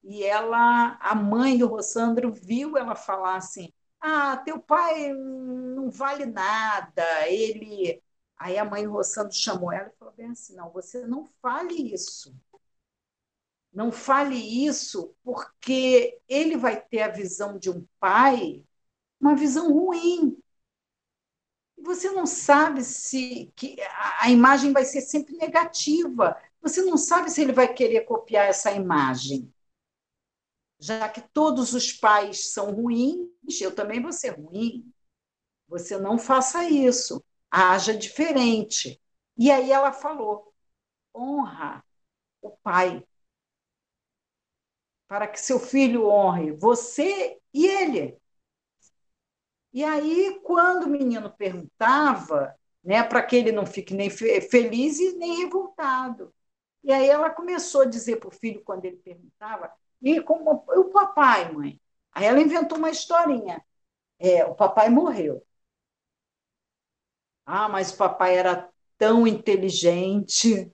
E 0.03 0.23
ela, 0.23 0.97
a 0.99 1.15
mãe 1.15 1.57
do 1.57 1.67
Rossandro, 1.67 2.31
viu 2.31 2.77
ela 2.77 2.95
falar 2.95 3.35
assim: 3.37 3.71
ah, 4.01 4.37
teu 4.37 4.59
pai 4.59 5.13
não 5.13 5.89
vale 5.89 6.25
nada, 6.25 7.03
ele. 7.29 8.01
Aí 8.37 8.57
a 8.57 8.65
mãe 8.65 8.85
Roçando 8.85 9.33
chamou 9.33 9.71
ela 9.71 9.89
e 9.89 9.97
falou 9.97 10.13
bem 10.13 10.27
assim: 10.31 10.55
não, 10.55 10.69
você 10.71 11.05
não 11.07 11.25
fale 11.41 11.93
isso. 11.93 12.35
Não 13.73 13.91
fale 13.91 14.35
isso, 14.35 15.15
porque 15.23 16.19
ele 16.27 16.55
vai 16.57 16.79
ter 16.79 17.01
a 17.01 17.07
visão 17.09 17.57
de 17.57 17.69
um 17.71 17.85
pai, 17.99 18.63
uma 19.21 19.35
visão 19.35 19.73
ruim. 19.73 20.37
Você 21.83 22.09
não 22.11 22.25
sabe 22.25 22.83
se 22.83 23.51
que 23.55 23.75
a 24.19 24.29
imagem 24.29 24.71
vai 24.71 24.85
ser 24.85 25.01
sempre 25.01 25.35
negativa. 25.35 26.37
Você 26.61 26.81
não 26.83 26.97
sabe 26.97 27.29
se 27.29 27.41
ele 27.41 27.51
vai 27.53 27.73
querer 27.73 28.01
copiar 28.01 28.47
essa 28.47 28.71
imagem 28.71 29.53
já 30.83 31.07
que 31.07 31.21
todos 31.21 31.73
os 31.73 31.93
pais 31.93 32.51
são 32.51 32.73
ruins, 32.73 33.61
eu 33.61 33.73
também 33.73 34.01
vou 34.01 34.11
ser 34.11 34.31
ruim. 34.31 34.91
Você 35.69 35.97
não 35.97 36.17
faça 36.17 36.65
isso, 36.65 37.23
haja 37.49 37.95
diferente. 37.95 39.01
E 39.37 39.49
aí 39.49 39.71
ela 39.71 39.93
falou: 39.93 40.53
honra 41.15 41.81
o 42.41 42.51
pai, 42.51 43.01
para 45.07 45.27
que 45.27 45.39
seu 45.39 45.57
filho 45.59 46.07
honre 46.07 46.51
você 46.51 47.39
e 47.53 47.65
ele. 47.65 48.17
E 49.73 49.83
aí, 49.83 50.39
quando 50.43 50.83
o 50.85 50.89
menino 50.89 51.31
perguntava, 51.31 52.55
né, 52.83 53.03
para 53.03 53.23
que 53.23 53.35
ele 53.35 53.51
não 53.51 53.65
fique 53.65 53.93
nem 53.93 54.09
feliz 54.09 54.99
e 54.99 55.13
nem 55.17 55.37
revoltado. 55.43 56.33
E 56.83 56.91
aí 56.91 57.07
ela 57.09 57.29
começou 57.29 57.81
a 57.81 57.85
dizer 57.85 58.17
para 58.17 58.29
o 58.29 58.31
filho, 58.31 58.63
quando 58.63 58.85
ele 58.85 58.97
perguntava, 58.97 59.71
e 60.01 60.21
como 60.21 60.51
o 60.67 60.85
papai, 60.91 61.51
mãe? 61.51 61.81
Aí 62.13 62.25
ela 62.25 62.41
inventou 62.41 62.77
uma 62.77 62.89
historinha. 62.91 63.63
É, 64.19 64.45
o 64.45 64.55
papai 64.55 64.89
morreu. 64.89 65.43
Ah, 67.45 67.67
mas 67.69 67.91
o 67.91 67.97
papai 67.97 68.37
era 68.37 68.69
tão 68.97 69.27
inteligente. 69.27 70.71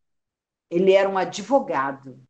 Ele 0.70 0.94
era 0.94 1.10
um 1.10 1.18
advogado. 1.18 2.22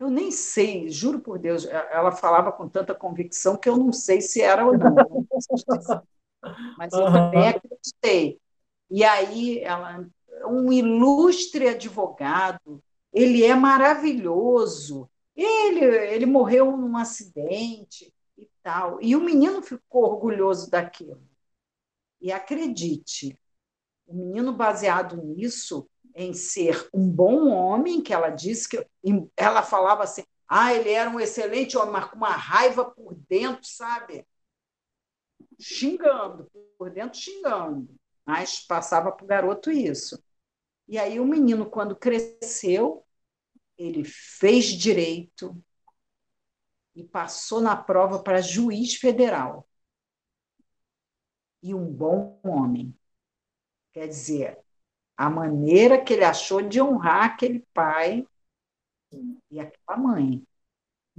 Eu 0.00 0.08
nem 0.08 0.30
sei, 0.30 0.88
juro 0.88 1.20
por 1.20 1.38
Deus, 1.38 1.66
ela 1.66 2.10
falava 2.10 2.50
com 2.50 2.66
tanta 2.66 2.94
convicção 2.94 3.58
que 3.58 3.68
eu 3.68 3.76
não 3.76 3.92
sei 3.92 4.22
se 4.22 4.40
era 4.40 4.66
ou 4.66 4.72
não. 4.76 5.26
Mas 6.78 6.90
eu 6.94 7.04
também 7.04 7.48
acreditei. 7.48 8.40
E 8.90 9.04
aí, 9.04 9.58
ela, 9.58 10.08
um 10.46 10.72
ilustre 10.72 11.68
advogado, 11.68 12.82
ele 13.12 13.44
é 13.44 13.54
maravilhoso, 13.54 15.06
ele, 15.36 15.84
ele 15.84 16.24
morreu 16.24 16.74
num 16.78 16.96
acidente 16.96 18.10
e 18.38 18.48
tal. 18.62 19.02
E 19.02 19.14
o 19.14 19.20
menino 19.20 19.62
ficou 19.62 20.04
orgulhoso 20.04 20.70
daquilo. 20.70 21.22
E 22.22 22.32
acredite, 22.32 23.38
o 24.06 24.14
menino, 24.14 24.50
baseado 24.52 25.16
nisso, 25.22 25.86
em 26.20 26.34
ser 26.34 26.88
um 26.92 27.08
bom 27.08 27.48
homem, 27.48 28.02
que 28.02 28.12
ela 28.12 28.30
disse 28.30 28.68
que 28.68 28.86
ela 29.36 29.62
falava 29.62 30.04
assim: 30.04 30.22
ah, 30.46 30.74
ele 30.74 30.90
era 30.90 31.08
um 31.08 31.18
excelente 31.18 31.76
homem, 31.76 31.92
mas 31.92 32.10
com 32.10 32.16
uma 32.16 32.30
raiva 32.30 32.84
por 32.84 33.14
dentro, 33.28 33.64
sabe? 33.64 34.26
Xingando, 35.58 36.50
por 36.76 36.90
dentro 36.90 37.18
xingando. 37.18 37.88
Mas 38.26 38.60
passava 38.60 39.10
para 39.12 39.24
o 39.24 39.26
garoto 39.26 39.70
isso. 39.70 40.22
E 40.86 40.98
aí 40.98 41.18
o 41.18 41.24
menino, 41.24 41.68
quando 41.70 41.96
cresceu, 41.96 43.04
ele 43.78 44.04
fez 44.04 44.66
direito 44.66 45.56
e 46.94 47.02
passou 47.04 47.60
na 47.60 47.76
prova 47.76 48.22
para 48.22 48.42
juiz 48.42 48.96
federal. 48.96 49.66
E 51.62 51.74
um 51.74 51.90
bom 51.90 52.40
homem. 52.42 52.94
Quer 53.92 54.08
dizer, 54.08 54.58
a 55.20 55.28
maneira 55.28 56.02
que 56.02 56.14
ele 56.14 56.24
achou 56.24 56.62
de 56.62 56.80
honrar 56.80 57.24
aquele 57.24 57.62
pai 57.74 58.26
e 59.50 59.60
aquela 59.60 59.98
mãe. 59.98 60.42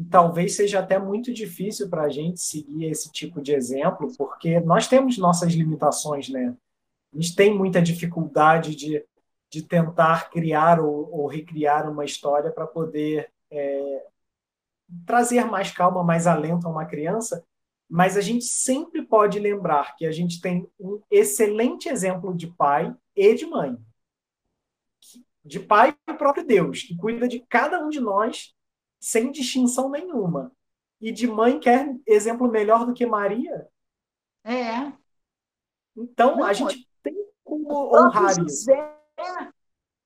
Talvez 0.10 0.56
seja 0.56 0.80
até 0.80 0.97
muito 0.97 1.32
difícil 1.32 1.88
para 1.88 2.04
a 2.04 2.10
gente 2.10 2.41
seguir 2.41 2.86
esse 2.86 3.12
tipo 3.12 3.39
de 3.39 3.54
exemplo, 3.54 4.12
porque 4.18 4.60
nós 4.62 4.88
temos 4.88 5.20
nossas 5.20 5.54
limitações, 5.54 6.30
né? 6.30 6.56
A 7.14 7.22
gente 7.22 7.36
tem 7.36 7.56
muita 7.56 7.80
dificuldade 7.80 8.76
de 8.76 9.06
de 9.52 9.62
tentar 9.62 10.30
criar 10.30 10.80
ou, 10.80 11.12
ou 11.12 11.28
recriar 11.28 11.91
uma 11.91 12.06
história 12.06 12.49
para 12.49 12.66
poder 12.66 13.30
é, 13.52 14.06
trazer 15.06 15.43
mais 15.43 15.72
calma, 15.72 16.02
mais 16.06 16.26
alento 16.26 16.66
a 16.66 16.72
uma 16.72 16.86
criança, 16.86 17.43
mas 17.89 18.16
a 18.16 18.22
gente 18.22 18.45
sempre 18.45 19.02
pode 19.02 19.38
lembrar 19.39 19.97
que 19.97 20.06
a 20.06 20.12
gente 20.12 20.39
tem 20.39 20.66
um 20.80 21.02
excelente 21.12 21.89
exemplo 21.89 22.34
de 22.34 22.47
pai 22.47 22.95
e 23.14 23.36
de 23.36 23.45
mãe. 23.45 23.78
De 25.44 25.60
pai 25.60 25.96
e 26.08 26.14
próprio 26.14 26.46
Deus, 26.46 26.84
que 26.84 26.96
cuida 26.96 27.28
de 27.28 27.39
cada 27.39 27.84
um 27.84 27.89
de 27.89 28.00
nós 28.00 28.54
sem 29.00 29.32
distinção 29.32 29.89
nenhuma. 29.89 30.52
E 31.02 31.12
de 31.12 31.28
mãe 31.28 31.60
quer 31.60 31.96
exemplo 32.06 32.48
melhor 32.48 32.86
do 32.86 32.94
que 32.94 33.06
Maria? 33.06 33.68
É. 34.44 34.92
Então, 35.98 36.38
Não, 36.38 36.44
a 36.44 36.54
gente 36.54 36.88
tem 37.02 37.16
como 37.44 37.96
honrar 37.96 38.32
isso. 38.46 38.70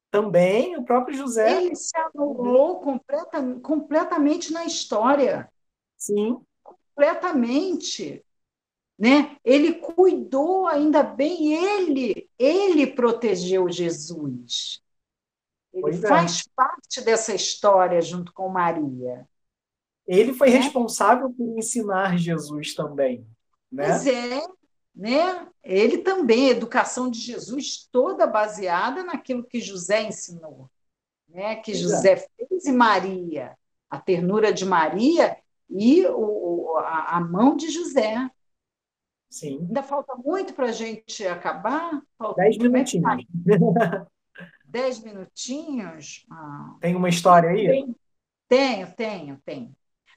Também 0.09 0.77
o 0.77 0.85
próprio 0.85 1.17
José. 1.17 1.63
Ele 1.63 1.75
se 1.75 1.91
anulou 1.97 2.79
completa, 2.79 3.59
completamente 3.61 4.53
na 4.53 4.63
história. 4.65 5.51
Sim. 5.97 6.39
Completamente. 6.63 8.23
né? 8.97 9.35
Ele 9.43 9.73
cuidou, 9.73 10.65
ainda 10.65 11.03
bem, 11.03 11.53
ele, 11.53 12.29
ele 12.39 12.87
protegeu 12.87 13.69
Jesus. 13.69 14.81
Ele 15.75 15.97
é. 15.97 16.07
faz 16.07 16.43
parte 16.55 17.01
dessa 17.03 17.35
história 17.35 18.01
junto 18.01 18.31
com 18.33 18.47
Maria. 18.47 19.27
Ele 20.07 20.33
foi 20.33 20.49
né? 20.49 20.57
responsável 20.57 21.29
por 21.31 21.57
ensinar 21.57 22.17
Jesus 22.17 22.73
também. 22.73 23.27
Né? 23.71 23.87
Pois 23.87 24.07
é, 24.07 24.41
né? 24.95 25.47
Ele 25.63 25.97
também, 25.97 26.47
a 26.47 26.51
educação 26.51 27.09
de 27.09 27.19
Jesus 27.19 27.89
toda 27.91 28.25
baseada 28.25 29.03
naquilo 29.03 29.43
que 29.43 29.59
José 29.59 30.03
ensinou, 30.03 30.69
né? 31.27 31.57
Que 31.57 31.71
pois 31.71 31.77
é. 31.77 31.81
José 31.81 32.11
é. 32.13 32.15
fez 32.47 32.65
e 32.65 32.71
Maria, 32.71 33.57
a 33.89 33.99
ternura 33.99 34.53
de 34.53 34.63
Maria 34.63 35.37
e 35.69 36.05
o, 36.05 36.77
a, 36.77 37.17
a 37.17 37.19
mão 37.19 37.55
de 37.55 37.69
José. 37.69 38.29
Sim. 39.29 39.57
Ainda 39.67 39.83
falta 39.83 40.15
muito 40.15 40.53
para 40.53 40.67
a 40.67 40.71
gente 40.71 41.25
acabar? 41.27 42.01
Falta 42.17 42.41
Dez 42.41 42.57
minutinhos. 42.57 43.25
Dez 44.75 44.99
minutinhos? 44.99 46.25
Ah. 46.29 46.75
Tem 46.81 46.97
uma 46.97 47.07
história 47.07 47.49
aí? 47.49 47.95
Tenho, 48.49 48.93
tenho, 48.93 49.41
tenho. 49.45 49.73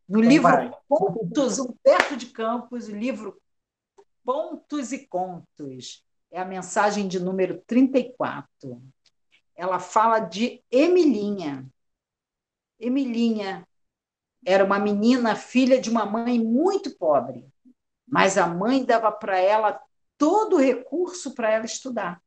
No 0.08 0.18
então 0.18 0.28
livro 0.28 0.50
vai. 0.50 0.72
Pontos, 0.88 1.60
Humberto 1.60 2.16
de 2.16 2.26
Campos, 2.26 2.88
o 2.88 2.90
livro 2.90 3.40
Pontos 4.24 4.90
e 4.90 5.06
Contos, 5.06 6.04
é 6.28 6.40
a 6.40 6.44
mensagem 6.44 7.06
de 7.06 7.20
número 7.20 7.62
34. 7.68 8.82
Ela 9.54 9.78
fala 9.78 10.18
de 10.18 10.60
Emilinha. 10.72 11.64
Emilinha 12.80 13.64
era 14.44 14.64
uma 14.64 14.80
menina, 14.80 15.36
filha 15.36 15.80
de 15.80 15.88
uma 15.88 16.04
mãe 16.04 16.42
muito 16.42 16.96
pobre, 16.96 17.46
mas 18.04 18.36
a 18.36 18.48
mãe 18.48 18.84
dava 18.84 19.12
para 19.12 19.38
ela 19.38 19.80
todo 20.16 20.56
o 20.56 20.60
recurso 20.60 21.32
para 21.32 21.48
ela 21.48 21.64
estudar. 21.64 22.20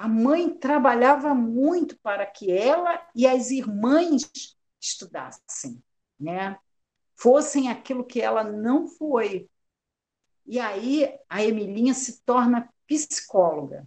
A 0.00 0.08
mãe 0.08 0.48
trabalhava 0.48 1.34
muito 1.34 1.94
para 1.98 2.24
que 2.24 2.50
ela 2.50 3.06
e 3.14 3.26
as 3.26 3.50
irmãs 3.50 4.30
estudassem, 4.80 5.82
né? 6.18 6.58
fossem 7.14 7.68
aquilo 7.68 8.02
que 8.02 8.18
ela 8.18 8.42
não 8.42 8.88
foi. 8.88 9.46
E 10.46 10.58
aí 10.58 11.14
a 11.28 11.44
Emilinha 11.44 11.92
se 11.92 12.22
torna 12.22 12.72
psicóloga. 12.86 13.86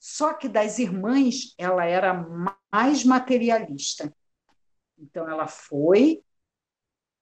Só 0.00 0.34
que 0.34 0.48
das 0.48 0.80
irmãs, 0.80 1.54
ela 1.56 1.84
era 1.84 2.12
mais 2.72 3.04
materialista. 3.04 4.12
Então 4.98 5.30
ela 5.30 5.46
foi, 5.46 6.24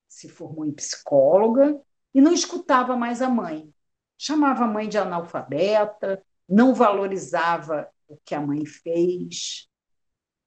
se 0.07 0.27
formou 0.27 0.65
em 0.65 0.73
psicóloga 0.73 1.79
e 2.11 2.21
não 2.21 2.33
escutava 2.33 2.95
mais 2.95 3.21
a 3.21 3.29
mãe. 3.29 3.71
Chamava 4.17 4.63
a 4.63 4.67
mãe 4.67 4.89
de 4.89 4.97
analfabeta, 4.97 6.25
não 6.47 6.73
valorizava 6.73 7.89
o 8.07 8.17
que 8.23 8.33
a 8.33 8.41
mãe 8.41 8.65
fez, 8.65 9.67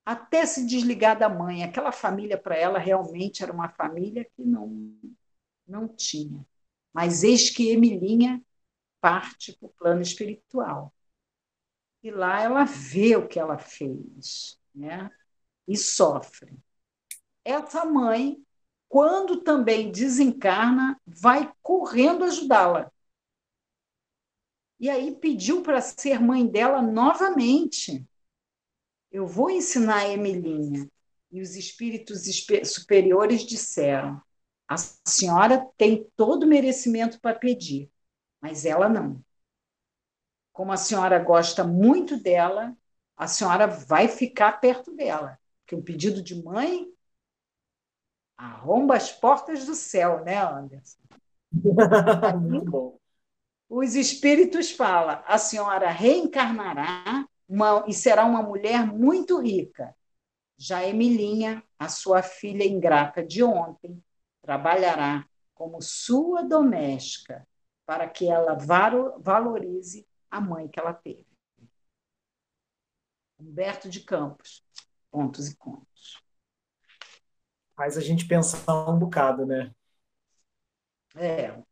até 0.04 0.46
se 0.46 0.66
desligar 0.66 1.18
da 1.18 1.28
mãe. 1.28 1.62
Aquela 1.62 1.92
família 1.92 2.38
para 2.38 2.56
ela 2.56 2.78
realmente 2.78 3.42
era 3.42 3.52
uma 3.52 3.68
família 3.68 4.24
que 4.36 4.42
não, 4.42 4.94
não 5.66 5.88
tinha. 5.88 6.46
Mas 6.92 7.22
eis 7.22 7.50
que 7.50 7.70
Emilinha 7.70 8.42
parte 9.00 9.56
para 9.56 9.66
o 9.66 9.72
plano 9.72 10.02
espiritual. 10.02 10.92
E 12.02 12.10
lá 12.10 12.42
ela 12.42 12.64
vê 12.64 13.16
o 13.16 13.28
que 13.28 13.38
ela 13.38 13.58
fez, 13.58 14.58
né? 14.74 15.10
E 15.68 15.76
sofre. 15.76 16.58
Essa 17.44 17.84
mãe, 17.84 18.42
quando 18.88 19.42
também 19.42 19.90
desencarna, 19.90 21.00
vai 21.06 21.52
correndo 21.62 22.24
ajudá-la. 22.24 22.90
E 24.80 24.88
aí 24.88 25.14
pediu 25.14 25.62
para 25.62 25.82
ser 25.82 26.18
mãe 26.18 26.46
dela 26.46 26.80
novamente. 26.80 28.02
Eu 29.12 29.26
vou 29.26 29.50
ensinar 29.50 29.98
a 29.98 30.08
Emilinha. 30.08 30.90
E 31.30 31.42
os 31.42 31.54
espíritos 31.54 32.22
superiores 32.64 33.42
disseram: 33.42 34.20
a 34.66 34.76
senhora 35.06 35.68
tem 35.76 36.10
todo 36.16 36.44
o 36.44 36.48
merecimento 36.48 37.20
para 37.20 37.38
pedir, 37.38 37.90
mas 38.40 38.64
ela 38.64 38.88
não. 38.88 39.22
Como 40.52 40.72
a 40.72 40.76
senhora 40.76 41.18
gosta 41.18 41.62
muito 41.62 42.16
dela, 42.16 42.74
a 43.16 43.26
senhora 43.28 43.66
vai 43.66 44.08
ficar 44.08 44.60
perto 44.60 44.94
dela. 44.96 45.38
Porque 45.60 45.76
um 45.76 45.82
pedido 45.82 46.22
de 46.22 46.42
mãe 46.42 46.86
arromba 48.36 48.96
as 48.96 49.12
portas 49.12 49.66
do 49.66 49.74
céu, 49.74 50.24
né, 50.24 50.38
Anderson? 50.38 50.98
muito 52.40 52.70
bom. 52.70 53.00
Os 53.70 53.94
espíritos 53.94 54.72
falam: 54.72 55.22
a 55.24 55.38
senhora 55.38 55.88
reencarnará 55.90 57.24
uma, 57.48 57.84
e 57.86 57.94
será 57.94 58.24
uma 58.24 58.42
mulher 58.42 58.84
muito 58.84 59.40
rica. 59.40 59.96
Já 60.58 60.84
Emilinha, 60.84 61.62
a 61.78 61.88
sua 61.88 62.20
filha 62.20 62.64
ingrata 62.64 63.24
de 63.24 63.44
ontem, 63.44 64.02
trabalhará 64.42 65.24
como 65.54 65.80
sua 65.80 66.42
doméstica 66.42 67.46
para 67.86 68.08
que 68.08 68.28
ela 68.28 68.58
valorize 69.20 70.06
a 70.28 70.40
mãe 70.40 70.68
que 70.68 70.80
ela 70.80 70.92
teve. 70.92 71.26
Humberto 73.38 73.88
de 73.88 74.00
Campos, 74.00 74.64
Pontos 75.10 75.48
e 75.48 75.56
Contos. 75.56 76.20
Faz 77.76 77.96
a 77.96 78.00
gente 78.00 78.26
pensar 78.26 78.90
um 78.90 78.98
bocado, 78.98 79.46
né? 79.46 79.72
É. 81.14 81.69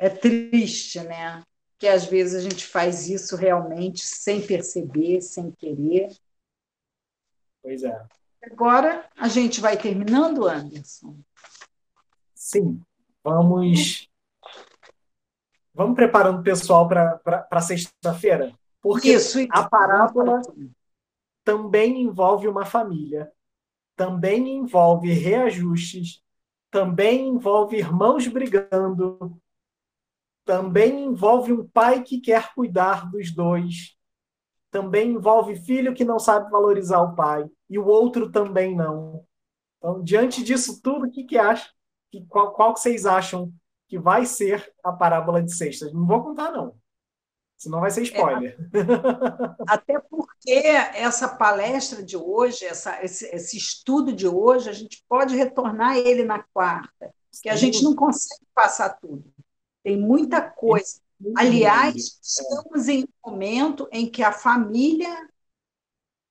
É 0.00 0.08
triste, 0.08 1.00
né? 1.00 1.42
que 1.80 1.88
às 1.88 2.04
vezes 2.04 2.34
a 2.34 2.40
gente 2.46 2.66
faz 2.66 3.08
isso 3.08 3.34
realmente 3.34 4.06
sem 4.06 4.46
perceber, 4.46 5.22
sem 5.22 5.50
querer. 5.50 6.14
Pois 7.62 7.82
é. 7.82 8.06
Agora 8.44 9.08
a 9.16 9.28
gente 9.28 9.62
vai 9.62 9.78
terminando, 9.78 10.46
Anderson? 10.46 11.18
Sim. 12.34 12.82
Vamos 13.24 14.10
vamos 15.72 15.96
preparando 15.96 16.40
o 16.40 16.44
pessoal 16.44 16.86
para 16.86 17.60
sexta-feira. 17.62 18.54
Porque 18.82 19.14
isso, 19.14 19.38
a 19.50 19.66
parábola 19.66 20.42
também 21.42 22.02
envolve 22.02 22.46
uma 22.46 22.66
família, 22.66 23.32
também 23.96 24.56
envolve 24.56 25.10
reajustes, 25.10 26.22
também 26.70 27.28
envolve 27.28 27.78
irmãos 27.78 28.26
brigando, 28.26 29.40
também 30.50 31.04
envolve 31.04 31.52
um 31.52 31.64
pai 31.64 32.02
que 32.02 32.20
quer 32.20 32.52
cuidar 32.54 33.08
dos 33.08 33.32
dois. 33.32 33.96
Também 34.68 35.12
envolve 35.12 35.54
filho 35.54 35.94
que 35.94 36.04
não 36.04 36.18
sabe 36.18 36.50
valorizar 36.50 37.00
o 37.02 37.14
pai. 37.14 37.48
E 37.68 37.78
o 37.78 37.86
outro 37.86 38.32
também 38.32 38.74
não. 38.74 39.24
Então, 39.78 40.02
diante 40.02 40.42
disso 40.42 40.82
tudo, 40.82 41.06
o 41.06 41.10
que, 41.10 41.22
que 41.22 41.38
acha? 41.38 41.70
Que, 42.10 42.26
qual, 42.26 42.52
qual 42.52 42.74
que 42.74 42.80
vocês 42.80 43.06
acham 43.06 43.52
que 43.88 43.96
vai 43.96 44.26
ser 44.26 44.74
a 44.82 44.90
parábola 44.90 45.40
de 45.40 45.54
sexta? 45.54 45.88
Não 45.92 46.04
vou 46.04 46.20
contar, 46.20 46.50
não. 46.50 46.74
Senão 47.56 47.78
vai 47.78 47.92
ser 47.92 48.02
spoiler. 48.02 48.58
É, 48.74 49.62
até 49.72 50.00
porque 50.00 50.50
essa 50.50 51.28
palestra 51.28 52.02
de 52.02 52.16
hoje, 52.16 52.64
essa, 52.64 53.00
esse, 53.04 53.24
esse, 53.26 53.56
estudo 53.56 54.12
de 54.12 54.26
hoje, 54.26 54.68
a 54.68 54.72
gente 54.72 55.04
pode 55.08 55.36
retornar 55.36 55.96
ele 55.96 56.24
na 56.24 56.42
quarta, 56.52 57.14
que 57.40 57.48
a 57.48 57.54
gente 57.54 57.84
não 57.84 57.94
consegue 57.94 58.44
passar 58.52 58.98
tudo. 58.98 59.32
Tem 59.82 59.96
muita 59.96 60.42
coisa. 60.42 61.00
Aliás, 61.36 62.18
estamos 62.22 62.88
em 62.88 63.04
um 63.04 63.30
momento 63.30 63.88
em 63.92 64.10
que 64.10 64.22
a 64.22 64.32
família 64.32 65.28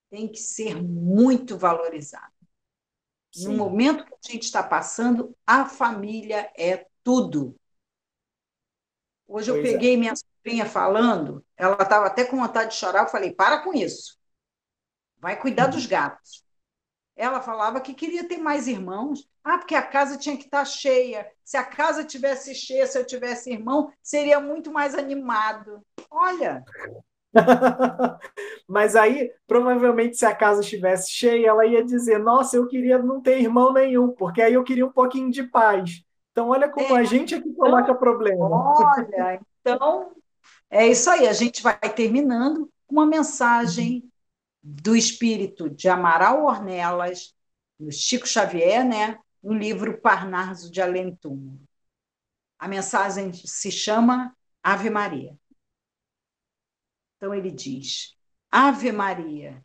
tem 0.09 0.27
que 0.27 0.39
ser 0.39 0.81
muito 0.81 1.57
valorizada. 1.57 2.31
Sim. 3.31 3.49
No 3.49 3.57
momento 3.57 4.05
que 4.05 4.13
a 4.13 4.31
gente 4.31 4.43
está 4.43 4.63
passando, 4.63 5.35
a 5.45 5.65
família 5.65 6.51
é 6.57 6.87
tudo. 7.03 7.55
Hoje 9.27 9.51
pois 9.51 9.63
eu 9.65 9.71
peguei 9.71 9.93
é. 9.93 9.97
minha 9.97 10.15
sobrinha 10.15 10.65
falando, 10.65 11.45
ela 11.55 11.81
estava 11.81 12.07
até 12.07 12.25
com 12.25 12.37
vontade 12.37 12.71
de 12.71 12.77
chorar, 12.77 13.03
eu 13.03 13.09
falei: 13.09 13.31
para 13.31 13.63
com 13.63 13.73
isso. 13.73 14.17
Vai 15.19 15.39
cuidar 15.39 15.67
dos 15.67 15.85
gatos. 15.85 16.43
Ela 17.19 17.41
falava 17.41 17.81
que 17.81 17.93
queria 17.93 18.25
ter 18.25 18.37
mais 18.37 18.65
irmãos. 18.65 19.29
Ah, 19.43 19.57
porque 19.57 19.75
a 19.75 19.81
casa 19.81 20.17
tinha 20.17 20.37
que 20.37 20.45
estar 20.45 20.63
cheia. 20.63 21.29
Se 21.43 21.57
a 21.57 21.65
casa 21.65 22.05
tivesse 22.05 22.55
cheia, 22.55 22.87
se 22.87 22.97
eu 22.97 23.05
tivesse 23.05 23.51
irmão, 23.51 23.91
seria 24.01 24.39
muito 24.39 24.71
mais 24.71 24.95
animado. 24.95 25.81
Olha. 26.09 26.63
Mas 28.65 28.95
aí, 28.95 29.33
provavelmente, 29.45 30.15
se 30.15 30.25
a 30.25 30.33
casa 30.33 30.61
estivesse 30.61 31.11
cheia, 31.11 31.49
ela 31.49 31.65
ia 31.65 31.83
dizer: 31.83 32.19
Nossa, 32.19 32.55
eu 32.55 32.65
queria 32.67 32.97
não 32.97 33.19
ter 33.19 33.41
irmão 33.41 33.73
nenhum, 33.73 34.07
porque 34.13 34.41
aí 34.41 34.53
eu 34.53 34.63
queria 34.63 34.85
um 34.85 34.91
pouquinho 34.91 35.29
de 35.29 35.43
paz. 35.43 36.01
Então, 36.31 36.47
olha 36.47 36.69
como 36.69 36.95
é, 36.95 37.01
a 37.01 37.03
gente 37.03 37.35
é 37.35 37.41
que 37.41 37.53
coloca 37.53 37.83
então, 37.83 37.97
problema. 37.97 38.49
Olha, 38.49 39.41
então, 39.59 40.13
é 40.69 40.87
isso 40.87 41.09
aí. 41.09 41.27
A 41.27 41.33
gente 41.33 41.61
vai 41.61 41.77
terminando 41.77 42.69
com 42.87 42.95
uma 42.95 43.05
mensagem 43.05 44.09
do 44.61 44.95
espírito 44.95 45.69
de 45.69 45.87
Amaral 45.87 46.45
Ornelas, 46.45 47.33
do 47.79 47.91
Chico 47.91 48.27
Xavier, 48.27 48.85
né, 48.85 49.17
no 49.41 49.53
livro 49.53 50.01
Parnaso 50.01 50.69
de 50.71 50.81
Além 50.81 51.17
A 52.57 52.67
mensagem 52.67 53.31
se 53.33 53.71
chama 53.71 54.35
Ave 54.61 54.89
Maria. 54.89 55.37
Então 57.17 57.33
ele 57.33 57.51
diz: 57.51 58.15
Ave 58.51 58.91
Maria, 58.91 59.63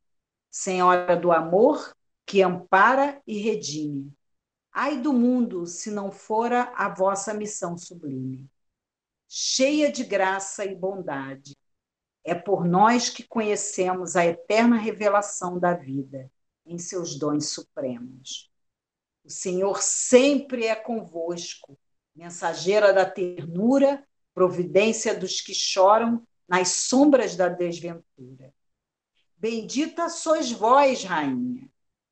Senhora 0.50 1.16
do 1.16 1.32
amor, 1.32 1.94
que 2.26 2.42
ampara 2.42 3.20
e 3.26 3.38
redime. 3.38 4.12
Ai 4.72 5.00
do 5.00 5.12
mundo 5.12 5.66
se 5.66 5.90
não 5.90 6.10
fora 6.10 6.72
a 6.74 6.88
vossa 6.88 7.32
missão 7.32 7.76
sublime. 7.76 8.48
Cheia 9.28 9.90
de 9.90 10.04
graça 10.04 10.64
e 10.64 10.74
bondade, 10.74 11.53
é 12.24 12.34
por 12.34 12.64
nós 12.64 13.10
que 13.10 13.22
conhecemos 13.22 14.16
a 14.16 14.24
eterna 14.24 14.76
revelação 14.76 15.58
da 15.58 15.74
vida 15.74 16.30
em 16.64 16.78
seus 16.78 17.18
dons 17.18 17.50
supremos. 17.50 18.50
O 19.22 19.30
Senhor 19.30 19.82
sempre 19.82 20.66
é 20.66 20.74
convosco, 20.74 21.78
mensageira 22.14 22.92
da 22.92 23.04
ternura, 23.04 24.02
providência 24.34 25.14
dos 25.14 25.40
que 25.40 25.54
choram 25.54 26.26
nas 26.48 26.68
sombras 26.68 27.36
da 27.36 27.48
desventura. 27.48 28.52
Bendita 29.36 30.08
sois 30.08 30.50
vós, 30.50 31.04
rainha, 31.04 31.68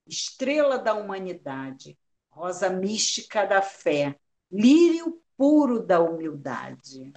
estrela 0.06 0.78
da 0.78 0.94
humanidade, 0.94 1.98
rosa 2.30 2.68
mística 2.68 3.46
da 3.46 3.62
fé, 3.62 4.18
lírio 4.50 5.22
puro 5.36 5.80
da 5.80 6.00
humildade. 6.00 7.12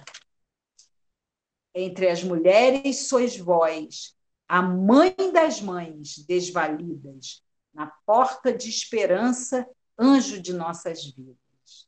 Entre 1.78 2.08
as 2.08 2.24
mulheres 2.24 3.06
sois 3.06 3.36
vós, 3.36 4.16
a 4.48 4.62
mãe 4.62 5.14
das 5.30 5.60
mães 5.60 6.24
desvalidas, 6.26 7.42
na 7.74 7.92
porta 8.06 8.50
de 8.50 8.70
esperança, 8.70 9.68
anjo 9.98 10.40
de 10.40 10.54
nossas 10.54 11.04
vidas. 11.04 11.86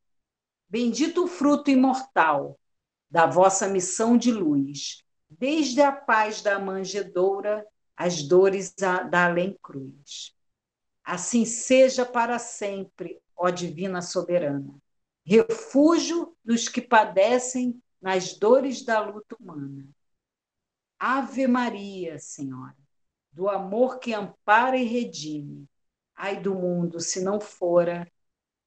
Bendito 0.69 1.25
o 1.25 1.27
fruto 1.27 1.71
imortal 1.71 2.61
da 3.11 3.25
vossa 3.25 3.67
missão 3.67 4.19
de 4.19 4.31
luz, 4.31 5.03
desde 5.27 5.81
a 5.81 5.91
paz 5.91 6.43
da 6.43 6.59
manjedoura 6.59 7.67
às 7.97 8.23
dores 8.23 8.75
da 8.75 9.25
além-cruz. 9.25 10.35
Assim 11.03 11.47
seja 11.47 12.05
para 12.05 12.39
sempre, 12.39 13.23
ó 13.35 13.49
Divina 13.49 14.03
Soberana, 14.03 14.75
refúgio 15.25 16.37
dos 16.45 16.69
que 16.69 16.83
padecem 16.83 17.83
nas 18.01 18.35
dores 18.35 18.85
da 18.85 19.01
luta 19.01 19.37
humana. 19.41 19.87
Ave 20.99 21.47
Maria, 21.47 22.19
Senhora, 22.19 22.77
do 23.33 23.49
amor 23.49 23.99
que 23.99 24.13
ampara 24.13 24.77
e 24.77 24.85
redime, 24.85 25.69
ai 26.15 26.41
do 26.41 26.55
mundo 26.55 27.01
se 27.01 27.23
não 27.23 27.41
fora 27.41 28.11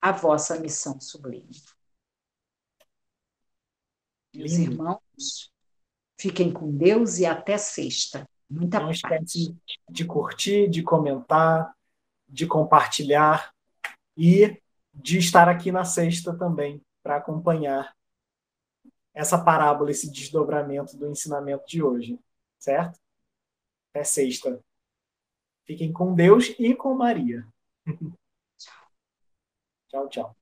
a 0.02 0.12
vossa 0.12 0.60
missão 0.60 1.00
sublime. 1.00 1.62
Meus 4.34 4.54
irmãos, 4.54 5.52
fiquem 6.18 6.52
com 6.52 6.76
Deus 6.76 7.20
e 7.20 7.26
até 7.26 7.58
sexta. 7.58 8.28
Muita 8.50 8.80
não 8.80 8.88
paz. 8.88 8.98
esquece 8.98 9.56
de 9.90 10.06
curtir, 10.06 10.70
de 10.70 10.82
comentar, 10.82 11.74
de 12.28 12.48
compartilhar 12.48 13.54
e 14.18 14.62
de 14.94 15.18
estar 15.18 15.50
aqui 15.50 15.72
na 15.72 15.84
sexta 15.84 16.38
também 16.38 16.82
para 17.04 17.18
acompanhar 17.18 17.94
essa 19.14 19.44
parábola, 19.44 19.92
esse 19.92 20.10
desdobramento 20.10 20.98
do 20.98 21.10
ensinamento 21.10 21.66
de 21.68 21.84
hoje, 21.84 22.20
certo? 22.60 23.00
Até 23.90 24.04
sexta. 24.04 24.64
Fiquem 25.66 25.92
com 25.92 26.14
Deus 26.14 26.54
e 26.58 26.74
com 26.74 26.94
Maria. 26.94 27.46
tchau, 29.90 30.10
tchau. 30.10 30.41